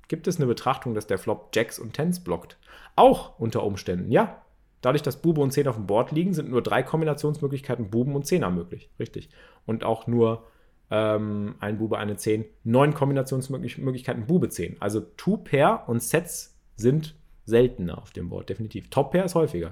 gibt 0.07 0.27
es 0.27 0.37
eine 0.37 0.45
Betrachtung, 0.45 0.93
dass 0.93 1.07
der 1.07 1.17
Flop 1.17 1.49
Jacks 1.55 1.79
und 1.79 1.93
Tens 1.93 2.23
blockt? 2.23 2.57
Auch 2.95 3.39
unter 3.39 3.63
Umständen, 3.63 4.11
ja. 4.11 4.45
Dadurch, 4.81 5.03
dass 5.03 5.21
Bube 5.21 5.41
und 5.41 5.51
Zehn 5.51 5.67
auf 5.67 5.75
dem 5.75 5.87
Board 5.87 6.11
liegen, 6.11 6.33
sind 6.33 6.49
nur 6.49 6.61
drei 6.61 6.83
Kombinationsmöglichkeiten 6.83 7.89
Buben 7.89 8.15
und 8.15 8.25
Zehner 8.25 8.49
möglich. 8.49 8.89
Richtig. 8.99 9.29
Und 9.65 9.83
auch 9.83 10.07
nur 10.07 10.47
ähm, 10.91 11.55
ein 11.59 11.77
Bube, 11.77 11.97
eine 11.97 12.17
Zehn. 12.17 12.45
Neun 12.63 12.93
Kombinationsmöglichkeiten 12.93 14.27
Bube 14.27 14.49
10. 14.49 14.81
Also 14.81 14.99
Two-Pair 14.99 15.85
und 15.87 16.03
Sets 16.03 16.55
sind 16.75 17.15
seltener 17.45 17.97
auf 17.97 18.11
dem 18.11 18.29
Board, 18.29 18.49
definitiv. 18.49 18.89
Top-Pair 18.89 19.25
ist 19.25 19.35
häufiger. 19.35 19.71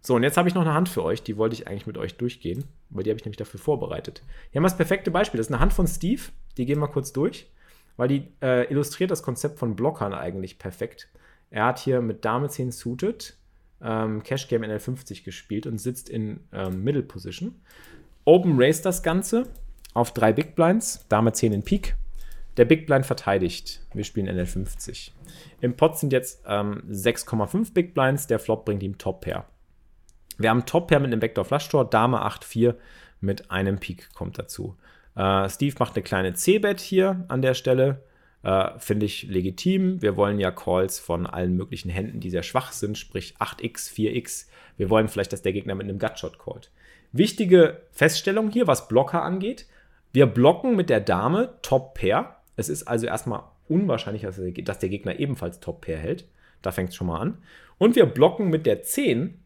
So, 0.00 0.14
und 0.14 0.22
jetzt 0.22 0.36
habe 0.36 0.48
ich 0.48 0.54
noch 0.54 0.62
eine 0.62 0.72
Hand 0.72 0.88
für 0.88 1.02
euch, 1.02 1.24
die 1.24 1.36
wollte 1.36 1.54
ich 1.54 1.66
eigentlich 1.66 1.88
mit 1.88 1.98
euch 1.98 2.16
durchgehen, 2.16 2.64
weil 2.90 3.02
die 3.02 3.10
habe 3.10 3.18
ich 3.18 3.24
nämlich 3.24 3.38
dafür 3.38 3.58
vorbereitet. 3.58 4.22
Hier 4.50 4.60
haben 4.60 4.64
wir 4.64 4.68
das 4.68 4.76
perfekte 4.76 5.10
Beispiel. 5.10 5.38
Das 5.38 5.48
ist 5.48 5.52
eine 5.52 5.60
Hand 5.60 5.72
von 5.72 5.88
Steve, 5.88 6.22
die 6.56 6.64
gehen 6.64 6.78
wir 6.78 6.86
kurz 6.86 7.12
durch, 7.12 7.50
weil 7.96 8.06
die 8.06 8.28
äh, 8.40 8.70
illustriert 8.70 9.10
das 9.10 9.24
Konzept 9.24 9.58
von 9.58 9.74
Blockern 9.74 10.14
eigentlich 10.14 10.60
perfekt. 10.60 11.08
Er 11.50 11.64
hat 11.64 11.80
hier 11.80 12.00
mit 12.00 12.24
Dame 12.24 12.48
10 12.48 12.70
suited, 12.70 13.36
ähm, 13.82 14.22
Cash 14.22 14.46
Game 14.46 14.62
NL50 14.62 15.24
gespielt 15.24 15.66
und 15.66 15.78
sitzt 15.78 16.08
in 16.08 16.38
ähm, 16.52 16.84
Middle 16.84 17.02
Position. 17.02 17.56
Open 18.26 18.56
Race 18.56 18.82
das 18.82 19.04
Ganze 19.04 19.46
auf 19.94 20.12
drei 20.12 20.32
Big 20.32 20.56
Blinds, 20.56 21.06
Dame 21.08 21.32
10 21.32 21.52
in 21.52 21.62
Peak. 21.62 21.94
Der 22.56 22.64
Big 22.64 22.84
Blind 22.84 23.06
verteidigt. 23.06 23.86
Wir 23.94 24.02
spielen 24.02 24.28
NL50. 24.28 25.12
Im 25.60 25.76
Pot 25.76 25.96
sind 25.96 26.12
jetzt 26.12 26.42
ähm, 26.44 26.82
6,5 26.90 27.72
Big 27.72 27.94
Blinds. 27.94 28.26
Der 28.26 28.40
Flop 28.40 28.64
bringt 28.64 28.82
ihm 28.82 28.98
Top 28.98 29.20
Pair. 29.20 29.44
Wir 30.38 30.50
haben 30.50 30.66
Top 30.66 30.88
Pair 30.88 30.98
mit 30.98 31.12
einem 31.12 31.22
Vector 31.22 31.44
Flush 31.44 31.68
Draw. 31.68 31.88
Dame 31.88 32.26
8-4 32.26 32.74
mit 33.20 33.52
einem 33.52 33.78
Peak 33.78 34.12
kommt 34.12 34.40
dazu. 34.40 34.76
Äh, 35.14 35.48
Steve 35.48 35.76
macht 35.78 35.94
eine 35.94 36.02
kleine 36.02 36.34
C-Bet 36.34 36.80
hier 36.80 37.24
an 37.28 37.42
der 37.42 37.54
Stelle. 37.54 38.02
Äh, 38.42 38.70
Finde 38.78 39.06
ich 39.06 39.22
legitim. 39.22 40.02
Wir 40.02 40.16
wollen 40.16 40.40
ja 40.40 40.50
Calls 40.50 40.98
von 40.98 41.28
allen 41.28 41.56
möglichen 41.56 41.90
Händen, 41.90 42.18
die 42.18 42.30
sehr 42.30 42.42
schwach 42.42 42.72
sind, 42.72 42.98
sprich 42.98 43.36
8x, 43.38 43.92
4x. 43.92 44.46
Wir 44.76 44.90
wollen 44.90 45.06
vielleicht, 45.06 45.32
dass 45.32 45.42
der 45.42 45.52
Gegner 45.52 45.76
mit 45.76 45.88
einem 45.88 46.00
Gutshot 46.00 46.40
callt. 46.40 46.72
Wichtige 47.16 47.82
Feststellung 47.92 48.50
hier, 48.50 48.66
was 48.66 48.88
Blocker 48.88 49.22
angeht. 49.22 49.66
Wir 50.12 50.26
blocken 50.26 50.76
mit 50.76 50.90
der 50.90 51.00
Dame 51.00 51.54
Top 51.62 51.94
Pair. 51.94 52.36
Es 52.56 52.68
ist 52.68 52.84
also 52.84 53.06
erstmal 53.06 53.42
unwahrscheinlich, 53.68 54.26
dass 54.64 54.78
der 54.78 54.88
Gegner 54.88 55.18
ebenfalls 55.18 55.60
Top 55.60 55.82
Pair 55.82 55.98
hält. 55.98 56.26
Da 56.62 56.72
fängt 56.72 56.90
es 56.90 56.96
schon 56.96 57.06
mal 57.06 57.20
an. 57.20 57.38
Und 57.78 57.96
wir 57.96 58.06
blocken 58.06 58.48
mit 58.48 58.66
der 58.66 58.82
10 58.82 59.40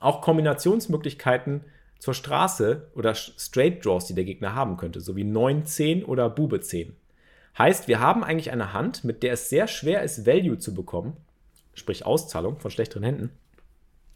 auch 0.00 0.22
Kombinationsmöglichkeiten 0.22 1.64
zur 1.98 2.14
Straße 2.14 2.90
oder 2.94 3.14
Straight 3.14 3.84
Draws, 3.84 4.06
die 4.06 4.14
der 4.14 4.24
Gegner 4.24 4.54
haben 4.54 4.78
könnte, 4.78 5.00
so 5.00 5.16
wie 5.16 5.24
9, 5.24 5.66
10 5.66 6.04
oder 6.04 6.30
Bube 6.30 6.60
10. 6.60 6.96
Heißt, 7.58 7.88
wir 7.88 8.00
haben 8.00 8.24
eigentlich 8.24 8.50
eine 8.50 8.72
Hand, 8.72 9.04
mit 9.04 9.22
der 9.22 9.34
es 9.34 9.50
sehr 9.50 9.66
schwer 9.66 10.02
ist, 10.02 10.26
Value 10.26 10.58
zu 10.58 10.74
bekommen, 10.74 11.16
sprich 11.74 12.06
Auszahlung 12.06 12.58
von 12.58 12.70
schlechteren 12.70 13.02
Händen, 13.02 13.30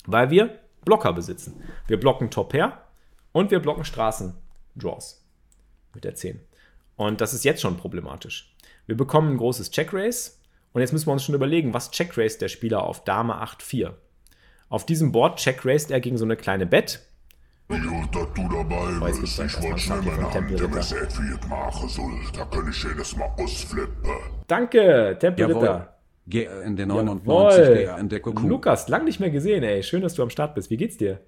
Weil 0.06 0.30
wir 0.30 0.58
Blocker 0.84 1.12
besitzen. 1.12 1.62
Wir 1.86 1.98
blocken 1.98 2.30
Top 2.30 2.50
Pair 2.50 2.82
und 3.32 3.50
wir 3.50 3.60
blocken 3.60 3.84
Straßen-Draws 3.84 5.24
mit 5.94 6.04
der 6.04 6.14
10. 6.14 6.40
Und 6.96 7.20
das 7.20 7.34
ist 7.34 7.44
jetzt 7.44 7.60
schon 7.60 7.76
problematisch. 7.76 8.54
Wir 8.86 8.96
bekommen 8.96 9.34
ein 9.34 9.38
großes 9.38 9.70
Check-Race 9.70 10.40
und 10.72 10.80
jetzt 10.80 10.92
müssen 10.92 11.06
wir 11.06 11.12
uns 11.12 11.24
schon 11.24 11.34
überlegen, 11.34 11.74
was 11.74 11.90
Check-Race 11.90 12.38
der 12.38 12.48
Spieler 12.48 12.82
auf 12.82 13.04
Dame 13.04 13.42
8-4. 13.42 13.94
Auf 14.68 14.86
diesem 14.86 15.12
Board 15.12 15.38
check-raced 15.38 15.90
er 15.92 16.00
gegen 16.00 16.18
so 16.18 16.24
eine 16.24 16.36
kleine 16.36 16.66
Bet. 16.66 17.00
Dass 17.68 17.78
du 17.78 18.48
dabei 18.48 19.10
bist. 19.10 19.38
Ich 19.38 19.62
wollte 19.62 19.78
schnell 19.78 20.02
meine 20.02 20.34
Hand 20.34 20.50
wie 20.50 20.54
ich 20.54 21.48
machen 21.48 21.88
soll. 21.88 22.20
Da 22.36 22.44
kann 22.44 22.68
ich 22.68 22.82
jedes 22.82 23.16
Mal 23.16 23.30
ausflippen. 23.38 24.10
Danke, 24.46 25.16
Tempelritter. 25.20 25.93
In 26.26 26.76
den 26.76 26.88
99 26.88 27.88
entdecke 27.88 28.32
Q. 28.32 28.48
Lukas, 28.48 28.88
lang 28.88 29.04
nicht 29.04 29.20
mehr 29.20 29.30
gesehen, 29.30 29.62
ey. 29.62 29.82
Schön, 29.82 30.02
dass 30.02 30.14
du 30.14 30.22
am 30.22 30.30
Start 30.30 30.54
bist. 30.54 30.70
Wie 30.70 30.76
geht's 30.76 30.96
dir? 30.96 31.20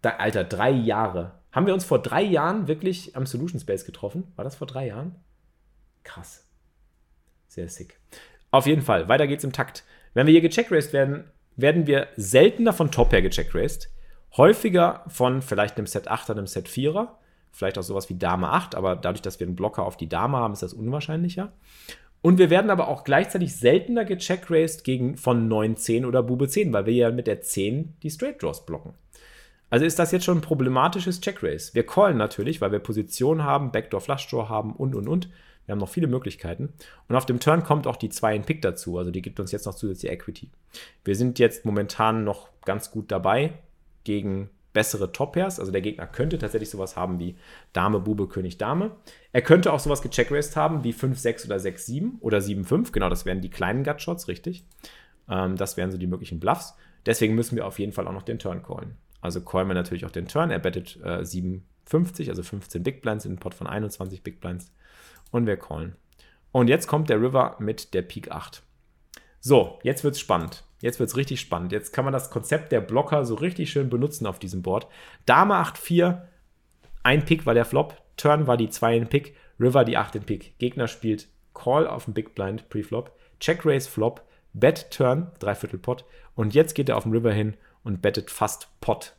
Da, 0.00 0.16
Alter, 0.16 0.44
drei 0.44 0.70
Jahre. 0.70 1.32
Haben 1.52 1.66
wir 1.66 1.74
uns 1.74 1.84
vor 1.84 2.00
drei 2.00 2.22
Jahren 2.22 2.68
wirklich 2.68 3.16
am 3.16 3.26
Solution 3.26 3.60
Space 3.60 3.84
getroffen? 3.84 4.32
War 4.36 4.44
das 4.44 4.56
vor 4.56 4.66
drei 4.66 4.86
Jahren? 4.86 5.16
Krass. 6.04 6.46
Sehr 7.48 7.68
sick. 7.68 7.98
Auf 8.50 8.66
jeden 8.66 8.82
Fall, 8.82 9.08
weiter 9.08 9.26
geht's 9.26 9.44
im 9.44 9.52
Takt. 9.52 9.84
Wenn 10.14 10.26
wir 10.26 10.32
hier 10.32 10.40
gecheckraced 10.40 10.92
werden, 10.92 11.24
werden 11.56 11.86
wir 11.86 12.08
seltener 12.16 12.72
von 12.72 12.90
Top 12.90 13.12
her 13.12 13.22
gecheckraced, 13.22 13.90
häufiger 14.36 15.04
von 15.08 15.42
vielleicht 15.42 15.76
einem 15.76 15.86
Set 15.86 16.10
8er, 16.10 16.32
einem 16.32 16.46
Set 16.46 16.68
4er, 16.68 17.08
vielleicht 17.52 17.78
auch 17.78 17.82
sowas 17.82 18.08
wie 18.08 18.16
Dame 18.16 18.48
8, 18.48 18.74
aber 18.74 18.96
dadurch, 18.96 19.22
dass 19.22 19.40
wir 19.40 19.46
einen 19.46 19.56
Blocker 19.56 19.84
auf 19.84 19.96
die 19.96 20.08
Dame 20.08 20.38
haben, 20.38 20.52
ist 20.52 20.62
das 20.62 20.72
unwahrscheinlicher. 20.72 21.52
Und 22.22 22.38
wir 22.38 22.50
werden 22.50 22.70
aber 22.70 22.88
auch 22.88 23.04
gleichzeitig 23.04 23.56
seltener 23.56 24.04
gecheckraced 24.04 24.84
gegen 24.84 25.16
von 25.16 25.48
9, 25.48 25.76
10 25.76 26.04
oder 26.04 26.22
Bube 26.22 26.48
10, 26.48 26.72
weil 26.72 26.86
wir 26.86 26.92
ja 26.92 27.10
mit 27.10 27.26
der 27.26 27.40
10 27.40 27.94
die 28.02 28.10
Straight 28.10 28.42
Draws 28.42 28.66
blocken. 28.66 28.94
Also 29.70 29.86
ist 29.86 29.98
das 29.98 30.12
jetzt 30.12 30.24
schon 30.24 30.38
ein 30.38 30.42
problematisches 30.42 31.20
Checkrace. 31.20 31.74
Wir 31.74 31.86
callen 31.86 32.16
natürlich, 32.16 32.60
weil 32.60 32.72
wir 32.72 32.80
Position 32.80 33.44
haben, 33.44 33.70
Backdoor 33.70 34.00
Flush 34.00 34.28
Draw 34.28 34.48
haben 34.48 34.74
und 34.74 34.94
und 34.94 35.08
und. 35.08 35.30
Wir 35.64 35.72
haben 35.72 35.78
noch 35.78 35.88
viele 35.88 36.08
Möglichkeiten. 36.08 36.72
Und 37.08 37.14
auf 37.14 37.26
dem 37.26 37.38
Turn 37.38 37.62
kommt 37.62 37.86
auch 37.86 37.96
die 37.96 38.08
2 38.08 38.34
in 38.34 38.42
Pick 38.42 38.60
dazu. 38.62 38.98
Also 38.98 39.12
die 39.12 39.22
gibt 39.22 39.38
uns 39.38 39.52
jetzt 39.52 39.66
noch 39.66 39.76
zusätzliche 39.76 40.12
Equity. 40.12 40.50
Wir 41.04 41.14
sind 41.14 41.38
jetzt 41.38 41.64
momentan 41.64 42.24
noch 42.24 42.48
ganz 42.64 42.90
gut 42.90 43.12
dabei 43.12 43.52
gegen 44.02 44.50
bessere 44.72 45.12
Top-Pairs. 45.12 45.58
Also 45.58 45.72
der 45.72 45.80
Gegner 45.80 46.06
könnte 46.06 46.38
tatsächlich 46.38 46.70
sowas 46.70 46.96
haben 46.96 47.18
wie 47.18 47.36
Dame, 47.72 48.00
Bube, 48.00 48.28
König, 48.28 48.58
Dame. 48.58 48.92
Er 49.32 49.42
könnte 49.42 49.72
auch 49.72 49.80
sowas 49.80 50.02
gecheckraced 50.02 50.56
haben 50.56 50.84
wie 50.84 50.92
5, 50.92 51.18
6 51.18 51.46
oder 51.46 51.58
6, 51.58 51.86
7 51.86 52.18
oder 52.20 52.40
7, 52.40 52.64
5. 52.64 52.92
Genau, 52.92 53.08
das 53.08 53.24
wären 53.26 53.40
die 53.40 53.50
kleinen 53.50 53.84
Gutshots, 53.84 54.28
richtig. 54.28 54.64
Ähm, 55.28 55.56
das 55.56 55.76
wären 55.76 55.90
so 55.90 55.98
die 55.98 56.06
möglichen 56.06 56.40
Bluffs. 56.40 56.74
Deswegen 57.06 57.34
müssen 57.34 57.56
wir 57.56 57.66
auf 57.66 57.78
jeden 57.78 57.92
Fall 57.92 58.06
auch 58.06 58.12
noch 58.12 58.22
den 58.22 58.38
Turn 58.38 58.62
callen. 58.62 58.96
Also 59.20 59.40
callen 59.40 59.68
wir 59.68 59.74
natürlich 59.74 60.04
auch 60.04 60.10
den 60.10 60.28
Turn. 60.28 60.50
Er 60.50 60.58
bettet 60.58 60.98
äh, 61.04 61.24
57, 61.24 62.28
also 62.28 62.42
15 62.42 62.82
Big 62.82 63.02
Blinds 63.02 63.24
in 63.24 63.32
den 63.32 63.38
Pot 63.38 63.54
von 63.54 63.66
21 63.66 64.22
Big 64.22 64.40
Blinds. 64.40 64.72
Und 65.30 65.46
wir 65.46 65.56
callen. 65.56 65.96
Und 66.52 66.68
jetzt 66.68 66.86
kommt 66.86 67.10
der 67.10 67.20
River 67.20 67.56
mit 67.58 67.94
der 67.94 68.02
Pik 68.02 68.30
8. 68.30 68.62
So, 69.40 69.78
jetzt 69.82 70.04
wird 70.04 70.14
es 70.14 70.20
spannend. 70.20 70.64
Jetzt 70.80 70.98
wird 70.98 71.10
es 71.10 71.16
richtig 71.16 71.40
spannend. 71.40 71.72
Jetzt 71.72 71.92
kann 71.92 72.04
man 72.04 72.12
das 72.12 72.30
Konzept 72.30 72.72
der 72.72 72.80
Blocker 72.80 73.24
so 73.24 73.34
richtig 73.34 73.70
schön 73.70 73.90
benutzen 73.90 74.26
auf 74.26 74.38
diesem 74.38 74.62
Board. 74.62 74.86
Dame 75.26 75.54
8, 75.54 75.76
4, 75.76 76.28
ein 77.02 77.24
Pick 77.24 77.46
war 77.46 77.54
der 77.54 77.64
Flop, 77.64 78.00
Turn 78.16 78.46
war 78.46 78.56
die 78.56 78.70
2 78.70 78.96
in 78.96 79.08
Pick, 79.08 79.34
River 79.58 79.84
die 79.84 79.96
8 79.96 80.16
in 80.16 80.24
Pick. 80.24 80.58
Gegner 80.58 80.88
spielt 80.88 81.28
Call 81.54 81.86
auf 81.86 82.04
dem 82.04 82.14
Big 82.14 82.34
Blind 82.34 82.68
Preflop, 82.68 83.12
Check 83.40 83.64
Raise 83.64 83.88
Flop, 83.88 84.22
Bet 84.52 84.90
Turn, 84.90 85.30
Dreiviertel 85.38 85.78
Pot 85.78 86.04
und 86.34 86.54
jetzt 86.54 86.74
geht 86.74 86.88
er 86.88 86.96
auf 86.96 87.04
den 87.04 87.12
River 87.12 87.32
hin 87.32 87.56
und 87.82 88.02
bettet 88.02 88.30
fast 88.30 88.68
Pot. 88.80 89.14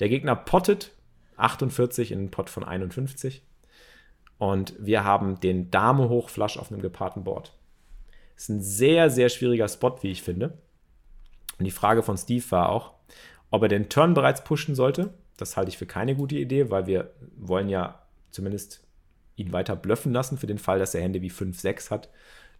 Der 0.00 0.08
Gegner 0.08 0.34
pottet 0.34 0.92
48 1.36 2.12
in 2.12 2.18
den 2.18 2.30
Pot 2.30 2.50
von 2.50 2.64
51. 2.64 3.42
Und 4.38 4.74
wir 4.78 5.04
haben 5.04 5.40
den 5.40 5.70
Dame 5.70 6.08
hoch 6.08 6.30
Flush 6.30 6.56
auf 6.56 6.72
einem 6.72 6.80
gepaarten 6.80 7.24
Board. 7.24 7.52
Ist 8.40 8.48
ein 8.48 8.62
sehr, 8.62 9.10
sehr 9.10 9.28
schwieriger 9.28 9.68
Spot, 9.68 9.98
wie 10.00 10.10
ich 10.10 10.22
finde. 10.22 10.56
Und 11.58 11.66
die 11.66 11.70
Frage 11.70 12.02
von 12.02 12.16
Steve 12.16 12.42
war 12.48 12.70
auch, 12.70 12.94
ob 13.50 13.60
er 13.64 13.68
den 13.68 13.90
Turn 13.90 14.14
bereits 14.14 14.44
pushen 14.44 14.74
sollte. 14.74 15.12
Das 15.36 15.58
halte 15.58 15.68
ich 15.68 15.76
für 15.76 15.84
keine 15.84 16.16
gute 16.16 16.36
Idee, 16.36 16.70
weil 16.70 16.86
wir 16.86 17.10
wollen 17.36 17.68
ja 17.68 18.00
zumindest 18.30 18.82
ihn 19.36 19.52
weiter 19.52 19.76
blöffen 19.76 20.14
lassen 20.14 20.38
für 20.38 20.46
den 20.46 20.56
Fall, 20.56 20.78
dass 20.78 20.94
er 20.94 21.02
Hände 21.02 21.20
wie 21.20 21.30
5-6 21.30 21.90
hat, 21.90 22.08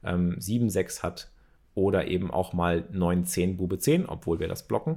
ähm, 0.04 0.36
7-6 0.38 1.02
hat 1.02 1.30
oder 1.74 2.08
eben 2.08 2.30
auch 2.30 2.52
mal 2.52 2.84
9-10 2.92 3.56
Bube 3.56 3.78
10, 3.78 4.04
obwohl 4.04 4.38
wir 4.38 4.48
das 4.48 4.68
blocken. 4.68 4.96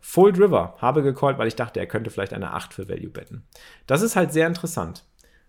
Fold 0.00 0.38
River 0.38 0.76
habe 0.78 1.02
gecallt, 1.02 1.38
weil 1.38 1.48
ich 1.48 1.56
dachte, 1.56 1.80
er 1.80 1.86
könnte 1.86 2.10
vielleicht 2.10 2.32
eine 2.32 2.52
8 2.52 2.74
für 2.74 2.88
Value 2.88 3.10
betten. 3.10 3.42
Das 3.88 4.02
ist 4.02 4.14
halt 4.14 4.32
sehr 4.32 4.46
interessant. 4.46 5.02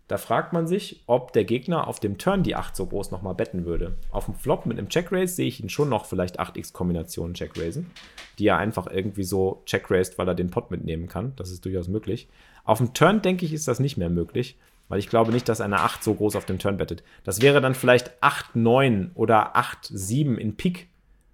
Da 0.07 0.17
fragt 0.17 0.51
man 0.51 0.67
sich, 0.67 1.03
ob 1.07 1.31
der 1.31 1.45
Gegner 1.45 1.87
auf 1.87 1.99
dem 1.99 2.17
Turn 2.17 2.43
die 2.43 2.55
8 2.55 2.75
so 2.75 2.85
groß 2.85 3.11
nochmal 3.11 3.35
betten 3.35 3.65
würde. 3.65 3.95
Auf 4.11 4.25
dem 4.25 4.35
Flop 4.35 4.65
mit 4.65 4.77
einem 4.77 4.89
Checkraise 4.89 5.33
sehe 5.33 5.47
ich 5.47 5.61
ihn 5.61 5.69
schon 5.69 5.89
noch 5.89 6.05
vielleicht 6.05 6.39
8x-Kombinationen 6.39 7.33
checkraisen, 7.33 7.89
die 8.37 8.47
er 8.47 8.57
einfach 8.57 8.87
irgendwie 8.87 9.23
so 9.23 9.63
checkraised, 9.65 10.17
weil 10.17 10.27
er 10.27 10.35
den 10.35 10.49
Pot 10.49 10.71
mitnehmen 10.71 11.07
kann. 11.07 11.33
Das 11.37 11.51
ist 11.51 11.63
durchaus 11.63 11.87
möglich. 11.87 12.27
Auf 12.65 12.79
dem 12.79 12.93
Turn, 12.93 13.21
denke 13.21 13.45
ich, 13.45 13.53
ist 13.53 13.67
das 13.67 13.79
nicht 13.79 13.97
mehr 13.97 14.09
möglich, 14.09 14.57
weil 14.89 14.99
ich 14.99 15.09
glaube 15.09 15.31
nicht, 15.31 15.47
dass 15.47 15.61
eine 15.61 15.79
8 15.79 16.03
so 16.03 16.13
groß 16.15 16.35
auf 16.35 16.45
dem 16.45 16.59
Turn 16.59 16.77
bettet. 16.77 17.03
Das 17.23 17.41
wäre 17.41 17.61
dann 17.61 17.73
vielleicht 17.73 18.11
8, 18.21 18.57
9 18.57 19.11
oder 19.15 19.55
8, 19.55 19.85
7 19.89 20.37
in 20.37 20.57
Pik 20.57 20.89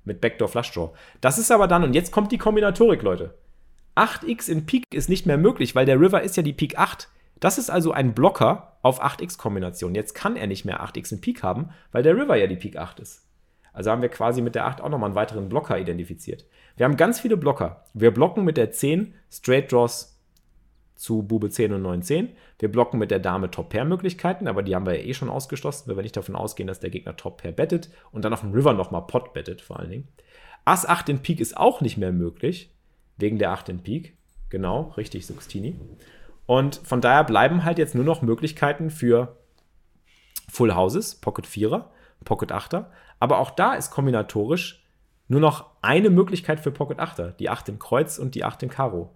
mit 0.05 0.21
Backdoor 0.21 0.47
Flush 0.47 0.71
Draw. 0.71 0.91
Das 1.21 1.39
ist 1.39 1.51
aber 1.51 1.67
dann, 1.67 1.83
und 1.83 1.95
jetzt 1.95 2.11
kommt 2.11 2.31
die 2.31 2.37
Kombinatorik, 2.37 3.01
Leute. 3.01 3.33
8x 3.95 4.47
in 4.47 4.65
Pik 4.65 4.85
ist 4.93 5.09
nicht 5.09 5.25
mehr 5.25 5.37
möglich, 5.37 5.75
weil 5.75 5.85
der 5.85 5.99
River 5.99 6.21
ist 6.21 6.37
ja 6.37 6.43
die 6.43 6.53
Pik 6.53 6.77
8. 6.77 7.09
Das 7.39 7.57
ist 7.57 7.69
also 7.69 7.91
ein 7.91 8.13
Blocker 8.13 8.77
auf 8.81 9.03
8x-Kombination. 9.03 9.95
Jetzt 9.95 10.13
kann 10.13 10.35
er 10.35 10.47
nicht 10.47 10.65
mehr 10.65 10.83
8x 10.83 11.13
in 11.13 11.21
Pik 11.21 11.43
haben, 11.43 11.69
weil 11.91 12.03
der 12.03 12.15
River 12.15 12.35
ja 12.35 12.47
die 12.47 12.55
Pik 12.55 12.77
8 12.77 12.99
ist. 12.99 13.25
Also 13.73 13.91
haben 13.91 14.01
wir 14.01 14.09
quasi 14.09 14.41
mit 14.41 14.55
der 14.55 14.65
8 14.65 14.81
auch 14.81 14.89
nochmal 14.89 15.09
einen 15.09 15.15
weiteren 15.15 15.49
Blocker 15.49 15.77
identifiziert. 15.77 16.45
Wir 16.75 16.85
haben 16.85 16.97
ganz 16.97 17.19
viele 17.19 17.37
Blocker. 17.37 17.85
Wir 17.93 18.11
blocken 18.11 18.43
mit 18.43 18.57
der 18.57 18.71
10 18.71 19.13
Straight 19.31 19.71
Draws 19.71 20.19
zu 20.95 21.23
Bube 21.23 21.49
10 21.49 21.73
und 21.73 21.81
9, 21.81 22.01
10. 22.01 22.29
Wir 22.57 22.69
blocken 22.69 22.99
mit 22.99 23.09
der 23.09 23.19
Dame 23.19 23.49
Top-Pair-Möglichkeiten, 23.49 24.47
aber 24.47 24.63
die 24.63 24.75
haben 24.75 24.85
wir 24.85 24.99
ja 24.99 25.05
eh 25.05 25.13
schon 25.13 25.29
ausgeschlossen, 25.29 25.87
weil 25.87 25.95
wir 25.95 26.03
nicht 26.03 26.17
davon 26.17 26.35
ausgehen, 26.35 26.67
dass 26.67 26.81
der 26.81 26.89
Gegner 26.89 27.15
Top-Pair 27.15 27.53
bettet 27.53 27.89
und 28.11 28.25
dann 28.25 28.33
auf 28.33 28.41
dem 28.41 28.51
River 28.51 28.73
nochmal 28.73 29.07
Pot 29.07 29.31
bettet, 29.31 29.61
vor 29.61 29.79
allen 29.79 29.91
Dingen. 29.91 30.07
Ass 30.65 30.85
8 30.85 31.07
in 31.09 31.21
Pik 31.21 31.39
ist 31.39 31.55
auch 31.55 31.79
nicht 31.79 31.97
mehr 31.97 32.11
möglich, 32.11 32.75
wegen 33.17 33.39
der 33.39 33.51
8 33.51 33.69
in 33.69 33.83
Pik. 33.83 34.17
Genau, 34.49 34.93
richtig, 34.97 35.25
Suxtini. 35.25 35.79
Und 36.49 36.81
von 36.83 36.99
daher 36.99 37.25
bleiben 37.25 37.63
halt 37.63 37.77
jetzt 37.77 37.93
nur 37.93 38.03
noch 38.03 38.23
Möglichkeiten 38.23 38.89
für 38.89 39.37
Full 40.49 40.73
Houses, 40.73 41.13
Pocket 41.13 41.45
4er, 41.45 41.83
Pocket 42.25 42.51
8er. 42.51 42.85
Aber 43.19 43.37
auch 43.37 43.51
da 43.51 43.75
ist 43.75 43.91
kombinatorisch 43.91 44.83
nur 45.27 45.41
noch 45.41 45.69
eine 45.83 46.09
Möglichkeit 46.09 46.59
für 46.59 46.71
Pocket 46.71 46.99
8er, 46.99 47.33
die 47.33 47.51
8 47.51 47.69
im 47.69 47.77
Kreuz 47.77 48.17
und 48.17 48.33
die 48.33 48.43
8 48.45 48.63
im 48.63 48.69
Karo. 48.69 49.15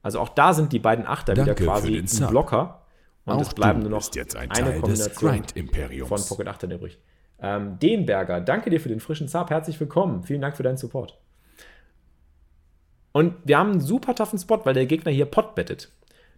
Also 0.00 0.18
auch 0.20 0.30
da 0.30 0.54
sind 0.54 0.72
die 0.72 0.78
beiden 0.78 1.06
Achter 1.06 1.34
Danke 1.34 1.50
wieder 1.50 1.70
quasi 1.70 1.98
ein 1.98 2.28
Blocker. 2.30 2.80
Und 3.26 3.34
auch 3.34 3.40
es 3.42 3.52
bleiben 3.52 3.80
nur 3.80 3.90
noch 3.90 4.10
ein 4.34 4.50
eine 4.50 4.80
Kombination 4.80 5.44
von 6.06 6.24
Pocket 6.26 6.48
8 6.48 6.62
übrig. 6.62 6.98
Ähm, 7.40 7.78
Denberger, 7.78 8.40
danke 8.40 8.70
dir 8.70 8.80
für 8.80 8.88
den 8.88 9.00
frischen 9.00 9.28
Zap. 9.28 9.50
Herzlich 9.50 9.78
willkommen. 9.80 10.22
Vielen 10.22 10.40
Dank 10.40 10.56
für 10.56 10.62
deinen 10.62 10.78
Support. 10.78 11.18
Und 13.12 13.34
wir 13.44 13.58
haben 13.58 13.72
einen 13.72 13.80
super 13.82 14.14
toughen 14.14 14.38
Spot, 14.38 14.64
weil 14.64 14.72
der 14.72 14.86
Gegner 14.86 15.12
hier 15.12 15.26
Pot 15.26 15.54
bettet. 15.54 15.92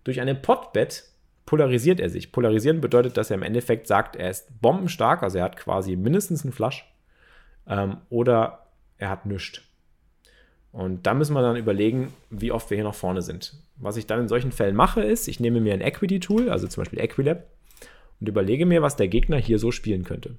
Durch 0.07 0.21
eine 0.21 0.37
Potbet 0.37 1.03
polarisiert 1.47 1.99
er 1.99 2.09
sich. 2.09 2.31
Polarisieren 2.31 2.81
bedeutet, 2.81 3.17
dass 3.17 3.31
er 3.31 3.35
im 3.35 3.43
Endeffekt 3.43 3.89
sagt, 3.89 4.15
er 4.15 4.31
ist 4.31 4.61
bombenstark, 4.61 5.25
also 5.25 5.39
er 5.39 5.45
hat 5.45 5.57
quasi 5.57 5.97
mindestens 5.97 6.45
einen 6.45 6.53
Flush 6.53 6.89
ähm, 7.67 7.97
oder 8.09 8.69
er 8.99 9.11
hat 9.11 9.27
nichts. 9.27 9.63
Und 10.71 11.09
da 11.09 11.15
müssen 11.15 11.35
wir 11.35 11.43
dann 11.43 11.57
überlegen, 11.57 12.15
wie 12.31 12.53
oft 12.53 12.71
wir 12.71 12.77
hier 12.77 12.85
nach 12.85 12.95
vorne 12.95 13.21
sind. 13.21 13.61
Was 13.79 13.97
ich 13.97 14.07
dann 14.07 14.21
in 14.21 14.29
solchen 14.29 14.53
Fällen 14.53 14.77
mache, 14.77 15.03
ist, 15.03 15.27
ich 15.27 15.41
nehme 15.41 15.61
mir 15.61 15.75
ein 15.75 15.81
Equity-Tool, 15.81 16.51
also 16.51 16.69
zum 16.69 16.83
Beispiel 16.83 17.01
Equilab, 17.01 17.43
und 18.21 18.29
überlege 18.29 18.65
mir, 18.65 18.83
was 18.83 18.95
der 18.95 19.09
Gegner 19.09 19.39
hier 19.39 19.59
so 19.59 19.73
spielen 19.73 20.05
könnte. 20.05 20.37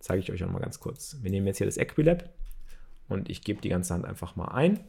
Das 0.00 0.08
zeige 0.08 0.20
ich 0.20 0.30
euch 0.30 0.44
auch 0.44 0.50
mal 0.50 0.60
ganz 0.60 0.80
kurz. 0.80 1.16
Wir 1.22 1.30
nehmen 1.30 1.46
jetzt 1.46 1.56
hier 1.56 1.66
das 1.66 1.78
Equilab 1.78 2.28
und 3.08 3.30
ich 3.30 3.42
gebe 3.42 3.62
die 3.62 3.70
ganze 3.70 3.94
Hand 3.94 4.04
einfach 4.04 4.36
mal 4.36 4.48
ein. 4.48 4.80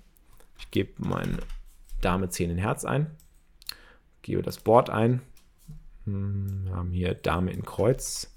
Ich 0.60 0.72
gebe 0.72 0.92
meine 0.98 1.38
Dame 2.02 2.28
10 2.28 2.50
in 2.50 2.58
Herz 2.58 2.84
ein 2.84 3.16
gebe 4.24 4.42
das 4.42 4.60
Board 4.60 4.90
ein. 4.90 5.22
Hm, 6.06 6.66
wir 6.66 6.76
haben 6.76 6.92
hier 6.92 7.14
Dame 7.14 7.52
in 7.52 7.64
Kreuz. 7.64 8.34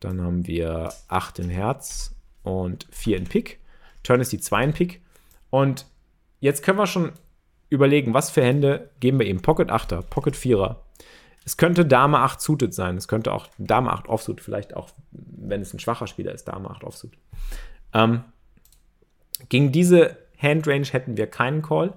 Dann 0.00 0.22
haben 0.22 0.46
wir 0.46 0.92
8 1.08 1.40
in 1.40 1.48
Herz 1.48 2.14
und 2.42 2.86
4 2.90 3.16
in 3.16 3.24
Pik. 3.24 3.60
Turn 4.02 4.20
ist 4.20 4.32
die 4.32 4.40
2 4.40 4.64
in 4.64 4.72
Pik. 4.72 5.02
Und 5.50 5.86
jetzt 6.40 6.62
können 6.62 6.78
wir 6.78 6.86
schon 6.86 7.12
überlegen, 7.68 8.14
was 8.14 8.30
für 8.30 8.42
Hände 8.42 8.90
geben 9.00 9.18
wir 9.18 9.26
ihm. 9.26 9.42
Pocket 9.42 9.70
8er, 9.70 10.02
Pocket 10.02 10.34
4er. 10.34 10.76
Es 11.44 11.56
könnte 11.56 11.84
Dame 11.84 12.18
8 12.18 12.40
suited 12.40 12.74
sein. 12.74 12.96
Es 12.96 13.08
könnte 13.08 13.32
auch 13.32 13.48
Dame 13.58 13.92
8 13.92 14.08
offsuit. 14.08 14.40
Vielleicht 14.40 14.76
auch, 14.76 14.90
wenn 15.10 15.60
es 15.60 15.74
ein 15.74 15.80
schwacher 15.80 16.06
Spieler 16.06 16.32
ist, 16.32 16.46
Dame 16.46 16.70
8 16.70 16.84
offsuit. 16.84 17.12
Ähm, 17.92 18.24
gegen 19.48 19.72
diese 19.72 20.18
Handrange 20.38 20.86
hätten 20.86 21.16
wir 21.16 21.26
keinen 21.26 21.62
Call. 21.62 21.94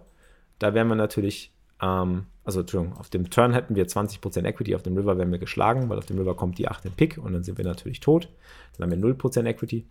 Da 0.60 0.74
wären 0.74 0.88
wir 0.88 0.96
natürlich, 0.96 1.55
ähm, 1.82 2.26
also 2.44 2.60
Entschuldigung, 2.60 2.98
auf 2.98 3.10
dem 3.10 3.30
Turn 3.30 3.54
hätten 3.54 3.76
wir 3.76 3.88
20% 3.88 4.46
Equity, 4.46 4.76
auf 4.76 4.84
dem 4.84 4.96
River 4.96 5.18
wären 5.18 5.32
wir 5.32 5.40
geschlagen, 5.40 5.90
weil 5.90 5.98
auf 5.98 6.06
dem 6.06 6.20
River 6.20 6.36
kommt 6.36 6.60
die 6.60 6.68
8 6.68 6.86
in 6.86 6.92
Pick 6.92 7.18
und 7.18 7.34
dann 7.34 7.44
sind 7.44 7.58
wir 7.58 7.66
natürlich 7.66 8.00
tot. 8.00 8.30
Dann 8.78 8.92
haben 8.92 9.02
wir 9.02 9.16
0% 9.16 9.46
Equity. 9.46 9.86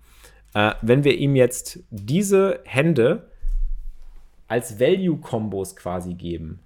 Äh, 0.55 0.75
wenn 0.81 1.03
wir 1.03 1.18
ihm 1.18 1.35
jetzt 1.35 1.81
diese 1.90 2.61
Hände 2.64 3.29
als 4.47 4.79
Value-Kombos 4.79 5.75
quasi 5.75 6.14
geben, 6.14 6.61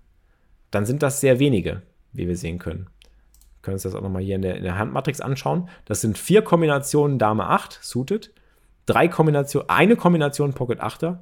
dann 0.70 0.84
sind 0.84 1.02
das 1.02 1.20
sehr 1.20 1.38
wenige, 1.38 1.82
wie 2.12 2.28
wir 2.28 2.36
sehen 2.36 2.58
können. 2.58 2.88
Wir 2.90 3.62
können 3.62 3.74
uns 3.74 3.82
das 3.82 3.94
auch 3.94 4.02
nochmal 4.02 4.22
hier 4.22 4.36
in 4.36 4.42
der, 4.42 4.56
in 4.56 4.64
der 4.64 4.78
Handmatrix 4.78 5.22
anschauen. 5.22 5.70
Das 5.86 6.02
sind 6.02 6.18
vier 6.18 6.42
Kombinationen 6.42 7.18
Dame 7.18 7.46
8, 7.46 7.78
suited, 7.82 8.32
drei 8.84 9.08
Kombinationen, 9.08 9.70
eine 9.70 9.96
Kombination 9.96 10.52
Pocket 10.52 10.82
8er 10.82 11.18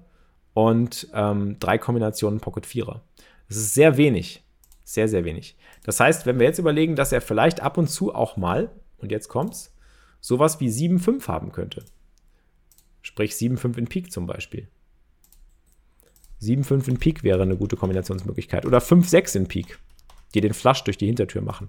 und 0.55 1.09
ähm, 1.15 1.59
drei 1.61 1.79
Kombinationen 1.79 2.41
Pocket 2.41 2.67
4er. 2.67 3.01
Das 3.49 3.57
ist 3.57 3.75
sehr 3.75 3.97
wenig. 3.97 4.43
Sehr, 4.85 5.09
sehr 5.09 5.25
wenig. 5.25 5.57
Das 5.83 6.01
heißt, 6.01 6.27
wenn 6.27 6.39
wir 6.39 6.47
jetzt 6.47 6.59
überlegen, 6.59 6.97
dass 6.97 7.13
er 7.13 7.21
vielleicht 7.21 7.61
ab 7.61 7.79
und 7.79 7.89
zu 7.89 8.15
auch 8.15 8.37
mal, 8.37 8.71
und 8.99 9.11
jetzt 9.11 9.29
kommt's, 9.29 9.75
sowas 10.21 10.61
wie 10.61 10.69
7-5 10.69 11.29
haben 11.29 11.53
könnte. 11.53 11.85
Sprich 13.03 13.33
7-5 13.33 13.79
in 13.79 13.87
Peak 13.87 14.11
zum 14.11 14.27
Beispiel. 14.27 14.69
7-5 16.41 16.89
in 16.89 16.99
Peak 16.99 17.23
wäre 17.23 17.43
eine 17.43 17.57
gute 17.57 17.77
Kombinationsmöglichkeit. 17.77 18.67
Oder 18.67 18.79
5-6 18.79 19.37
in 19.37 19.49
Peak, 19.49 19.79
die 20.35 20.41
den 20.41 20.55
Flush 20.55 20.85
durch 20.85 20.99
die 20.99 21.07
Hintertür 21.07 21.43
machen. 21.43 21.69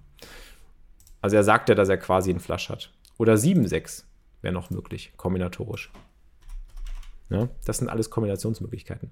Also 1.21 1.35
er 1.35 1.43
sagt 1.43 1.69
ja, 1.69 1.75
dass 1.75 1.89
er 1.89 1.97
quasi 1.97 2.29
einen 2.31 2.39
Flush 2.39 2.69
hat. 2.69 2.91
Oder 3.17 3.35
7-6 3.35 4.03
wäre 4.41 4.53
noch 4.53 4.69
möglich, 4.69 5.13
kombinatorisch. 5.17 5.91
Ja, 7.29 7.49
das 7.65 7.77
sind 7.77 7.89
alles 7.89 8.09
Kombinationsmöglichkeiten. 8.09 9.11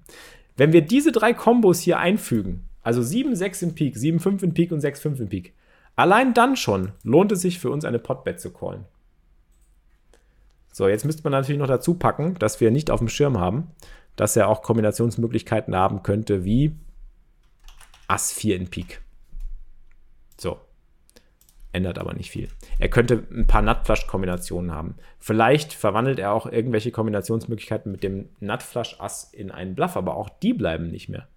Wenn 0.56 0.72
wir 0.72 0.82
diese 0.82 1.12
drei 1.12 1.34
Kombos 1.34 1.80
hier 1.80 1.98
einfügen, 1.98 2.68
also 2.82 3.00
7-6 3.00 3.62
in 3.62 3.74
Peak, 3.74 3.96
7-5 3.96 4.42
in 4.42 4.54
Peak 4.54 4.72
und 4.72 4.80
6-5 4.82 5.20
in 5.20 5.28
Peak, 5.28 5.54
allein 5.96 6.34
dann 6.34 6.56
schon 6.56 6.92
lohnt 7.02 7.32
es 7.32 7.42
sich 7.42 7.58
für 7.58 7.70
uns 7.70 7.84
eine 7.84 7.98
Potbet 7.98 8.40
zu 8.40 8.52
callen. 8.52 8.84
So, 10.72 10.88
jetzt 10.88 11.04
müsste 11.04 11.22
man 11.22 11.32
natürlich 11.32 11.58
noch 11.58 11.68
dazu 11.68 11.94
packen, 11.94 12.34
dass 12.38 12.60
wir 12.60 12.70
nicht 12.70 12.90
auf 12.90 13.00
dem 13.00 13.08
Schirm 13.08 13.38
haben, 13.38 13.70
dass 14.14 14.36
er 14.36 14.48
auch 14.48 14.62
Kombinationsmöglichkeiten 14.62 15.74
haben 15.74 16.02
könnte, 16.02 16.44
wie 16.44 16.76
Ass 18.08 18.32
4 18.32 18.56
in 18.56 18.68
Pik. 18.68 19.02
So. 20.38 20.58
Ändert 21.76 21.98
aber 21.98 22.14
nicht 22.14 22.30
viel. 22.30 22.48
Er 22.78 22.88
könnte 22.88 23.22
ein 23.30 23.46
paar 23.46 23.60
Nutflash-Kombinationen 23.60 24.72
haben. 24.72 24.94
Vielleicht 25.18 25.74
verwandelt 25.74 26.18
er 26.18 26.32
auch 26.32 26.50
irgendwelche 26.50 26.90
Kombinationsmöglichkeiten 26.90 27.92
mit 27.92 28.02
dem 28.02 28.30
Nutflash-Ass 28.40 29.34
in 29.34 29.50
einen 29.50 29.74
Bluff, 29.74 29.94
aber 29.98 30.16
auch 30.16 30.30
die 30.30 30.54
bleiben 30.54 30.88
nicht 30.90 31.10
mehr. 31.10 31.28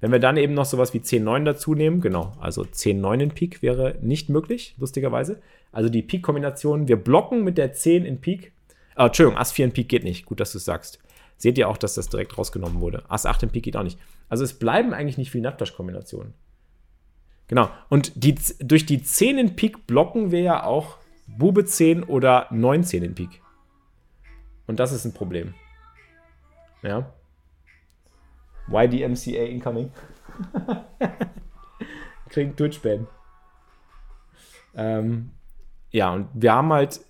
Wenn 0.00 0.10
wir 0.10 0.18
dann 0.18 0.38
eben 0.38 0.54
noch 0.54 0.64
sowas 0.64 0.94
wie 0.94 1.00
10-9 1.00 1.44
dazu 1.44 1.74
nehmen, 1.74 2.00
genau, 2.00 2.32
also 2.40 2.62
10-9 2.62 3.20
in 3.20 3.30
Pik 3.32 3.60
wäre 3.60 3.98
nicht 4.00 4.30
möglich, 4.30 4.74
lustigerweise. 4.78 5.42
Also 5.72 5.90
die 5.90 6.02
Pik-Kombination, 6.02 6.88
wir 6.88 6.96
blocken 6.96 7.44
mit 7.44 7.58
der 7.58 7.74
10 7.74 8.06
in 8.06 8.22
Pik. 8.22 8.52
Oh, 8.96 9.04
Entschuldigung, 9.04 9.38
Ass 9.38 9.52
4 9.52 9.66
in 9.66 9.72
Pik 9.72 9.90
geht 9.90 10.04
nicht. 10.04 10.24
Gut, 10.24 10.40
dass 10.40 10.52
du 10.52 10.58
es 10.58 10.64
sagst. 10.64 11.00
Seht 11.36 11.58
ihr 11.58 11.68
auch, 11.68 11.76
dass 11.76 11.94
das 11.94 12.08
direkt 12.08 12.38
rausgenommen 12.38 12.80
wurde. 12.80 13.04
Ass 13.08 13.26
8 13.26 13.42
im 13.42 13.50
Pik 13.50 13.64
geht 13.64 13.76
auch 13.76 13.82
nicht. 13.82 13.98
Also 14.30 14.42
es 14.42 14.58
bleiben 14.58 14.94
eigentlich 14.94 15.18
nicht 15.18 15.30
viele 15.30 15.50
Nutflash-Kombinationen. 15.50 16.32
Genau. 17.52 17.68
Und 17.90 18.12
die, 18.24 18.34
durch 18.60 18.86
die 18.86 19.02
10 19.02 19.36
in 19.36 19.56
Pik 19.56 19.86
blocken 19.86 20.30
wir 20.30 20.40
ja 20.40 20.64
auch 20.64 20.96
Bube 21.26 21.66
10 21.66 22.02
oder 22.02 22.46
19 22.50 23.02
in 23.02 23.14
Pik. 23.14 23.42
Und 24.66 24.80
das 24.80 24.90
ist 24.90 25.04
ein 25.04 25.12
Problem. 25.12 25.52
Ja. 26.80 27.12
YDMCA 28.68 29.44
incoming. 29.44 29.92
Kriegen 32.30 32.56
Twitch-Ban. 32.56 33.06
Ähm, 34.74 35.32
ja, 35.90 36.10
und 36.10 36.28
wir 36.32 36.54
haben 36.54 36.72
halt 36.72 37.02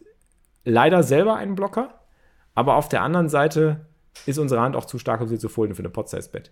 leider 0.64 1.04
selber 1.04 1.36
einen 1.36 1.54
Blocker, 1.54 2.00
aber 2.56 2.74
auf 2.74 2.88
der 2.88 3.02
anderen 3.02 3.28
Seite 3.28 3.86
ist 4.26 4.38
unsere 4.38 4.60
Hand 4.60 4.74
auch 4.74 4.86
zu 4.86 4.98
stark, 4.98 5.20
um 5.20 5.28
sie 5.28 5.38
zu 5.38 5.48
folden 5.48 5.76
für 5.76 5.82
eine 5.82 5.90
Pot-Size-Bet. 5.90 6.50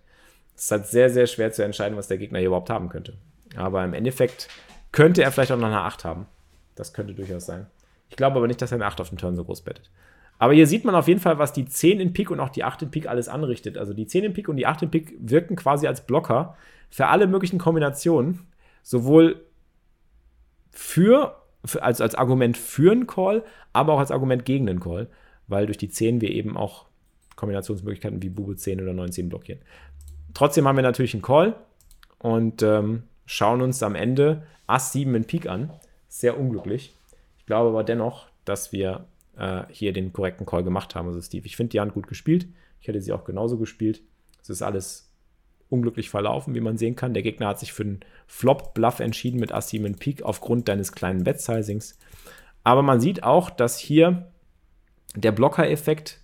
Es 0.55 0.67
ist 0.67 0.71
halt 0.71 0.87
sehr, 0.87 1.11
sehr 1.11 1.27
schwer 1.27 1.51
zu 1.51 1.65
entscheiden, 1.65 1.99
was 1.99 2.07
der 2.07 2.19
Gegner 2.19 2.39
hier 2.39 2.47
überhaupt 2.47 2.71
haben 2.71 2.89
könnte. 2.89 3.19
Aber 3.57 3.85
im 3.85 3.95
Endeffekt 3.95 4.49
könnte 4.93 5.23
er 5.23 5.33
vielleicht 5.33 5.53
auch 5.53 5.59
noch 5.59 5.67
eine 5.67 5.81
8 5.81 6.05
haben. 6.05 6.27
Das 6.75 6.93
könnte 6.93 7.15
durchaus 7.15 7.47
sein. 7.47 7.67
Ich 8.09 8.17
glaube 8.17 8.37
aber 8.37 8.47
nicht, 8.47 8.61
dass 8.61 8.73
er 8.73 8.77
eine 8.77 8.87
8 8.87 9.01
auf 9.01 9.09
dem 9.09 9.19
Turn 9.19 9.37
so 9.37 9.45
groß 9.45 9.63
bettet. 9.63 9.91
Aber 10.39 10.55
hier 10.55 10.67
sieht 10.67 10.85
man 10.85 10.95
auf 10.95 11.07
jeden 11.07 11.21
Fall, 11.21 11.39
was 11.39 11.53
die 11.53 11.67
10 11.67 12.01
in 12.01 12.13
Pik 12.13 12.31
und 12.31 12.41
auch 12.41 12.49
die 12.49 12.65
8 12.65 12.83
in 12.83 12.91
Pik 12.91 13.07
alles 13.07 13.29
anrichtet. 13.29 13.77
Also 13.77 13.93
die 13.93 14.07
10 14.07 14.25
in 14.25 14.33
Pik 14.33 14.49
und 14.49 14.57
die 14.57 14.67
8 14.67 14.83
in 14.83 14.91
Pik 14.91 15.15
wirken 15.21 15.55
quasi 15.55 15.87
als 15.87 16.07
Blocker 16.07 16.57
für 16.89 17.09
alle 17.09 17.27
möglichen 17.27 17.59
Kombinationen. 17.59 18.41
Sowohl 18.83 19.45
für, 20.71 21.37
für 21.65 21.83
als, 21.83 22.01
als 22.01 22.15
Argument 22.15 22.57
für 22.57 22.91
einen 22.91 23.07
Call, 23.07 23.45
aber 23.73 23.93
auch 23.93 23.99
als 23.99 24.11
Argument 24.11 24.45
gegen 24.47 24.69
einen 24.69 24.81
Call. 24.81 25.09
Weil 25.47 25.67
durch 25.67 25.79
die 25.79 25.91
10 25.91 26.21
wir 26.23 26.31
eben 26.31 26.57
auch 26.57 26.87
Kombinationsmöglichkeiten 27.37 28.23
wie 28.23 28.31
Bube 28.31 28.57
10 28.57 28.81
oder 28.81 28.95
19 28.95 29.29
blockieren. 29.29 29.61
Trotzdem 30.33 30.67
haben 30.67 30.77
wir 30.77 30.83
natürlich 30.83 31.13
einen 31.13 31.23
Call 31.23 31.55
und 32.19 32.63
ähm, 32.63 33.03
schauen 33.31 33.63
uns 33.63 33.83
am 33.83 33.95
Ende 33.95 34.43
Ass 34.67 34.93
7 34.93 35.15
in 35.15 35.25
Pik 35.25 35.47
an. 35.49 35.71
Sehr 36.09 36.39
unglücklich. 36.39 36.95
Ich 37.39 37.47
glaube 37.47 37.69
aber 37.69 37.85
dennoch, 37.85 38.27
dass 38.45 38.73
wir 38.73 39.05
äh, 39.37 39.63
hier 39.69 39.93
den 39.93 40.13
korrekten 40.13 40.47
Call 40.47 40.65
gemacht 40.65 40.97
haben. 40.97 41.07
Also 41.07 41.21
Steve, 41.23 41.47
ich 41.47 41.57
finde 41.57 41.71
die 41.71 41.81
Hand 41.81 41.95
gut 41.95 42.09
gespielt. 42.09 42.49
Ich 42.81 42.89
hätte 42.89 43.01
sie 43.01 43.13
auch 43.13 43.25
genauso 43.25 43.57
gespielt. 43.57 44.03
Es 44.43 44.51
ist 44.51 44.63
alles 44.63 45.13
unglücklich 45.69 46.11
verlaufen, 46.11 46.55
wie 46.55 46.61
man 46.61 46.77
sehen 46.77 46.97
kann. 46.97 47.15
Der 47.15 47.23
Gegner 47.23 47.47
hat 47.47 47.61
sich 47.61 47.73
für 47.73 47.85
einen 47.85 48.01
Flop-Bluff 48.27 48.99
entschieden 48.99 49.39
mit 49.39 49.53
Ass 49.53 49.69
7 49.69 49.85
in 49.85 49.97
Pik 49.97 50.23
aufgrund 50.23 50.69
deines 50.69 50.91
kleinen 50.91 51.23
Bet-Sizings. 51.23 51.97
Aber 52.65 52.83
man 52.83 53.01
sieht 53.01 53.23
auch, 53.23 53.51
dass 53.51 53.79
hier 53.79 54.27
der 55.15 55.33
Blocker-Effekt 55.33 56.21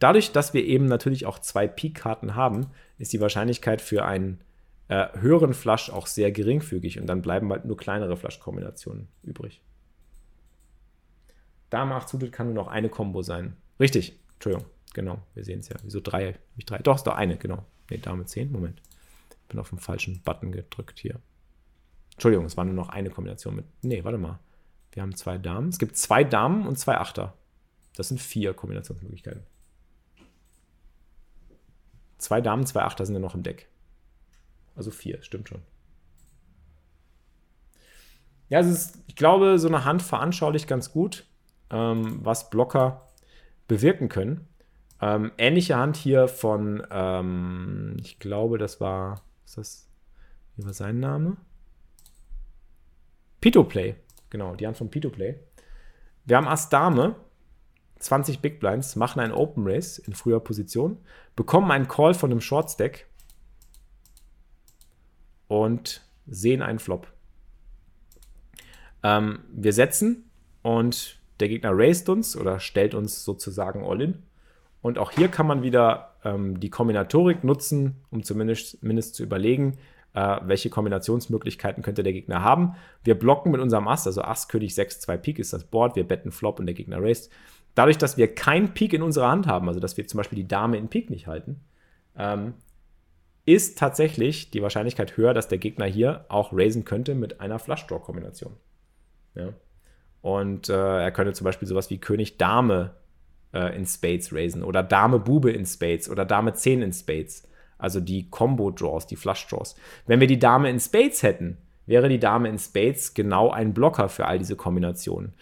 Dadurch, 0.00 0.32
dass 0.32 0.54
wir 0.54 0.64
eben 0.64 0.86
natürlich 0.86 1.26
auch 1.26 1.38
zwei 1.38 1.68
Peak-Karten 1.68 2.34
haben, 2.34 2.68
ist 2.98 3.12
die 3.12 3.20
Wahrscheinlichkeit 3.20 3.82
für 3.82 4.04
einen 4.04 4.40
äh, 4.90 5.08
höheren 5.20 5.54
Flush 5.54 5.88
auch 5.88 6.08
sehr 6.08 6.32
geringfügig 6.32 6.98
und 6.98 7.06
dann 7.06 7.22
bleiben 7.22 7.50
halt 7.52 7.64
nur 7.64 7.76
kleinere 7.76 8.16
Flush-Kombinationen 8.16 9.06
übrig. 9.22 9.62
Dame 11.70 11.94
8 11.94 12.08
suited 12.08 12.32
kann 12.32 12.46
nur 12.46 12.56
noch 12.56 12.66
eine 12.66 12.88
Combo 12.88 13.22
sein. 13.22 13.56
Richtig, 13.78 14.18
Entschuldigung, 14.34 14.66
genau, 14.92 15.22
wir 15.34 15.44
sehen 15.44 15.60
es 15.60 15.68
ja. 15.68 15.76
Wieso 15.84 16.00
drei? 16.00 16.40
Nicht 16.56 16.68
drei? 16.68 16.78
Doch, 16.78 16.96
ist 16.96 17.04
doch 17.04 17.14
eine, 17.14 17.36
genau. 17.36 17.64
Ne, 17.88 17.98
Dame 17.98 18.24
10, 18.24 18.50
Moment. 18.50 18.82
Ich 19.30 19.48
bin 19.48 19.60
auf 19.60 19.70
den 19.70 19.78
falschen 19.78 20.22
Button 20.22 20.50
gedrückt 20.50 20.98
hier. 20.98 21.20
Entschuldigung, 22.14 22.46
es 22.46 22.56
war 22.56 22.64
nur 22.64 22.74
noch 22.74 22.88
eine 22.88 23.10
Kombination 23.10 23.54
mit. 23.54 23.66
Ne, 23.84 24.02
warte 24.02 24.18
mal. 24.18 24.40
Wir 24.90 25.02
haben 25.02 25.14
zwei 25.14 25.38
Damen. 25.38 25.68
Es 25.68 25.78
gibt 25.78 25.96
zwei 25.96 26.24
Damen 26.24 26.66
und 26.66 26.80
zwei 26.80 26.96
Achter. 26.96 27.34
Das 27.94 28.08
sind 28.08 28.20
vier 28.20 28.54
Kombinationsmöglichkeiten. 28.54 29.44
Zwei 32.18 32.40
Damen, 32.40 32.66
zwei 32.66 32.82
Achter 32.82 33.06
sind 33.06 33.14
ja 33.14 33.20
noch 33.20 33.36
im 33.36 33.44
Deck. 33.44 33.70
Also 34.80 34.92
vier, 34.92 35.22
stimmt 35.22 35.50
schon. 35.50 35.60
Ja, 38.48 38.60
es 38.60 38.66
ist, 38.66 38.98
ich 39.08 39.14
glaube, 39.14 39.58
so 39.58 39.68
eine 39.68 39.84
Hand 39.84 40.00
veranschaulicht 40.00 40.66
ganz 40.66 40.90
gut, 40.90 41.26
ähm, 41.68 42.20
was 42.24 42.48
Blocker 42.48 43.10
bewirken 43.68 44.08
können. 44.08 44.48
Ähm, 45.02 45.32
ähnliche 45.36 45.76
Hand 45.76 45.98
hier 45.98 46.28
von, 46.28 46.82
ähm, 46.90 47.98
ich 48.00 48.18
glaube, 48.20 48.56
das 48.56 48.80
war, 48.80 49.20
ist 49.44 49.58
das, 49.58 49.90
wie 50.56 50.64
war 50.64 50.72
sein 50.72 50.98
Name? 50.98 51.36
Pitoplay, 53.42 53.96
genau, 54.30 54.54
die 54.54 54.66
Hand 54.66 54.78
von 54.78 54.90
Pitoplay. 54.90 55.38
Wir 56.24 56.38
haben 56.38 56.48
Ass 56.48 56.70
Dame, 56.70 57.16
20 57.98 58.40
Big 58.40 58.60
Blinds, 58.60 58.96
machen 58.96 59.20
einen 59.20 59.34
Open 59.34 59.66
Race 59.66 59.98
in 59.98 60.14
früher 60.14 60.40
Position, 60.40 60.96
bekommen 61.36 61.70
einen 61.70 61.86
Call 61.86 62.14
von 62.14 62.30
einem 62.30 62.40
Short 62.40 62.70
Stack 62.70 63.09
und 65.50 66.02
sehen 66.28 66.62
einen 66.62 66.78
Flop. 66.78 67.08
Ähm, 69.02 69.40
wir 69.52 69.72
setzen 69.72 70.30
und 70.62 71.18
der 71.40 71.48
Gegner 71.48 71.70
raced 71.72 72.08
uns 72.08 72.36
oder 72.36 72.60
stellt 72.60 72.94
uns 72.94 73.24
sozusagen 73.24 73.84
All-In. 73.84 74.22
Und 74.80 74.96
auch 74.96 75.10
hier 75.10 75.26
kann 75.26 75.48
man 75.48 75.64
wieder 75.64 76.14
ähm, 76.24 76.60
die 76.60 76.70
Kombinatorik 76.70 77.42
nutzen, 77.42 77.96
um 78.10 78.22
zumindest, 78.22 79.14
zu 79.14 79.22
überlegen, 79.24 79.76
äh, 80.14 80.36
welche 80.44 80.70
Kombinationsmöglichkeiten 80.70 81.82
könnte 81.82 82.04
der 82.04 82.12
Gegner 82.12 82.44
haben. 82.44 82.76
Wir 83.02 83.18
blocken 83.18 83.50
mit 83.50 83.60
unserem 83.60 83.88
Ass, 83.88 84.06
also 84.06 84.22
Ass, 84.22 84.46
König 84.46 84.76
6, 84.76 85.00
2 85.00 85.16
Pik 85.16 85.40
ist 85.40 85.52
das 85.52 85.64
Board, 85.64 85.96
wir 85.96 86.06
betten 86.06 86.30
Flop 86.30 86.60
und 86.60 86.66
der 86.66 86.76
Gegner 86.76 87.02
raced. 87.02 87.28
Dadurch, 87.74 87.98
dass 87.98 88.16
wir 88.16 88.32
kein 88.32 88.72
Pik 88.72 88.92
in 88.92 89.02
unserer 89.02 89.28
Hand 89.28 89.48
haben, 89.48 89.66
also 89.66 89.80
dass 89.80 89.96
wir 89.96 90.06
zum 90.06 90.18
Beispiel 90.18 90.36
die 90.36 90.48
Dame 90.48 90.76
in 90.76 90.86
Pik 90.86 91.10
nicht 91.10 91.26
halten, 91.26 91.60
ähm, 92.16 92.54
ist 93.46 93.78
tatsächlich 93.78 94.50
die 94.50 94.62
Wahrscheinlichkeit 94.62 95.16
höher, 95.16 95.34
dass 95.34 95.48
der 95.48 95.58
Gegner 95.58 95.86
hier 95.86 96.24
auch 96.28 96.52
raisen 96.52 96.84
könnte 96.84 97.14
mit 97.14 97.40
einer 97.40 97.58
Flush-Draw-Kombination. 97.58 98.56
Ja. 99.34 99.52
Und 100.22 100.68
äh, 100.68 101.02
er 101.02 101.12
könnte 101.12 101.32
zum 101.32 101.44
Beispiel 101.44 101.66
sowas 101.66 101.90
wie 101.90 101.98
König 101.98 102.36
Dame 102.36 102.94
äh, 103.52 103.74
in 103.76 103.86
Spades 103.86 104.34
raisen 104.34 104.62
oder 104.62 104.82
Dame 104.82 105.18
Bube 105.18 105.50
in 105.50 105.64
Spades 105.64 106.10
oder 106.10 106.24
Dame 106.24 106.52
10 106.52 106.82
in 106.82 106.92
Spades. 106.92 107.48
Also 107.78 108.00
die 108.00 108.28
Combo-Draws, 108.28 109.06
die 109.06 109.16
Flush-Draws. 109.16 109.74
Wenn 110.06 110.20
wir 110.20 110.26
die 110.26 110.38
Dame 110.38 110.68
in 110.68 110.78
Spades 110.78 111.22
hätten, 111.22 111.56
wäre 111.86 112.08
die 112.08 112.20
Dame 112.20 112.48
in 112.48 112.58
Spades 112.58 113.14
genau 113.14 113.50
ein 113.50 113.72
Blocker 113.72 114.08
für 114.08 114.26
all 114.26 114.38
diese 114.38 114.56
Kombinationen. 114.56 115.32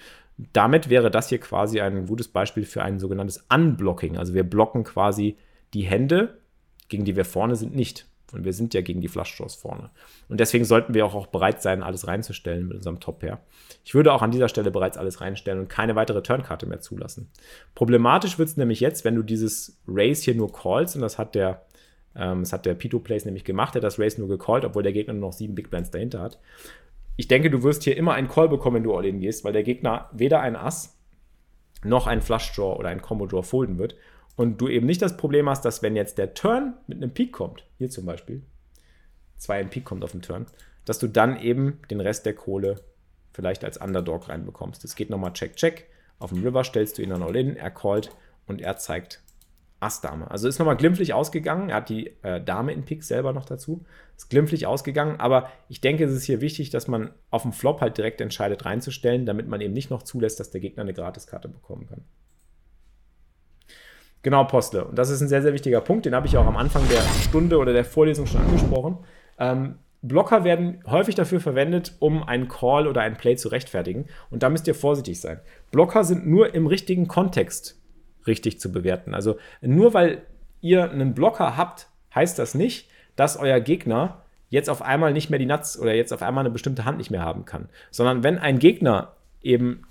Damit 0.52 0.88
wäre 0.88 1.10
das 1.10 1.28
hier 1.28 1.40
quasi 1.40 1.80
ein 1.80 2.06
gutes 2.06 2.28
Beispiel 2.28 2.64
für 2.64 2.82
ein 2.82 3.00
sogenanntes 3.00 3.44
Unblocking. 3.52 4.16
Also 4.16 4.34
wir 4.34 4.44
blocken 4.44 4.84
quasi 4.84 5.36
die 5.74 5.82
Hände, 5.82 6.38
gegen 6.88 7.04
die 7.04 7.16
wir 7.16 7.24
vorne 7.24 7.56
sind, 7.56 7.74
nicht. 7.74 8.06
Und 8.32 8.44
wir 8.44 8.52
sind 8.52 8.74
ja 8.74 8.82
gegen 8.82 9.00
die 9.00 9.08
Flush-Draws 9.08 9.54
vorne. 9.54 9.90
Und 10.28 10.38
deswegen 10.38 10.64
sollten 10.64 10.92
wir 10.92 11.06
auch, 11.06 11.26
bereit 11.28 11.62
sein, 11.62 11.82
alles 11.82 12.06
reinzustellen 12.06 12.68
mit 12.68 12.76
unserem 12.76 13.00
Top-Pair. 13.00 13.40
Ich 13.84 13.94
würde 13.94 14.12
auch 14.12 14.20
an 14.20 14.30
dieser 14.30 14.48
Stelle 14.48 14.70
bereits 14.70 14.98
alles 14.98 15.20
reinstellen 15.22 15.60
und 15.60 15.68
keine 15.68 15.96
weitere 15.96 16.22
Turnkarte 16.22 16.66
mehr 16.66 16.80
zulassen. 16.80 17.30
Problematisch 17.74 18.38
wird 18.38 18.50
es 18.50 18.56
nämlich 18.56 18.80
jetzt, 18.80 19.04
wenn 19.04 19.14
du 19.14 19.22
dieses 19.22 19.80
Race 19.86 20.22
hier 20.22 20.34
nur 20.34 20.52
callst, 20.52 20.96
und 20.96 21.02
das 21.02 21.16
hat 21.16 21.34
der, 21.34 21.62
ähm, 22.14 22.40
das 22.40 22.52
hat 22.52 22.66
der 22.66 22.74
Pito 22.74 22.98
Place 22.98 23.24
nämlich 23.24 23.44
gemacht, 23.44 23.74
der 23.74 23.82
das 23.82 23.98
Race 23.98 24.18
nur 24.18 24.28
gecallt, 24.28 24.64
obwohl 24.64 24.82
der 24.82 24.92
Gegner 24.92 25.14
nur 25.14 25.28
noch 25.28 25.32
sieben 25.32 25.54
Big 25.54 25.70
Blinds 25.70 25.90
dahinter 25.90 26.20
hat. 26.20 26.38
Ich 27.16 27.28
denke, 27.28 27.50
du 27.50 27.62
wirst 27.62 27.82
hier 27.84 27.96
immer 27.96 28.12
einen 28.12 28.28
Call 28.28 28.48
bekommen, 28.48 28.76
wenn 28.76 28.84
du 28.84 28.94
All-In 28.94 29.20
gehst, 29.20 29.42
weil 29.42 29.54
der 29.54 29.62
Gegner 29.62 30.10
weder 30.12 30.40
ein 30.40 30.54
Ass 30.54 30.98
noch 31.82 32.06
ein 32.06 32.20
Flush-Draw 32.20 32.78
oder 32.78 32.90
ein 32.90 33.00
Combo-Draw 33.00 33.42
folden 33.42 33.78
wird 33.78 33.96
und 34.38 34.58
du 34.58 34.68
eben 34.68 34.86
nicht 34.86 35.02
das 35.02 35.16
Problem 35.16 35.48
hast, 35.48 35.64
dass 35.64 35.82
wenn 35.82 35.96
jetzt 35.96 36.16
der 36.16 36.32
Turn 36.32 36.74
mit 36.86 36.98
einem 36.98 37.12
Peak 37.12 37.32
kommt, 37.32 37.64
hier 37.76 37.90
zum 37.90 38.06
Beispiel, 38.06 38.42
zwei 39.36 39.58
ein 39.58 39.68
Peak 39.68 39.84
kommt 39.84 40.04
auf 40.04 40.12
den 40.12 40.22
Turn, 40.22 40.46
dass 40.84 41.00
du 41.00 41.08
dann 41.08 41.40
eben 41.40 41.80
den 41.90 42.00
Rest 42.00 42.24
der 42.24 42.34
Kohle 42.34 42.80
vielleicht 43.32 43.64
als 43.64 43.78
Underdog 43.78 44.28
reinbekommst. 44.28 44.84
Es 44.84 44.94
geht 44.94 45.10
nochmal 45.10 45.32
Check, 45.32 45.56
Check. 45.56 45.88
Auf 46.20 46.30
dem 46.30 46.44
River 46.44 46.62
stellst 46.62 46.98
du 46.98 47.02
ihn 47.02 47.10
dann 47.10 47.24
All-In, 47.24 47.56
er 47.56 47.72
callt 47.72 48.10
und 48.46 48.60
er 48.60 48.76
zeigt 48.76 49.20
Ass-Dame. 49.80 50.30
Also 50.30 50.46
ist 50.46 50.60
nochmal 50.60 50.76
glimpflich 50.76 51.14
ausgegangen. 51.14 51.70
Er 51.70 51.76
hat 51.76 51.88
die 51.88 52.12
äh, 52.22 52.40
Dame 52.40 52.72
in 52.72 52.84
Pik 52.84 53.02
selber 53.02 53.32
noch 53.32 53.44
dazu. 53.44 53.84
Ist 54.16 54.30
glimpflich 54.30 54.68
ausgegangen, 54.68 55.18
aber 55.18 55.50
ich 55.68 55.80
denke, 55.80 56.04
es 56.04 56.12
ist 56.12 56.24
hier 56.24 56.40
wichtig, 56.40 56.70
dass 56.70 56.86
man 56.86 57.10
auf 57.30 57.42
dem 57.42 57.52
Flop 57.52 57.80
halt 57.80 57.98
direkt 57.98 58.20
entscheidet 58.20 58.64
reinzustellen, 58.64 59.26
damit 59.26 59.48
man 59.48 59.60
eben 59.60 59.74
nicht 59.74 59.90
noch 59.90 60.04
zulässt, 60.04 60.38
dass 60.38 60.52
der 60.52 60.60
Gegner 60.60 60.82
eine 60.82 60.94
Gratiskarte 60.94 61.48
bekommen 61.48 61.88
kann. 61.88 62.04
Genau, 64.22 64.44
Postle. 64.44 64.84
Und 64.84 64.98
das 64.98 65.10
ist 65.10 65.20
ein 65.20 65.28
sehr, 65.28 65.42
sehr 65.42 65.52
wichtiger 65.52 65.80
Punkt, 65.80 66.06
den 66.06 66.14
habe 66.14 66.26
ich 66.26 66.36
auch 66.36 66.46
am 66.46 66.56
Anfang 66.56 66.82
der 66.88 67.02
Stunde 67.22 67.58
oder 67.58 67.72
der 67.72 67.84
Vorlesung 67.84 68.26
schon 68.26 68.40
angesprochen. 68.40 68.98
Ähm, 69.38 69.76
Blocker 70.02 70.44
werden 70.44 70.82
häufig 70.86 71.14
dafür 71.14 71.40
verwendet, 71.40 71.96
um 71.98 72.22
einen 72.22 72.48
Call 72.48 72.86
oder 72.86 73.00
einen 73.00 73.16
Play 73.16 73.36
zu 73.36 73.48
rechtfertigen. 73.48 74.06
Und 74.30 74.42
da 74.42 74.48
müsst 74.48 74.66
ihr 74.68 74.74
vorsichtig 74.74 75.20
sein. 75.20 75.40
Blocker 75.70 76.04
sind 76.04 76.26
nur 76.26 76.54
im 76.54 76.66
richtigen 76.66 77.08
Kontext 77.08 77.80
richtig 78.26 78.60
zu 78.60 78.70
bewerten. 78.70 79.14
Also 79.14 79.38
nur 79.60 79.94
weil 79.94 80.22
ihr 80.60 80.90
einen 80.90 81.14
Blocker 81.14 81.56
habt, 81.56 81.88
heißt 82.14 82.38
das 82.38 82.54
nicht, 82.54 82.88
dass 83.16 83.36
euer 83.36 83.60
Gegner 83.60 84.22
jetzt 84.50 84.70
auf 84.70 84.82
einmal 84.82 85.12
nicht 85.12 85.30
mehr 85.30 85.38
die 85.38 85.46
Nuts 85.46 85.78
oder 85.78 85.94
jetzt 85.94 86.12
auf 86.12 86.22
einmal 86.22 86.42
eine 86.42 86.52
bestimmte 86.52 86.84
Hand 86.84 86.98
nicht 86.98 87.10
mehr 87.10 87.22
haben 87.22 87.44
kann. 87.44 87.68
Sondern 87.90 88.22
wenn 88.22 88.38
ein 88.38 88.58
Gegner 88.58 89.16
eben 89.42 89.82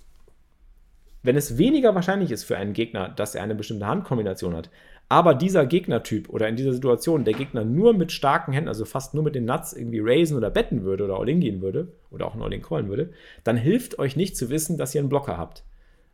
wenn 1.28 1.36
es 1.36 1.58
weniger 1.58 1.94
wahrscheinlich 1.94 2.32
ist 2.32 2.46
für 2.46 2.56
einen 2.56 2.72
Gegner, 2.72 3.10
dass 3.10 3.36
er 3.36 3.44
eine 3.44 3.54
bestimmte 3.54 3.86
Handkombination 3.86 4.56
hat, 4.56 4.70
aber 5.10 5.36
dieser 5.36 5.66
Gegnertyp 5.66 6.30
oder 6.30 6.48
in 6.48 6.56
dieser 6.56 6.72
Situation 6.72 7.26
der 7.26 7.34
Gegner 7.34 7.66
nur 7.66 7.94
mit 7.94 8.14
starken 8.14 8.54
Händen, 8.54 8.70
also 8.70 8.86
fast 8.86 9.14
nur 9.14 9.26
mit 9.26 9.36
den 9.36 9.44
Nuts 9.44 9.74
irgendwie 9.74 10.00
raisen 10.00 10.38
oder 10.38 10.50
betten 10.50 10.84
würde 10.84 11.04
oder 11.04 11.20
All-In 11.20 11.42
gehen 11.42 11.62
würde 11.62 11.92
oder 12.12 12.28
auch 12.28 12.34
ein 12.34 12.42
All-In 12.42 12.62
callen 12.62 12.88
würde, 12.88 13.12
dann 13.44 13.58
hilft 13.58 14.00
euch 14.00 14.16
nicht 14.16 14.38
zu 14.38 14.50
wissen, 14.50 14.78
dass 14.78 14.96
ihr 14.96 15.02
einen 15.02 15.10
Blocker 15.10 15.38
habt. 15.38 15.66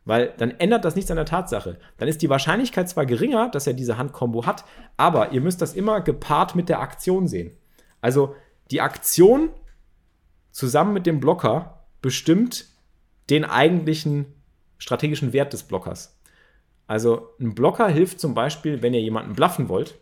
Weil 0.04 0.34
dann 0.36 0.50
ändert 0.50 0.84
das 0.84 0.96
nichts 0.96 1.12
an 1.12 1.16
der 1.16 1.26
Tatsache. 1.26 1.78
Dann 1.96 2.08
ist 2.08 2.20
die 2.20 2.28
Wahrscheinlichkeit 2.28 2.88
zwar 2.88 3.06
geringer, 3.06 3.48
dass 3.48 3.68
er 3.68 3.72
diese 3.72 3.96
Handkombo 3.96 4.46
hat, 4.46 4.64
aber 4.96 5.30
ihr 5.30 5.40
müsst 5.40 5.62
das 5.62 5.74
immer 5.74 6.00
gepaart 6.00 6.56
mit 6.56 6.68
der 6.68 6.80
Aktion 6.80 7.28
sehen. 7.28 7.52
Also 8.00 8.34
die 8.72 8.80
Aktion 8.80 9.50
zusammen 10.50 10.92
mit 10.92 11.06
dem 11.06 11.20
Blocker 11.20 11.84
bestimmt 12.02 12.66
den 13.30 13.44
eigentlichen 13.44 14.26
strategischen 14.84 15.32
Wert 15.32 15.54
des 15.54 15.62
Blockers. 15.62 16.20
Also 16.86 17.30
ein 17.40 17.54
Blocker 17.54 17.88
hilft 17.88 18.20
zum 18.20 18.34
Beispiel, 18.34 18.82
wenn 18.82 18.92
ihr 18.92 19.00
jemanden 19.00 19.32
bluffen 19.32 19.70
wollt, 19.70 19.94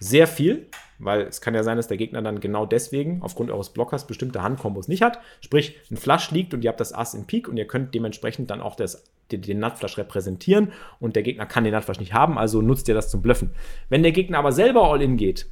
sehr 0.00 0.26
viel, 0.26 0.68
weil 0.98 1.22
es 1.22 1.42
kann 1.42 1.54
ja 1.54 1.62
sein, 1.62 1.76
dass 1.76 1.86
der 1.86 1.98
Gegner 1.98 2.22
dann 2.22 2.40
genau 2.40 2.64
deswegen 2.64 3.20
aufgrund 3.20 3.50
eures 3.50 3.74
Blockers 3.74 4.06
bestimmte 4.06 4.42
Handkombos 4.42 4.88
nicht 4.88 5.02
hat. 5.02 5.18
Sprich, 5.42 5.78
ein 5.90 5.98
Flush 5.98 6.30
liegt 6.30 6.54
und 6.54 6.64
ihr 6.64 6.70
habt 6.70 6.80
das 6.80 6.94
Ass 6.94 7.12
in 7.12 7.26
Pik 7.26 7.48
und 7.48 7.58
ihr 7.58 7.66
könnt 7.66 7.94
dementsprechend 7.94 8.48
dann 8.48 8.62
auch 8.62 8.76
das, 8.76 9.04
den, 9.30 9.42
den 9.42 9.58
Nutflush 9.58 9.98
repräsentieren 9.98 10.72
und 10.98 11.14
der 11.14 11.22
Gegner 11.22 11.44
kann 11.44 11.64
den 11.64 11.74
Nutflush 11.74 12.00
nicht 12.00 12.14
haben, 12.14 12.38
also 12.38 12.62
nutzt 12.62 12.88
ihr 12.88 12.94
das 12.94 13.10
zum 13.10 13.20
Bluffen. 13.20 13.50
Wenn 13.90 14.02
der 14.02 14.12
Gegner 14.12 14.38
aber 14.38 14.52
selber 14.52 14.90
All-In 14.90 15.18
geht 15.18 15.46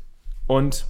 und 0.46 0.86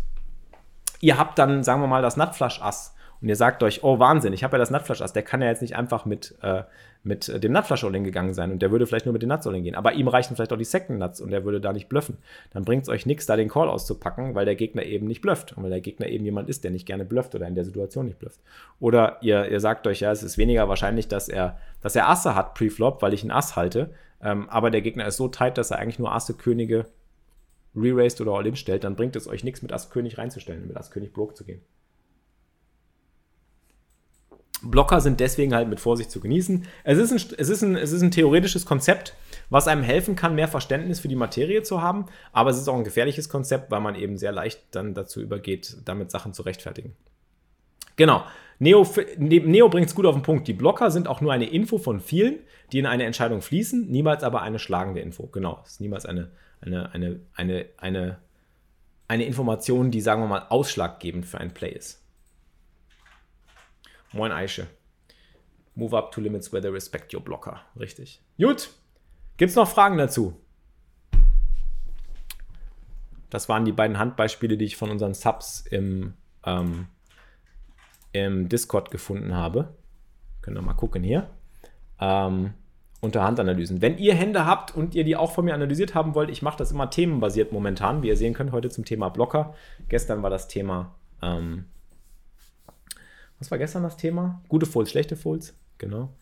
ihr 1.00 1.18
habt 1.18 1.36
dann, 1.40 1.64
sagen 1.64 1.80
wir 1.80 1.88
mal, 1.88 2.02
das 2.02 2.16
Nutflush 2.16 2.62
Ass 2.62 2.93
und 3.24 3.30
ihr 3.30 3.36
sagt 3.36 3.62
euch, 3.62 3.82
oh 3.82 3.98
Wahnsinn, 3.98 4.34
ich 4.34 4.44
habe 4.44 4.56
ja 4.56 4.58
das 4.58 4.70
Nutflush 4.70 5.00
Ass, 5.00 5.14
der 5.14 5.22
kann 5.22 5.40
ja 5.40 5.48
jetzt 5.48 5.62
nicht 5.62 5.76
einfach 5.76 6.04
mit, 6.04 6.34
äh, 6.42 6.64
mit 7.04 7.26
äh, 7.30 7.40
dem 7.40 7.52
Nutflush 7.52 7.82
All-In 7.82 8.04
gegangen 8.04 8.34
sein 8.34 8.52
und 8.52 8.60
der 8.60 8.70
würde 8.70 8.86
vielleicht 8.86 9.06
nur 9.06 9.14
mit 9.14 9.22
den 9.22 9.30
Nuts 9.30 9.46
All-In 9.46 9.62
gehen. 9.62 9.76
Aber 9.76 9.94
ihm 9.94 10.08
reichen 10.08 10.36
vielleicht 10.36 10.52
auch 10.52 10.58
die 10.58 10.64
Second 10.64 10.98
Nuts 10.98 11.22
und 11.22 11.30
der 11.30 11.42
würde 11.42 11.58
da 11.58 11.72
nicht 11.72 11.88
bluffen. 11.88 12.18
Dann 12.52 12.66
bringt 12.66 12.82
es 12.82 12.90
euch 12.90 13.06
nichts, 13.06 13.24
da 13.24 13.36
den 13.36 13.48
Call 13.48 13.70
auszupacken, 13.70 14.34
weil 14.34 14.44
der 14.44 14.56
Gegner 14.56 14.82
eben 14.82 15.06
nicht 15.06 15.22
blufft 15.22 15.56
und 15.56 15.62
weil 15.62 15.70
der 15.70 15.80
Gegner 15.80 16.06
eben 16.06 16.22
jemand 16.22 16.50
ist, 16.50 16.64
der 16.64 16.70
nicht 16.70 16.84
gerne 16.84 17.06
blufft 17.06 17.34
oder 17.34 17.48
in 17.48 17.54
der 17.54 17.64
Situation 17.64 18.04
nicht 18.04 18.18
blufft. 18.18 18.40
Oder 18.78 19.16
ihr, 19.22 19.48
ihr 19.48 19.60
sagt 19.60 19.86
euch, 19.86 20.00
ja, 20.00 20.12
es 20.12 20.22
ist 20.22 20.36
weniger 20.36 20.68
wahrscheinlich, 20.68 21.08
dass 21.08 21.30
er, 21.30 21.58
dass 21.80 21.96
er 21.96 22.10
Asse 22.10 22.34
hat 22.34 22.52
pre-Flop, 22.52 23.00
weil 23.00 23.14
ich 23.14 23.22
einen 23.22 23.30
Ass 23.30 23.56
halte. 23.56 23.88
Ähm, 24.22 24.50
aber 24.50 24.70
der 24.70 24.82
Gegner 24.82 25.06
ist 25.06 25.16
so 25.16 25.28
tight, 25.28 25.56
dass 25.56 25.70
er 25.70 25.78
eigentlich 25.78 25.98
nur 25.98 26.12
Asse, 26.12 26.34
Könige 26.34 26.84
re-raised 27.74 28.20
oder 28.20 28.32
All-In 28.32 28.56
stellt. 28.56 28.84
Dann 28.84 28.96
bringt 28.96 29.16
es 29.16 29.26
euch 29.26 29.44
nichts, 29.44 29.62
mit 29.62 29.72
Ass 29.72 29.88
König 29.88 30.18
reinzustellen, 30.18 30.68
mit 30.68 30.76
Ass 30.76 30.90
König 30.90 31.14
Broke 31.14 31.32
zu 31.32 31.46
gehen. 31.46 31.62
Blocker 34.62 35.00
sind 35.00 35.20
deswegen 35.20 35.54
halt 35.54 35.68
mit 35.68 35.80
Vorsicht 35.80 36.10
zu 36.10 36.20
genießen. 36.20 36.66
Es 36.84 36.98
ist, 36.98 37.10
ein, 37.12 37.36
es, 37.38 37.48
ist 37.48 37.62
ein, 37.62 37.76
es 37.76 37.92
ist 37.92 38.02
ein 38.02 38.10
theoretisches 38.10 38.64
Konzept, 38.64 39.14
was 39.50 39.68
einem 39.68 39.82
helfen 39.82 40.16
kann, 40.16 40.34
mehr 40.34 40.48
Verständnis 40.48 41.00
für 41.00 41.08
die 41.08 41.16
Materie 41.16 41.62
zu 41.62 41.82
haben, 41.82 42.06
aber 42.32 42.50
es 42.50 42.58
ist 42.58 42.68
auch 42.68 42.76
ein 42.76 42.84
gefährliches 42.84 43.28
Konzept, 43.28 43.70
weil 43.70 43.80
man 43.80 43.94
eben 43.94 44.16
sehr 44.16 44.32
leicht 44.32 44.62
dann 44.70 44.94
dazu 44.94 45.20
übergeht, 45.20 45.76
damit 45.84 46.10
Sachen 46.10 46.32
zu 46.32 46.42
rechtfertigen. 46.42 46.96
Genau. 47.96 48.24
Neo, 48.58 48.86
ne, 49.18 49.40
Neo 49.40 49.68
bringt 49.68 49.88
es 49.88 49.94
gut 49.94 50.06
auf 50.06 50.14
den 50.14 50.22
Punkt. 50.22 50.48
Die 50.48 50.52
Blocker 50.52 50.90
sind 50.90 51.08
auch 51.08 51.20
nur 51.20 51.32
eine 51.32 51.48
Info 51.48 51.78
von 51.78 52.00
vielen, 52.00 52.38
die 52.72 52.78
in 52.78 52.86
eine 52.86 53.04
Entscheidung 53.04 53.42
fließen, 53.42 53.90
niemals 53.90 54.22
aber 54.22 54.42
eine 54.42 54.58
schlagende 54.58 55.00
Info. 55.00 55.26
Genau, 55.26 55.60
es 55.64 55.72
ist 55.72 55.80
niemals 55.80 56.06
eine, 56.06 56.30
eine, 56.60 56.92
eine, 56.94 57.20
eine, 57.34 57.66
eine, 57.76 58.18
eine 59.08 59.24
Information, 59.24 59.90
die, 59.90 60.00
sagen 60.00 60.22
wir 60.22 60.28
mal, 60.28 60.46
ausschlaggebend 60.48 61.26
für 61.26 61.38
ein 61.38 61.52
Play 61.52 61.72
ist. 61.72 62.03
Moin 64.14 64.30
Eiche. 64.30 64.68
Move 65.74 65.96
up 65.96 66.12
to 66.12 66.20
limits 66.20 66.52
where 66.52 66.62
they 66.62 66.70
respect 66.70 67.12
your 67.12 67.20
blocker. 67.20 67.60
Richtig. 67.78 68.20
Gut. 68.38 68.70
Gibt's 69.36 69.56
noch 69.56 69.68
Fragen 69.68 69.98
dazu? 69.98 70.34
Das 73.28 73.48
waren 73.48 73.64
die 73.64 73.72
beiden 73.72 73.98
Handbeispiele, 73.98 74.56
die 74.56 74.66
ich 74.66 74.76
von 74.76 74.90
unseren 74.90 75.14
Subs 75.14 75.64
im, 75.68 76.14
ähm, 76.44 76.86
im 78.12 78.48
Discord 78.48 78.92
gefunden 78.92 79.34
habe. 79.34 79.74
Können 80.40 80.56
wir 80.56 80.62
mal 80.62 80.74
gucken 80.74 81.02
hier. 81.02 81.28
Ähm, 81.98 82.54
unter 83.00 83.24
Handanalysen. 83.24 83.82
Wenn 83.82 83.98
ihr 83.98 84.14
Hände 84.14 84.46
habt 84.46 84.74
und 84.74 84.94
ihr 84.94 85.02
die 85.02 85.16
auch 85.16 85.32
von 85.32 85.44
mir 85.44 85.54
analysiert 85.54 85.96
haben 85.96 86.14
wollt, 86.14 86.30
ich 86.30 86.40
mache 86.40 86.56
das 86.56 86.70
immer 86.70 86.88
themenbasiert 86.88 87.50
momentan, 87.50 88.04
wie 88.04 88.08
ihr 88.08 88.16
sehen 88.16 88.34
könnt, 88.34 88.52
heute 88.52 88.70
zum 88.70 88.84
Thema 88.84 89.08
Blocker. 89.08 89.54
Gestern 89.88 90.22
war 90.22 90.30
das 90.30 90.46
Thema 90.46 90.94
ähm, 91.20 91.64
was 93.44 93.50
war 93.50 93.58
gestern 93.58 93.82
das 93.82 93.98
Thema? 93.98 94.42
Gute 94.48 94.64
Folds, 94.64 94.90
schlechte 94.90 95.16
Folds, 95.16 95.54
genau. 95.76 96.14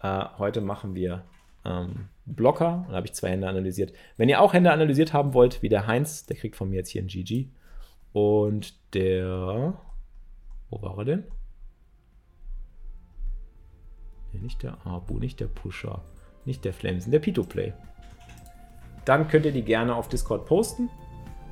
Äh, 0.00 0.26
heute 0.38 0.60
machen 0.60 0.94
wir 0.94 1.24
ähm, 1.64 2.08
Blocker 2.24 2.86
da 2.88 2.94
habe 2.94 3.06
ich 3.06 3.14
zwei 3.14 3.30
Hände 3.30 3.48
analysiert. 3.48 3.92
Wenn 4.16 4.28
ihr 4.28 4.40
auch 4.40 4.52
Hände 4.52 4.70
analysiert 4.70 5.12
haben 5.12 5.34
wollt, 5.34 5.60
wie 5.60 5.68
der 5.68 5.88
Heinz, 5.88 6.24
der 6.26 6.36
kriegt 6.36 6.54
von 6.54 6.70
mir 6.70 6.76
jetzt 6.76 6.90
hier 6.90 7.02
ein 7.02 7.08
GG. 7.08 7.48
Und 8.12 8.94
der, 8.94 9.74
wo 10.70 10.82
war 10.82 10.98
er 10.98 11.04
denn? 11.04 11.24
Nee, 14.32 14.38
nicht 14.40 14.62
der 14.62 14.86
Abu, 14.86 15.18
nicht 15.18 15.40
der 15.40 15.46
Pusher, 15.46 16.04
nicht 16.44 16.64
der 16.64 16.72
Flamesen, 16.72 17.10
der 17.10 17.18
Pito 17.18 17.42
Play. 17.42 17.72
Dann 19.04 19.26
könnt 19.26 19.46
ihr 19.46 19.52
die 19.52 19.62
gerne 19.62 19.96
auf 19.96 20.08
Discord 20.08 20.46
posten 20.46 20.88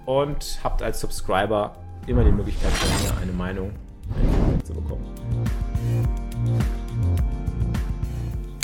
und 0.05 0.61
habt 0.63 0.83
als 0.83 1.01
Subscriber 1.01 1.73
immer 2.07 2.23
die 2.23 2.31
Möglichkeit, 2.31 2.71
von 2.71 3.05
mir 3.05 3.21
eine 3.23 3.33
Meinung 3.33 3.73
zu 4.63 4.73
bekommen. 4.73 5.06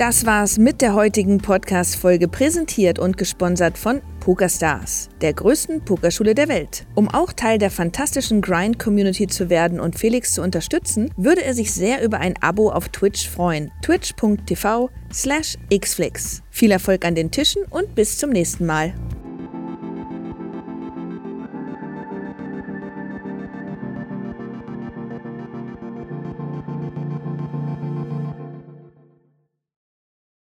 Das 0.02 0.26
war's 0.26 0.58
mit 0.58 0.82
der 0.82 0.94
heutigen 0.94 1.38
Podcast-Folge, 1.38 2.26
präsentiert 2.26 2.98
und 2.98 3.16
gesponsert 3.16 3.78
von 3.78 4.00
PokerStars, 4.18 5.08
der 5.20 5.32
größten 5.32 5.84
Pokerschule 5.84 6.34
der 6.34 6.48
Welt. 6.48 6.86
Um 6.96 7.08
auch 7.08 7.32
Teil 7.32 7.58
der 7.58 7.70
fantastischen 7.70 8.40
Grind-Community 8.40 9.28
zu 9.28 9.48
werden 9.48 9.78
und 9.78 9.96
Felix 9.96 10.34
zu 10.34 10.42
unterstützen, 10.42 11.12
würde 11.16 11.44
er 11.44 11.54
sich 11.54 11.72
sehr 11.72 12.02
über 12.02 12.18
ein 12.18 12.34
Abo 12.40 12.72
auf 12.72 12.88
Twitch 12.88 13.30
freuen. 13.30 13.70
twitch.tv 13.82 14.90
slash 15.12 15.56
xflix. 15.72 16.42
Viel 16.50 16.72
Erfolg 16.72 17.04
an 17.04 17.14
den 17.14 17.30
Tischen 17.30 17.62
und 17.70 17.94
bis 17.94 18.18
zum 18.18 18.30
nächsten 18.30 18.66
Mal. 18.66 18.94